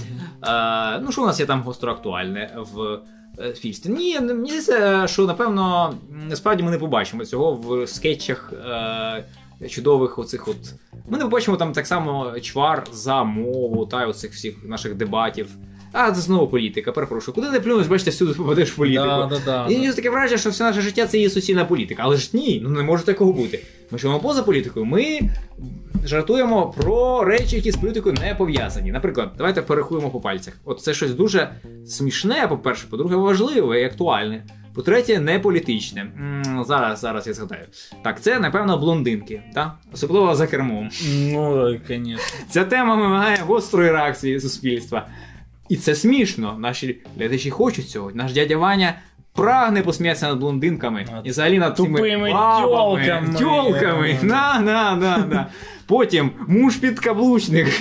Е, 0.46 1.00
ну, 1.04 1.12
що 1.12 1.22
у 1.22 1.26
нас 1.26 1.40
є 1.40 1.46
там 1.46 1.62
гостро 1.62 1.92
актуальне 1.92 2.58
в 2.72 2.98
е. 3.38 3.54
Ні, 3.84 4.20
мені 4.20 4.60
здається, 4.60 5.06
що 5.06 5.26
напевно 5.26 5.94
насправді 6.10 6.62
ми 6.62 6.70
не 6.70 6.78
побачимо 6.78 7.24
цього 7.24 7.52
в 7.52 7.86
скетчах 7.86 8.52
е, 8.52 9.68
чудових 9.68 10.18
оцих 10.18 10.48
от. 10.48 10.74
Ми 11.08 11.18
не 11.18 11.24
побачимо 11.24 11.56
там 11.56 11.72
так 11.72 11.86
само 11.86 12.40
чвар 12.40 12.86
за 12.92 13.24
мову 13.24 13.86
та 13.86 14.04
й 14.04 14.06
оцих 14.06 14.32
всіх 14.32 14.64
наших 14.64 14.94
дебатів. 14.94 15.48
А, 15.92 16.12
це 16.12 16.20
знову 16.20 16.48
політика, 16.48 16.92
перепрошую. 16.92 17.34
Куди 17.34 17.50
не 17.50 17.60
плюнеш, 17.60 17.86
бачите, 17.86 18.10
всюди 18.10 18.34
попадеш 18.34 18.72
в 18.72 18.76
політику. 18.76 19.06
Да, 19.06 19.26
да, 19.26 19.38
да, 19.44 19.66
І 19.68 19.74
да. 19.74 19.80
мені 19.80 19.92
таке 19.92 20.10
враження, 20.10 20.38
що 20.38 20.50
все 20.50 20.64
наше 20.64 20.80
життя 20.80 21.06
це 21.06 21.18
є 21.18 21.30
суцільна 21.30 21.64
політика. 21.64 22.02
Але 22.04 22.16
ж 22.16 22.30
ні, 22.32 22.60
ну 22.64 22.70
не 22.70 22.82
може 22.82 23.04
такого 23.04 23.32
бути. 23.32 23.60
Ми 23.90 23.98
живемо 23.98 24.20
поза 24.20 24.42
політикою. 24.42 24.86
Ми 24.86 25.20
жартуємо 26.04 26.74
про 26.76 27.24
речі, 27.24 27.56
які 27.56 27.70
з 27.72 27.76
політикою 27.76 28.14
не 28.20 28.34
пов'язані. 28.34 28.92
Наприклад, 28.92 29.32
давайте 29.38 29.62
перерахуємо 29.62 30.10
по 30.10 30.20
пальцях. 30.20 30.54
От 30.64 30.80
це 30.80 30.94
щось 30.94 31.10
дуже 31.14 31.50
смішне, 31.86 32.46
по-перше, 32.48 32.86
по-друге, 32.90 33.16
важливе 33.16 33.80
і 33.80 33.84
актуальне. 33.84 34.44
По-третє, 34.74 35.18
не 35.20 35.38
політичне. 35.38 36.00
М, 36.00 36.64
Зараз, 36.68 37.00
зараз 37.00 37.26
я 37.26 37.32
згадаю. 37.32 37.66
Так, 38.04 38.20
це, 38.22 38.38
напевно, 38.38 38.78
блондинки, 38.78 39.42
так? 39.54 39.74
особливо 39.92 40.34
за 40.34 40.46
кермом. 40.46 40.88
Ну, 41.32 41.72
так, 41.72 41.80
звісно. 41.88 42.16
Ця 42.50 42.64
тема 42.64 42.94
вимагає 42.96 43.38
гострої 43.46 43.90
реакції 43.90 44.40
суспільства. 44.40 45.06
І 45.68 45.76
це 45.76 45.94
смішно. 45.94 46.56
Наші 46.58 46.98
глядачі 47.16 47.50
хочуть 47.50 47.88
цього. 47.88 48.10
Наш 48.14 48.32
дядя 48.32 48.56
Ваня 48.56 48.94
прагне 49.34 49.82
посміятися 49.82 50.28
над 50.28 50.38
блондинками. 50.38 51.06
І 51.24 51.30
взагалі 51.30 51.58
над 51.58 51.76
цими 51.76 51.98
тупими 51.98 52.32
бабами, 52.32 53.34
тьолками. 53.38 54.18
На, 54.22 54.60
на, 54.60 54.96
на, 54.96 55.18
на. 55.18 55.46
Потім 55.86 56.30
муж 56.46 56.76
підкаблучник 56.76 57.80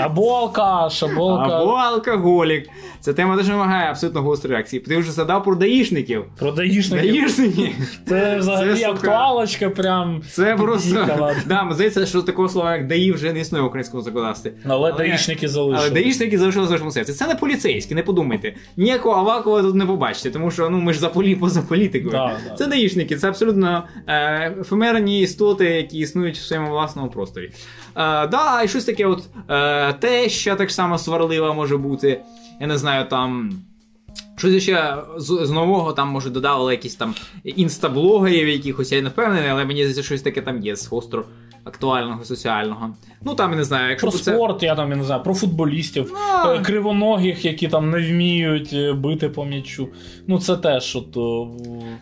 Або 0.00 0.34
алкаш, 0.34 1.02
або 1.02 1.28
алкаш. 1.28 1.52
або 1.62 1.70
алкоголік. 1.72 2.68
Ця 3.02 3.12
тема 3.12 3.36
теж 3.36 3.48
вимагає 3.48 3.90
абсолютно 3.90 4.22
гострої 4.22 4.54
реакції. 4.54 4.82
Ти 4.82 4.96
вже 4.96 5.12
згадав 5.12 5.44
про 5.44 5.54
даїшників. 5.54 6.24
Про 6.38 6.52
даїшників. 6.52 7.12
Даїшники. 7.12 7.74
Це 8.08 8.38
взагалі 8.38 8.76
Це, 8.76 8.90
актуалочка 8.90 9.70
прям. 9.70 10.22
Це 10.30 10.56
просто. 10.56 11.08
Да, 11.46 11.62
мені 11.62 11.74
здається, 11.74 12.06
що 12.06 12.22
такого 12.22 12.48
слова, 12.48 12.76
як 12.76 12.86
даї, 12.86 13.12
вже 13.12 13.32
не 13.32 13.40
існує 13.40 13.62
в 13.62 13.66
українському 13.66 14.02
законодавстві. 14.02 14.52
Але 14.66 14.92
даїшники 14.92 15.48
залишили. 15.48 15.86
Але 15.86 15.90
даїшники 15.90 16.38
залишилися 16.38 16.68
в 16.68 16.72
нашому 16.72 16.90
серці. 16.90 17.12
Це 17.12 17.26
не 17.26 17.34
поліцейські, 17.34 17.94
не 17.94 18.02
подумайте. 18.02 18.54
Ніякого 18.76 19.16
Авакова 19.16 19.62
тут 19.62 19.74
не 19.74 19.86
побачите, 19.86 20.30
тому 20.30 20.50
що 20.50 20.70
ну 20.70 20.80
ми 20.80 20.92
ж 20.92 21.00
за 21.00 21.08
полі 21.08 21.36
поза 21.36 21.62
політикою. 21.62 22.10
Да, 22.10 22.36
да. 22.48 22.54
Це 22.54 22.66
даїшники, 22.66 23.16
це 23.16 23.28
абсолютно 23.28 23.84
е, 24.06 24.56
ефемерні 24.60 25.20
істоти, 25.20 25.64
які 25.64 25.98
існують 25.98 26.36
в 26.36 26.42
своєму 26.42 26.70
власному 26.70 27.08
просторі. 27.08 27.46
Е, 27.46 27.52
да, 28.26 28.62
і 28.64 28.68
щось 28.68 28.84
таке, 28.84 29.06
от 29.06 29.22
е, 29.50 29.92
теща 29.92 30.54
так 30.54 30.70
само 30.70 30.98
сварлива 30.98 31.52
може 31.52 31.76
бути. 31.76 32.20
Я 32.60 32.66
не 32.66 32.78
знаю, 32.78 33.08
там. 33.08 33.52
Щось 34.36 34.62
ще 34.62 34.94
з, 35.16 35.40
з 35.46 35.50
нового 35.50 35.92
там, 35.92 36.08
може, 36.08 36.30
додавали 36.30 36.72
якісь 36.72 36.94
там 36.94 37.14
інстаблогерів 37.44 38.48
якихось, 38.48 38.92
я 38.92 39.02
не 39.02 39.08
впевнений, 39.08 39.48
але 39.50 39.64
мені 39.64 39.80
здається, 39.80 40.02
щось 40.02 40.22
таке 40.22 40.42
там 40.42 40.60
є 40.60 40.76
з 40.76 40.86
гостро 40.86 41.24
актуального, 41.64 42.24
соціального. 42.24 42.94
Ну 43.24 43.34
там 43.34 43.50
я 43.50 43.56
не 43.56 43.64
знаю, 43.64 43.90
якщо 43.90 44.08
Про 44.08 44.18
це. 44.18 44.34
спорт, 44.34 44.62
я 44.62 44.74
там 44.74 44.90
я 44.90 44.96
не 44.96 45.04
знаю, 45.04 45.22
про 45.22 45.34
футболістів, 45.34 46.12
Ну, 46.44 46.50
е, 46.52 46.60
кривоногих, 46.62 47.44
які 47.44 47.68
там 47.68 47.90
не 47.90 47.98
вміють 48.10 48.70
е, 48.72 48.92
бити 48.92 49.28
по 49.28 49.44
м'ячу. 49.44 49.88
Ну 50.26 50.38
це 50.40 50.56
теж 50.56 50.96
от. 50.96 51.08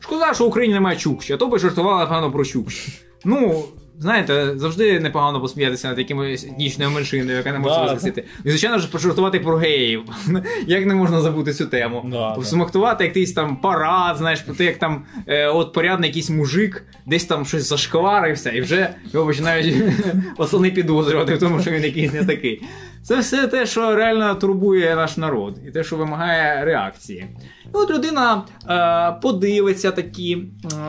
Шкода, 0.01 0.35
що 0.35 0.45
в 0.45 0.49
Україні 0.49 0.75
немає 0.75 0.97
Чукчі, 0.99 1.33
а 1.33 1.37
то 1.37 1.47
би 1.47 1.59
жартували, 1.59 2.01
напевно, 2.01 2.33
про 2.33 2.45
Чукчі. 2.45 2.93
Ну, 3.25 3.65
знаєте, 4.01 4.53
завжди 4.57 5.01
непогано 5.01 5.41
посміятися 5.41 5.89
над 5.89 5.99
якимось 5.99 6.45
етнічною 6.45 6.91
меншиною, 6.91 7.37
яка 7.37 7.53
не 7.53 7.59
може 7.59 7.75
Да. 7.75 7.89
захистити. 7.89 8.25
І, 8.45 8.51
звичайно 8.51 8.79
ж, 8.79 8.89
пожартувати 8.91 9.41
про 9.41 9.57
геїв. 9.57 10.03
Як 10.67 10.87
не 10.87 10.95
можна 10.95 11.21
забути 11.21 11.53
цю 11.53 11.67
тему? 11.67 12.07
Да, 12.11 12.31
Посмактувати 12.31 13.05
якийсь 13.05 13.33
там 13.33 13.57
парад, 13.57 14.17
знаєш, 14.17 14.41
про 14.41 14.55
те, 14.55 14.65
як 14.65 14.77
там 14.79 15.03
е, 15.27 15.47
от 15.47 15.73
порядний 15.73 16.09
якийсь 16.11 16.31
мужик 16.31 16.85
десь 17.07 17.25
там 17.25 17.47
щось 17.47 17.69
зашкварився, 17.69 18.51
і 18.51 18.61
вже 18.61 18.89
його 19.13 19.27
починають 19.27 19.75
пацани 20.37 20.71
підозрювати 20.71 21.35
в 21.35 21.39
тому, 21.41 21.61
що 21.61 21.71
він 21.71 21.85
якийсь 21.85 22.13
не 22.13 22.25
такий. 22.25 22.63
Це 23.03 23.19
все 23.19 23.47
те, 23.47 23.67
що 23.67 23.97
реально 23.97 24.35
турбує 24.35 24.97
наш 24.97 25.17
народ, 25.17 25.59
і 25.69 25.71
те, 25.71 25.85
що 25.85 25.97
вимагає 25.97 26.65
реакції. 26.65 27.27
І 27.65 27.69
от 27.73 27.91
людина 27.91 28.43
е, 28.69 29.21
подивиться 29.23 29.91
такі 29.91 30.39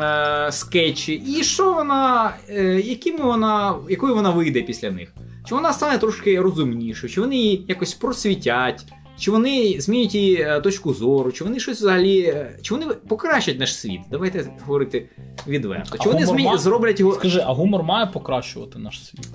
е, 0.04 0.52
скетчі, 0.52 1.14
і 1.14 1.44
що 1.44 1.74
вона, 1.74 2.34
е, 2.50 2.64
якими 2.82 3.24
вона, 3.24 3.76
якою 3.90 4.16
вона 4.16 4.30
вийде 4.30 4.62
після 4.62 4.92
них? 4.92 5.14
Чи 5.48 5.56
вона 5.56 5.74
стане 5.74 5.98
трошки 5.98 6.42
розумнішою, 6.42 7.14
чи 7.14 7.22
вони 7.22 7.36
її 7.36 7.66
якось 7.68 7.94
просвітять, 7.94 8.86
чи 9.22 9.32
вони 9.32 9.76
змінять 9.80 10.16
її 10.16 10.36
е, 10.42 10.62
точку 10.62 10.94
зору, 10.94 11.32
чи 11.32 11.44
вони 11.44 11.60
щось 11.60 11.78
взагалі. 11.78 12.22
е, 12.22 12.58
Чи 12.62 12.74
вони 12.74 12.86
покращать 13.08 13.60
наш 13.60 13.76
світ? 13.76 14.02
Давайте 14.12 14.46
говорити 14.66 15.10
відверто. 15.48 15.98
Чи 15.98 16.10
А 16.10 16.14
вони 16.14 16.26
змі... 16.26 16.44
ма- 16.44 16.58
зроблять 16.58 17.00
його. 17.00 17.14
Скажи, 17.14 17.44
а 17.46 17.54
гумор 17.54 17.84
має 17.84 18.06
покращувати 18.06 18.80
наш 18.80 19.06
світ? 19.06 19.30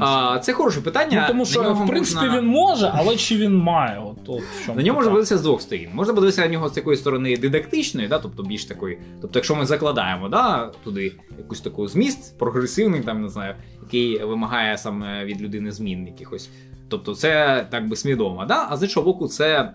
А, 0.00 0.38
це 0.38 0.52
хороше 0.52 0.80
питання. 0.80 1.20
ну, 1.20 1.26
тому 1.28 1.46
що, 1.46 1.74
в 1.74 1.86
принципі, 1.86 2.20
можна- 2.24 2.38
він 2.40 2.46
може, 2.46 2.92
але 2.94 3.16
чи 3.16 3.36
він 3.36 3.56
має? 3.56 3.98
От, 3.98 4.28
от 4.28 4.42
в 4.42 4.66
чому 4.66 4.78
На 4.78 4.84
нього 4.84 4.96
можна 4.96 5.10
подивитися 5.10 5.38
з 5.38 5.42
двох 5.42 5.62
сторін. 5.62 5.88
Можна 5.94 6.14
подивитися 6.14 6.40
на 6.42 6.48
нього 6.48 6.68
з 6.68 6.72
такої 6.72 6.96
сторони 6.96 7.36
дидактичної, 7.36 8.08
да, 8.08 8.18
тобто 8.18 8.42
більш 8.42 8.64
такої. 8.64 8.98
Тобто, 9.20 9.38
якщо 9.38 9.54
ми 9.56 9.66
закладаємо 9.66 10.28
да, 10.28 10.72
туди 10.84 11.12
якусь 11.38 11.60
таку 11.60 11.88
зміст, 11.88 12.38
прогресивний, 12.38 13.00
там 13.00 13.22
не 13.22 13.28
знаю, 13.28 13.54
який 13.82 14.18
вимагає 14.24 14.78
саме 14.78 15.24
від 15.24 15.42
людини 15.42 15.72
змін 15.72 16.06
якихось. 16.06 16.50
Тобто, 16.88 17.14
це 17.14 17.66
так 17.70 17.88
би 17.88 17.96
свідомо, 17.96 18.44
да? 18.44 18.66
а 18.70 18.76
з 18.76 18.82
іншого 18.82 19.06
боку, 19.06 19.28
це 19.28 19.74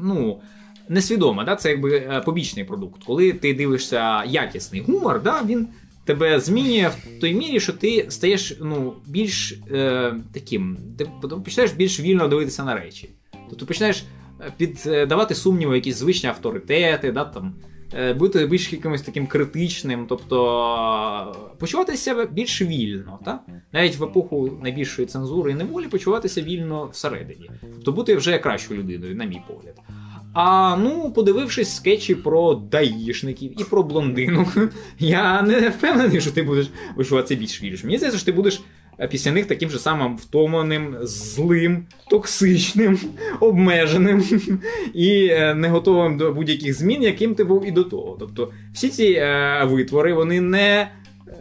ну. 0.00 0.40
Несвідомо, 0.90 1.44
да? 1.44 1.56
це 1.56 1.70
якби 1.70 1.96
е, 1.96 2.22
побічний 2.24 2.64
продукт. 2.64 3.04
Коли 3.04 3.32
ти 3.32 3.54
дивишся 3.54 4.24
якісний 4.24 4.80
гумор, 4.80 5.22
да? 5.22 5.42
він 5.46 5.68
тебе 6.04 6.40
змінює 6.40 6.88
в 6.88 7.20
той 7.20 7.34
мірі, 7.34 7.60
що 7.60 7.72
ти 7.72 8.06
стаєш 8.08 8.56
ну, 8.60 8.94
більш 9.06 9.52
е, 9.72 10.14
таким, 10.32 10.78
ти 10.98 11.04
починаєш 11.44 11.72
більш 11.72 12.00
вільно 12.00 12.28
дивитися 12.28 12.64
на 12.64 12.74
речі. 12.74 13.10
Тобто 13.48 13.66
починаєш 13.66 14.04
е, 14.40 14.52
піддавати 14.56 15.34
сумніву 15.34 15.74
якісь 15.74 15.96
звичні 15.96 16.28
авторитети, 16.28 17.12
да, 17.12 17.24
там, 17.24 17.54
е, 17.64 17.77
бути 18.18 18.46
більш 18.46 18.72
якимось 18.72 19.02
таким 19.02 19.26
критичним, 19.26 20.06
тобто 20.08 21.34
е, 21.36 21.56
почувати 21.58 21.96
себе 21.96 22.26
більш 22.26 22.62
вільно. 22.62 23.18
Та? 23.24 23.40
Навіть 23.72 23.96
в 23.96 24.04
епоху 24.04 24.58
найбільшої 24.62 25.08
цензури 25.08 25.52
і 25.52 25.54
неволі 25.54 25.86
почуватися 25.86 26.42
вільно 26.42 26.86
всередині. 26.92 27.50
Тобто 27.60 27.92
бути 27.92 28.16
вже 28.16 28.38
кращою 28.38 28.80
людиною, 28.80 29.16
на 29.16 29.24
мій 29.24 29.40
погляд. 29.48 29.74
А 30.32 30.76
ну, 30.76 31.12
подивившись 31.12 31.76
скетчі 31.76 32.14
про 32.14 32.54
даїшників 32.54 33.60
і 33.60 33.64
про 33.64 33.82
блондину, 33.82 34.46
я 34.98 35.42
не 35.42 35.68
впевнений, 35.68 36.20
що 36.20 36.30
ти 36.30 36.42
будеш 36.42 36.70
почуватися 36.96 37.34
більш 37.34 37.62
вільно. 37.62 37.76
Мені 37.84 37.96
здається, 37.96 38.18
що 38.18 38.26
ти 38.26 38.32
будеш 38.32 38.62
е, 39.00 39.08
після 39.08 39.32
них 39.32 39.46
таким 39.46 39.70
же 39.70 39.78
самим 39.78 40.16
втомленим, 40.16 40.96
злим, 41.02 41.86
токсичним, 42.10 42.98
обмеженим 43.40 44.24
і 44.94 45.26
е, 45.26 45.54
не 45.54 45.68
готовим 45.68 46.16
до 46.16 46.32
будь-яких 46.32 46.74
змін, 46.74 47.02
яким 47.02 47.34
ти 47.34 47.44
був 47.44 47.66
і 47.66 47.70
до 47.70 47.84
того. 47.84 48.16
Тобто, 48.20 48.52
всі 48.72 48.88
ці 48.88 49.04
е, 49.04 49.64
витвори 49.64 50.12
вони 50.12 50.40
не, 50.40 50.90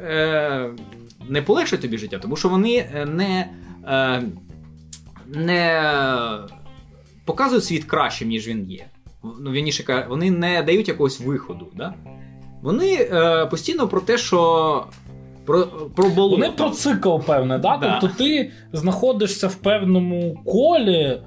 е, 0.02 0.70
не 1.30 1.42
полегшать 1.42 1.82
тобі 1.82 1.98
життя, 1.98 2.20
тому 2.20 2.36
що 2.36 2.50
вони 2.50 2.90
е, 2.96 3.06
не. 3.06 3.50
Е, 3.88 4.22
не 5.28 5.84
показують 7.26 7.66
світ 7.66 7.84
кращим, 7.84 8.28
ніж 8.28 8.48
він 8.48 8.72
є. 8.72 8.86
Ну, 9.40 9.52
вірніше, 9.52 10.06
вони 10.10 10.32
не 10.32 10.64
дають 10.64 10.88
якогось 10.88 11.20
виходу. 11.20 11.68
Да? 11.76 11.94
Вони 12.62 12.94
е, 12.94 13.46
постійно 13.46 13.88
про 13.88 14.02
те, 14.02 14.18
що. 14.18 14.86
Про, 15.48 15.68
про 15.96 16.10
болото. 16.10 16.36
Вони 16.36 16.52
про 16.52 16.70
цикл, 16.70 17.18
певне, 17.18 17.58
да? 17.58 17.78
Да. 17.78 17.98
Тобто 18.02 18.18
ти 18.18 18.52
знаходишся 18.74 19.48
в 19.48 19.56
певному 19.56 20.40
колі, 20.46 21.20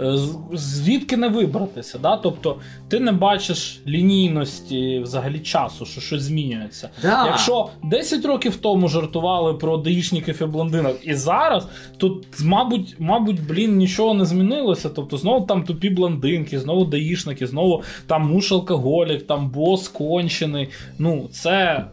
е, 0.00 0.16
звідки 0.52 1.16
не 1.16 1.28
вибратися. 1.28 1.98
Да? 1.98 2.16
Тобто 2.16 2.56
ти 2.88 3.00
не 3.00 3.12
бачиш 3.12 3.80
лінійності 3.86 4.98
взагалі 4.98 5.38
часу, 5.38 5.86
що 5.86 6.00
щось 6.00 6.22
змінюється. 6.22 6.90
Да. 7.02 7.26
Якщо 7.26 7.68
10 7.84 8.24
років 8.24 8.56
тому 8.56 8.88
жартували 8.88 9.54
про 9.54 9.76
даїшників 9.76 10.42
і 10.42 10.44
блондинок, 10.44 10.96
і 11.02 11.14
зараз, 11.14 11.68
то, 11.96 12.20
мабуть, 12.44 12.96
мабуть, 12.98 13.46
блін, 13.46 13.76
нічого 13.76 14.14
не 14.14 14.24
змінилося. 14.24 14.88
Тобто 14.88 15.16
знову 15.16 15.46
там 15.46 15.64
тупі 15.64 15.90
блондинки, 15.90 16.58
знову 16.58 16.84
даїшники, 16.84 17.46
знову 17.46 17.82
там 18.06 18.30
муж 18.30 18.52
алкоголік, 18.52 19.26
там 19.26 19.50
бос 19.50 19.88
кончений. 19.88 20.68
Ну, 20.98 21.28
це 21.32 21.84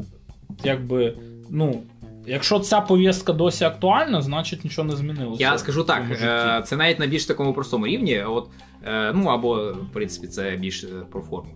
якби, 0.63 1.13
ну. 1.49 1.83
Якщо 2.27 2.59
ця 2.59 2.81
повістка 2.81 3.33
досі 3.33 3.63
актуальна, 3.63 4.21
значить 4.21 4.63
нічого 4.63 4.87
не 4.87 4.95
змінилося. 4.95 5.43
Я 5.43 5.57
скажу 5.57 5.83
так, 5.83 6.03
е, 6.11 6.63
це 6.65 6.77
навіть 6.77 6.99
на 6.99 7.07
більш 7.07 7.25
такому 7.25 7.53
простому 7.53 7.87
рівні. 7.87 8.23
От, 8.23 8.49
е, 8.83 9.13
ну 9.13 9.25
або, 9.25 9.73
в 9.73 9.93
принципі, 9.93 10.27
це 10.27 10.51
більш 10.51 10.83
е, 10.83 10.87
про 11.11 11.21
форму. 11.21 11.51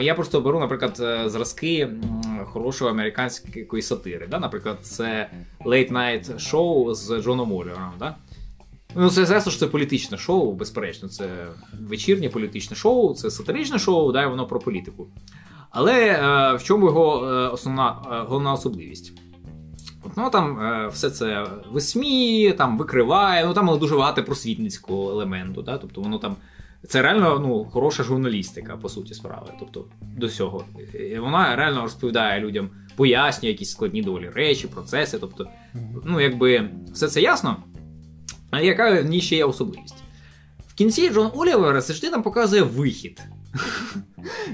Я 0.00 0.14
просто 0.14 0.40
беру, 0.40 0.60
наприклад, 0.60 0.96
зразки 1.30 1.88
хорошої 2.44 2.90
американської 2.90 3.82
сатири. 3.82 4.26
Да? 4.26 4.38
Наприклад, 4.38 4.78
це 4.82 5.30
Late 5.64 5.92
Night 5.92 6.36
Show 6.36 6.94
з 6.94 7.22
Джоном 7.22 7.52
Олівером. 7.52 7.92
Да? 7.98 8.16
Ну, 8.94 9.10
це 9.10 9.26
звісно 9.26 9.52
ж 9.52 9.58
це 9.58 9.66
політичне 9.66 10.18
шоу, 10.18 10.52
безперечно. 10.52 11.08
Це 11.08 11.46
вечірнє 11.80 12.28
політичне 12.28 12.76
шоу, 12.76 13.14
це 13.14 13.30
сатиричне 13.30 13.78
шоу, 13.78 14.12
да, 14.12 14.22
і 14.22 14.28
воно 14.28 14.46
про 14.46 14.60
політику. 14.60 15.06
Але 15.70 15.94
е, 15.94 16.54
в 16.56 16.62
чому 16.62 16.86
його 16.86 17.26
е, 17.26 17.48
основна 17.48 17.96
е, 18.12 18.24
головна 18.28 18.52
особливість? 18.52 19.12
От, 20.04 20.12
ну 20.16 20.30
там 20.30 20.58
все 20.92 21.10
це 21.10 21.46
висміює, 21.70 22.52
там 22.52 22.78
викриває, 22.78 23.46
ну 23.46 23.54
там 23.54 23.78
дуже 23.78 23.96
багато 23.96 24.24
просвітницького 24.24 25.10
елементу, 25.10 25.62
да? 25.62 25.78
тобто 25.78 26.00
воно 26.00 26.18
там. 26.18 26.36
Це 26.88 27.02
реально 27.02 27.38
ну, 27.38 27.64
хороша 27.64 28.02
журналістика, 28.02 28.76
по 28.76 28.88
суті, 28.88 29.14
справи. 29.14 29.46
Тобто 29.58 29.84
до 30.16 30.26
всього. 30.26 30.64
І 31.10 31.18
Вона 31.18 31.56
реально 31.56 31.82
розповідає 31.82 32.40
людям, 32.40 32.70
пояснює 32.96 33.50
якісь 33.50 33.70
складні 33.70 34.02
доволі 34.02 34.28
речі, 34.28 34.66
процеси. 34.66 35.18
Тобто, 35.18 35.46
ну, 36.04 36.20
якби 36.20 36.70
все 36.92 37.08
це 37.08 37.20
ясно. 37.20 37.56
А 38.50 38.60
яка 38.60 39.02
в 39.02 39.04
ній 39.04 39.20
ще 39.20 39.36
є 39.36 39.44
особливість? 39.44 40.02
В 40.68 40.74
кінці 40.74 41.10
Джон 41.10 41.30
Олівер 41.34 41.80
завжди 41.80 42.10
нам 42.10 42.22
показує 42.22 42.62
вихід. 42.62 43.22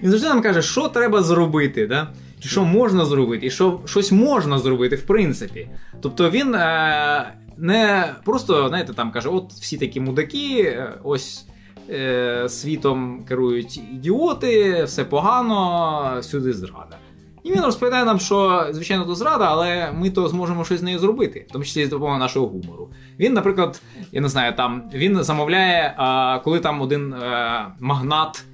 Він 0.03 0.11
завжди 0.11 0.29
нам 0.29 0.43
каже, 0.43 0.63
що 0.63 0.89
треба 0.89 1.23
зробити, 1.23 1.87
да? 1.87 2.09
Чи 2.41 2.49
що 2.49 2.65
можна 2.65 3.05
зробити, 3.05 3.47
і 3.47 3.51
що 3.51 3.81
щось 3.85 4.13
можна 4.13 4.59
зробити, 4.59 4.97
в 4.97 5.03
принципі. 5.03 5.69
Тобто 6.01 6.31
він 6.31 6.55
е, 6.55 7.35
не 7.57 8.15
просто, 8.25 8.69
знаєте, 8.69 8.93
там 8.93 9.11
каже, 9.13 9.29
от 9.29 9.53
всі 9.53 9.77
такі 9.77 10.01
мудаки, 10.01 10.63
е, 10.63 10.93
ось 11.05 11.47
е, 11.91 12.49
світом 12.49 13.25
керують 13.29 13.77
ідіоти, 13.77 14.85
все 14.85 15.05
погано, 15.05 16.19
всюди 16.21 16.53
зрада. 16.53 16.97
І 17.45 17.53
він 17.53 17.61
розповідає 17.61 18.05
нам, 18.05 18.19
що, 18.21 18.67
звичайно, 18.71 19.05
то 19.05 19.15
зрада, 19.15 19.45
але 19.51 19.93
ми 19.93 20.11
то 20.11 20.29
зможемо 20.29 20.65
щось 20.65 20.81
з 20.81 20.83
нею 20.83 20.99
зробити, 20.99 21.47
в 21.49 21.53
тому 21.53 21.65
числі 21.65 21.87
з 21.87 21.89
допомогою 21.89 22.19
нашого 22.19 22.47
гумору. 22.47 22.91
Він, 23.19 23.33
наприклад, 23.33 23.83
я 24.13 24.21
не 24.21 24.29
знаю, 24.29 24.57
там 24.57 24.83
він 24.95 25.23
замовляє, 25.23 25.95
а, 25.97 26.39
коли 26.45 26.61
там 26.61 26.81
один 26.81 27.13
е, 27.13 27.67
магнат 27.81 28.45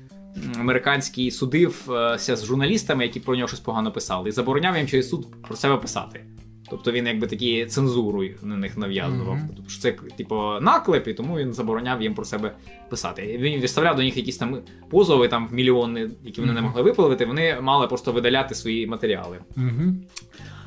американський 0.60 1.30
судився 1.30 2.36
з 2.36 2.44
журналістами, 2.44 3.04
які 3.04 3.20
про 3.20 3.36
нього 3.36 3.48
щось 3.48 3.60
погано 3.60 3.92
писали, 3.92 4.28
і 4.28 4.32
забороняв 4.32 4.76
їм 4.76 4.86
через 4.86 5.08
суд 5.08 5.26
про 5.42 5.56
себе 5.56 5.76
писати. 5.76 6.24
Тобто 6.70 6.92
він 6.92 7.06
якби 7.06 7.26
такі 7.26 7.66
цензуру 7.66 8.24
на 8.42 8.56
них 8.56 8.78
нав'язував. 8.78 9.36
Мгм. 9.36 9.48
Тобто 9.56 9.70
що 9.70 9.80
це 9.80 9.92
типу 9.92 10.60
наклеп, 10.60 11.08
і 11.08 11.14
тому 11.14 11.38
він 11.38 11.52
забороняв 11.52 12.02
їм 12.02 12.14
про 12.14 12.24
себе 12.24 12.52
писати. 12.90 13.38
Він 13.40 13.60
виставляв 13.60 13.96
до 13.96 14.02
них 14.02 14.16
якісь 14.16 14.36
там 14.36 14.58
позови 14.90 15.28
там 15.28 15.48
в 15.48 15.54
мільйони, 15.54 16.10
які 16.24 16.40
вони 16.40 16.52
не 16.52 16.60
могли 16.60 16.82
виплавити. 16.82 17.26
Вони 17.26 17.60
мали 17.60 17.86
просто 17.86 18.12
видаляти 18.12 18.54
свої 18.54 18.86
матеріали. 18.86 19.38
Мгм. 19.56 20.04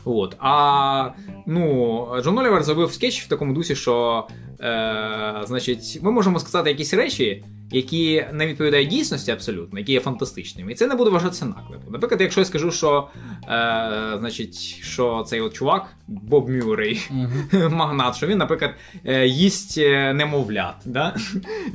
От. 0.06 0.36
А 0.39 1.10
ну, 1.47 2.08
Джон 2.24 2.38
Олівер 2.38 2.64
зробив 2.64 2.93
скетч 2.93 3.24
в 3.24 3.28
такому 3.28 3.54
дусі, 3.54 3.76
що 3.76 4.28
е, 4.60 5.41
значить, 5.47 5.99
ми 6.01 6.12
можемо 6.12 6.39
сказати 6.39 6.70
якісь 6.70 6.93
речі, 6.93 7.43
які 7.72 8.26
не 8.34 8.47
відповідають 8.47 8.89
дійсності 8.89 9.32
абсолютно, 9.32 9.80
які 9.80 9.91
є 9.91 9.99
фантастичними. 9.99 10.72
І 10.72 10.76
це 10.76 10.88
не 10.88 10.95
буде 10.95 11.10
вважатися 11.10 11.45
наклепом. 11.45 11.91
Наприклад, 11.93 12.22
якщо 12.22 12.41
я 12.41 12.45
скажу, 12.45 12.72
що, 12.72 13.08
е, 13.43 14.18
значить, 14.20 14.56
що 14.82 15.26
цей 15.28 15.41
от 15.41 15.54
чувак, 15.54 15.86
Боб 16.08 16.49
Мюррей, 16.49 17.08
Мгм. 17.12 17.74
магнат, 17.76 18.16
що 18.16 18.28
він, 18.28 18.38
наприклад, 18.38 18.72
е, 19.06 19.28
їсть 19.28 19.78
е, 19.78 20.14
немовлят, 20.14 20.76
да? 20.86 21.16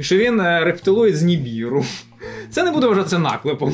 Що 0.01 0.16
він 0.16 0.41
е, 0.41 0.64
рептилоїд 0.64 1.16
з 1.16 1.22
Нібіру. 1.22 1.85
Це 2.51 2.64
не 2.64 2.70
буде 2.70 2.87
вважатися 2.87 3.18
наклепом. 3.18 3.72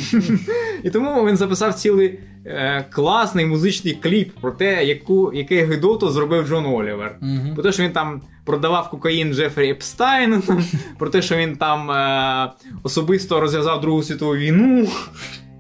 І 0.83 0.91
тому 0.91 1.27
він 1.27 1.37
записав 1.37 1.75
цілий 1.75 2.19
е, 2.47 2.85
класний 2.91 3.47
музичний 3.47 3.95
кліп 3.95 4.33
про 4.41 4.51
те, 4.51 4.85
яку, 4.85 5.33
яке 5.35 5.65
гидоту 5.65 6.11
зробив 6.11 6.49
Джон 6.49 6.67
Олівер. 6.67 7.17
Угу. 7.23 7.55
Про 7.55 7.63
те, 7.63 7.73
що 7.73 7.83
він 7.83 7.93
там 7.93 8.21
продавав 8.45 8.91
кокаїн 8.91 9.35
Джефрі 9.35 9.71
Епстайну, 9.71 10.43
про 10.99 11.11
те, 11.11 11.23
що 11.23 11.37
він 11.37 11.57
там 11.57 11.91
е, 11.91 12.53
особисто 12.83 13.41
розв'язав 13.41 13.81
Другу 13.81 14.03
світову 14.03 14.37
війну, 14.37 14.89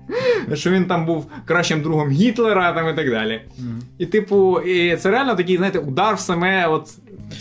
що 0.54 0.70
він 0.70 0.84
там 0.84 1.06
був 1.06 1.26
кращим 1.44 1.82
другом 1.82 2.10
Гітлера 2.10 2.72
там, 2.72 2.88
і 2.88 2.94
так 2.94 3.10
далі. 3.10 3.40
Мгм. 3.58 3.82
І, 3.98 4.06
типу, 4.06 4.60
і 4.60 4.96
це 4.96 5.10
реально 5.10 5.34
такий, 5.34 5.56
знаєте, 5.56 5.78
удар 5.78 6.14
в 6.14 6.20
саме. 6.20 6.66
От, 6.66 6.88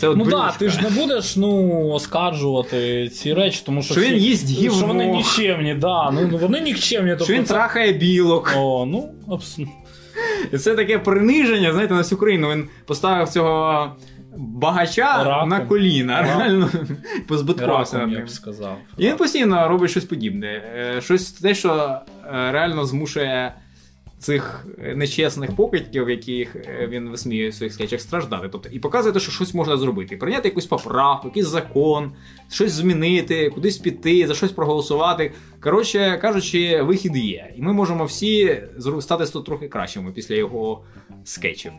це 0.00 0.08
от 0.08 0.16
Ну 0.16 0.26
так, 0.26 0.56
ти 0.58 0.68
ж 0.68 0.82
не 0.82 0.90
будеш 0.90 1.36
ну, 1.36 1.86
оскаржувати 1.88 3.08
ці 3.08 3.34
речі, 3.34 3.62
тому 3.66 3.82
що, 3.82 3.94
Що 3.94 4.02
він 4.02 4.14
їсть 4.14 4.50
гівно. 4.50 4.76
Що 4.76 4.86
вони 4.86 5.06
нікчемні, 5.06 5.74
да. 5.74 6.10
Ну, 6.10 6.38
вони 6.38 6.60
нікчемні. 6.60 7.10
Тобто 7.10 7.24
Що 7.24 7.34
він 7.34 7.44
це- 7.44 7.54
трахає 7.54 7.92
білок. 7.92 8.52
О, 8.56 8.86
ну, 8.86 9.10
абс- 9.28 9.66
І 10.52 10.58
це 10.58 10.74
таке 10.74 10.98
приниження, 10.98 11.72
знаєте, 11.72 11.94
на 11.94 12.00
всю 12.00 12.18
країну. 12.18 12.50
Він 12.50 12.68
поставив 12.86 13.28
цього 13.28 13.92
багача 14.36 15.24
Раком. 15.24 15.48
на 15.48 15.60
коліна. 15.60 16.22
Раком. 16.22 16.38
Реально 16.38 16.70
позбиткувався 17.28 17.98
раком, 17.98 18.12
я 18.14 18.24
б 18.24 18.30
сказав. 18.30 18.76
І 18.98 19.06
він 19.06 19.16
постійно 19.16 19.68
робить 19.68 19.90
щось 19.90 20.04
подібне. 20.04 20.46
Е, 20.96 21.00
Щось 21.00 21.32
те, 21.32 21.54
що 21.54 21.98
е, 22.26 22.52
реально 22.52 22.84
змушує 22.86 23.54
цих 24.18 24.66
нечесних 24.94 25.56
покидьків, 25.56 26.10
яких 26.10 26.56
е, 26.56 26.88
він 26.90 27.08
висміює 27.08 27.48
в 27.48 27.54
своїх 27.54 27.72
скетчах, 27.72 28.00
страждати. 28.00 28.48
Тобто, 28.52 28.68
і 28.68 28.78
показує, 28.78 29.20
що 29.20 29.32
щось 29.32 29.54
можна 29.54 29.76
зробити. 29.76 30.16
Прийняти 30.16 30.48
якусь 30.48 30.66
поправку, 30.66 31.28
якийсь 31.28 31.46
закон, 31.46 32.12
щось 32.50 32.72
змінити, 32.72 33.50
кудись 33.50 33.78
піти, 33.78 34.26
за 34.26 34.34
щось 34.34 34.52
проголосувати. 34.52 35.32
Коротше 35.60 36.18
кажучи, 36.22 36.82
вихід 36.82 37.16
є. 37.16 37.52
І 37.56 37.62
ми 37.62 37.72
можемо 37.72 38.04
всі 38.04 38.62
стати 39.00 39.26
тут 39.26 39.46
трохи 39.46 39.68
кращими 39.68 40.12
після 40.12 40.34
його 40.34 40.84
скетчів. 41.24 41.72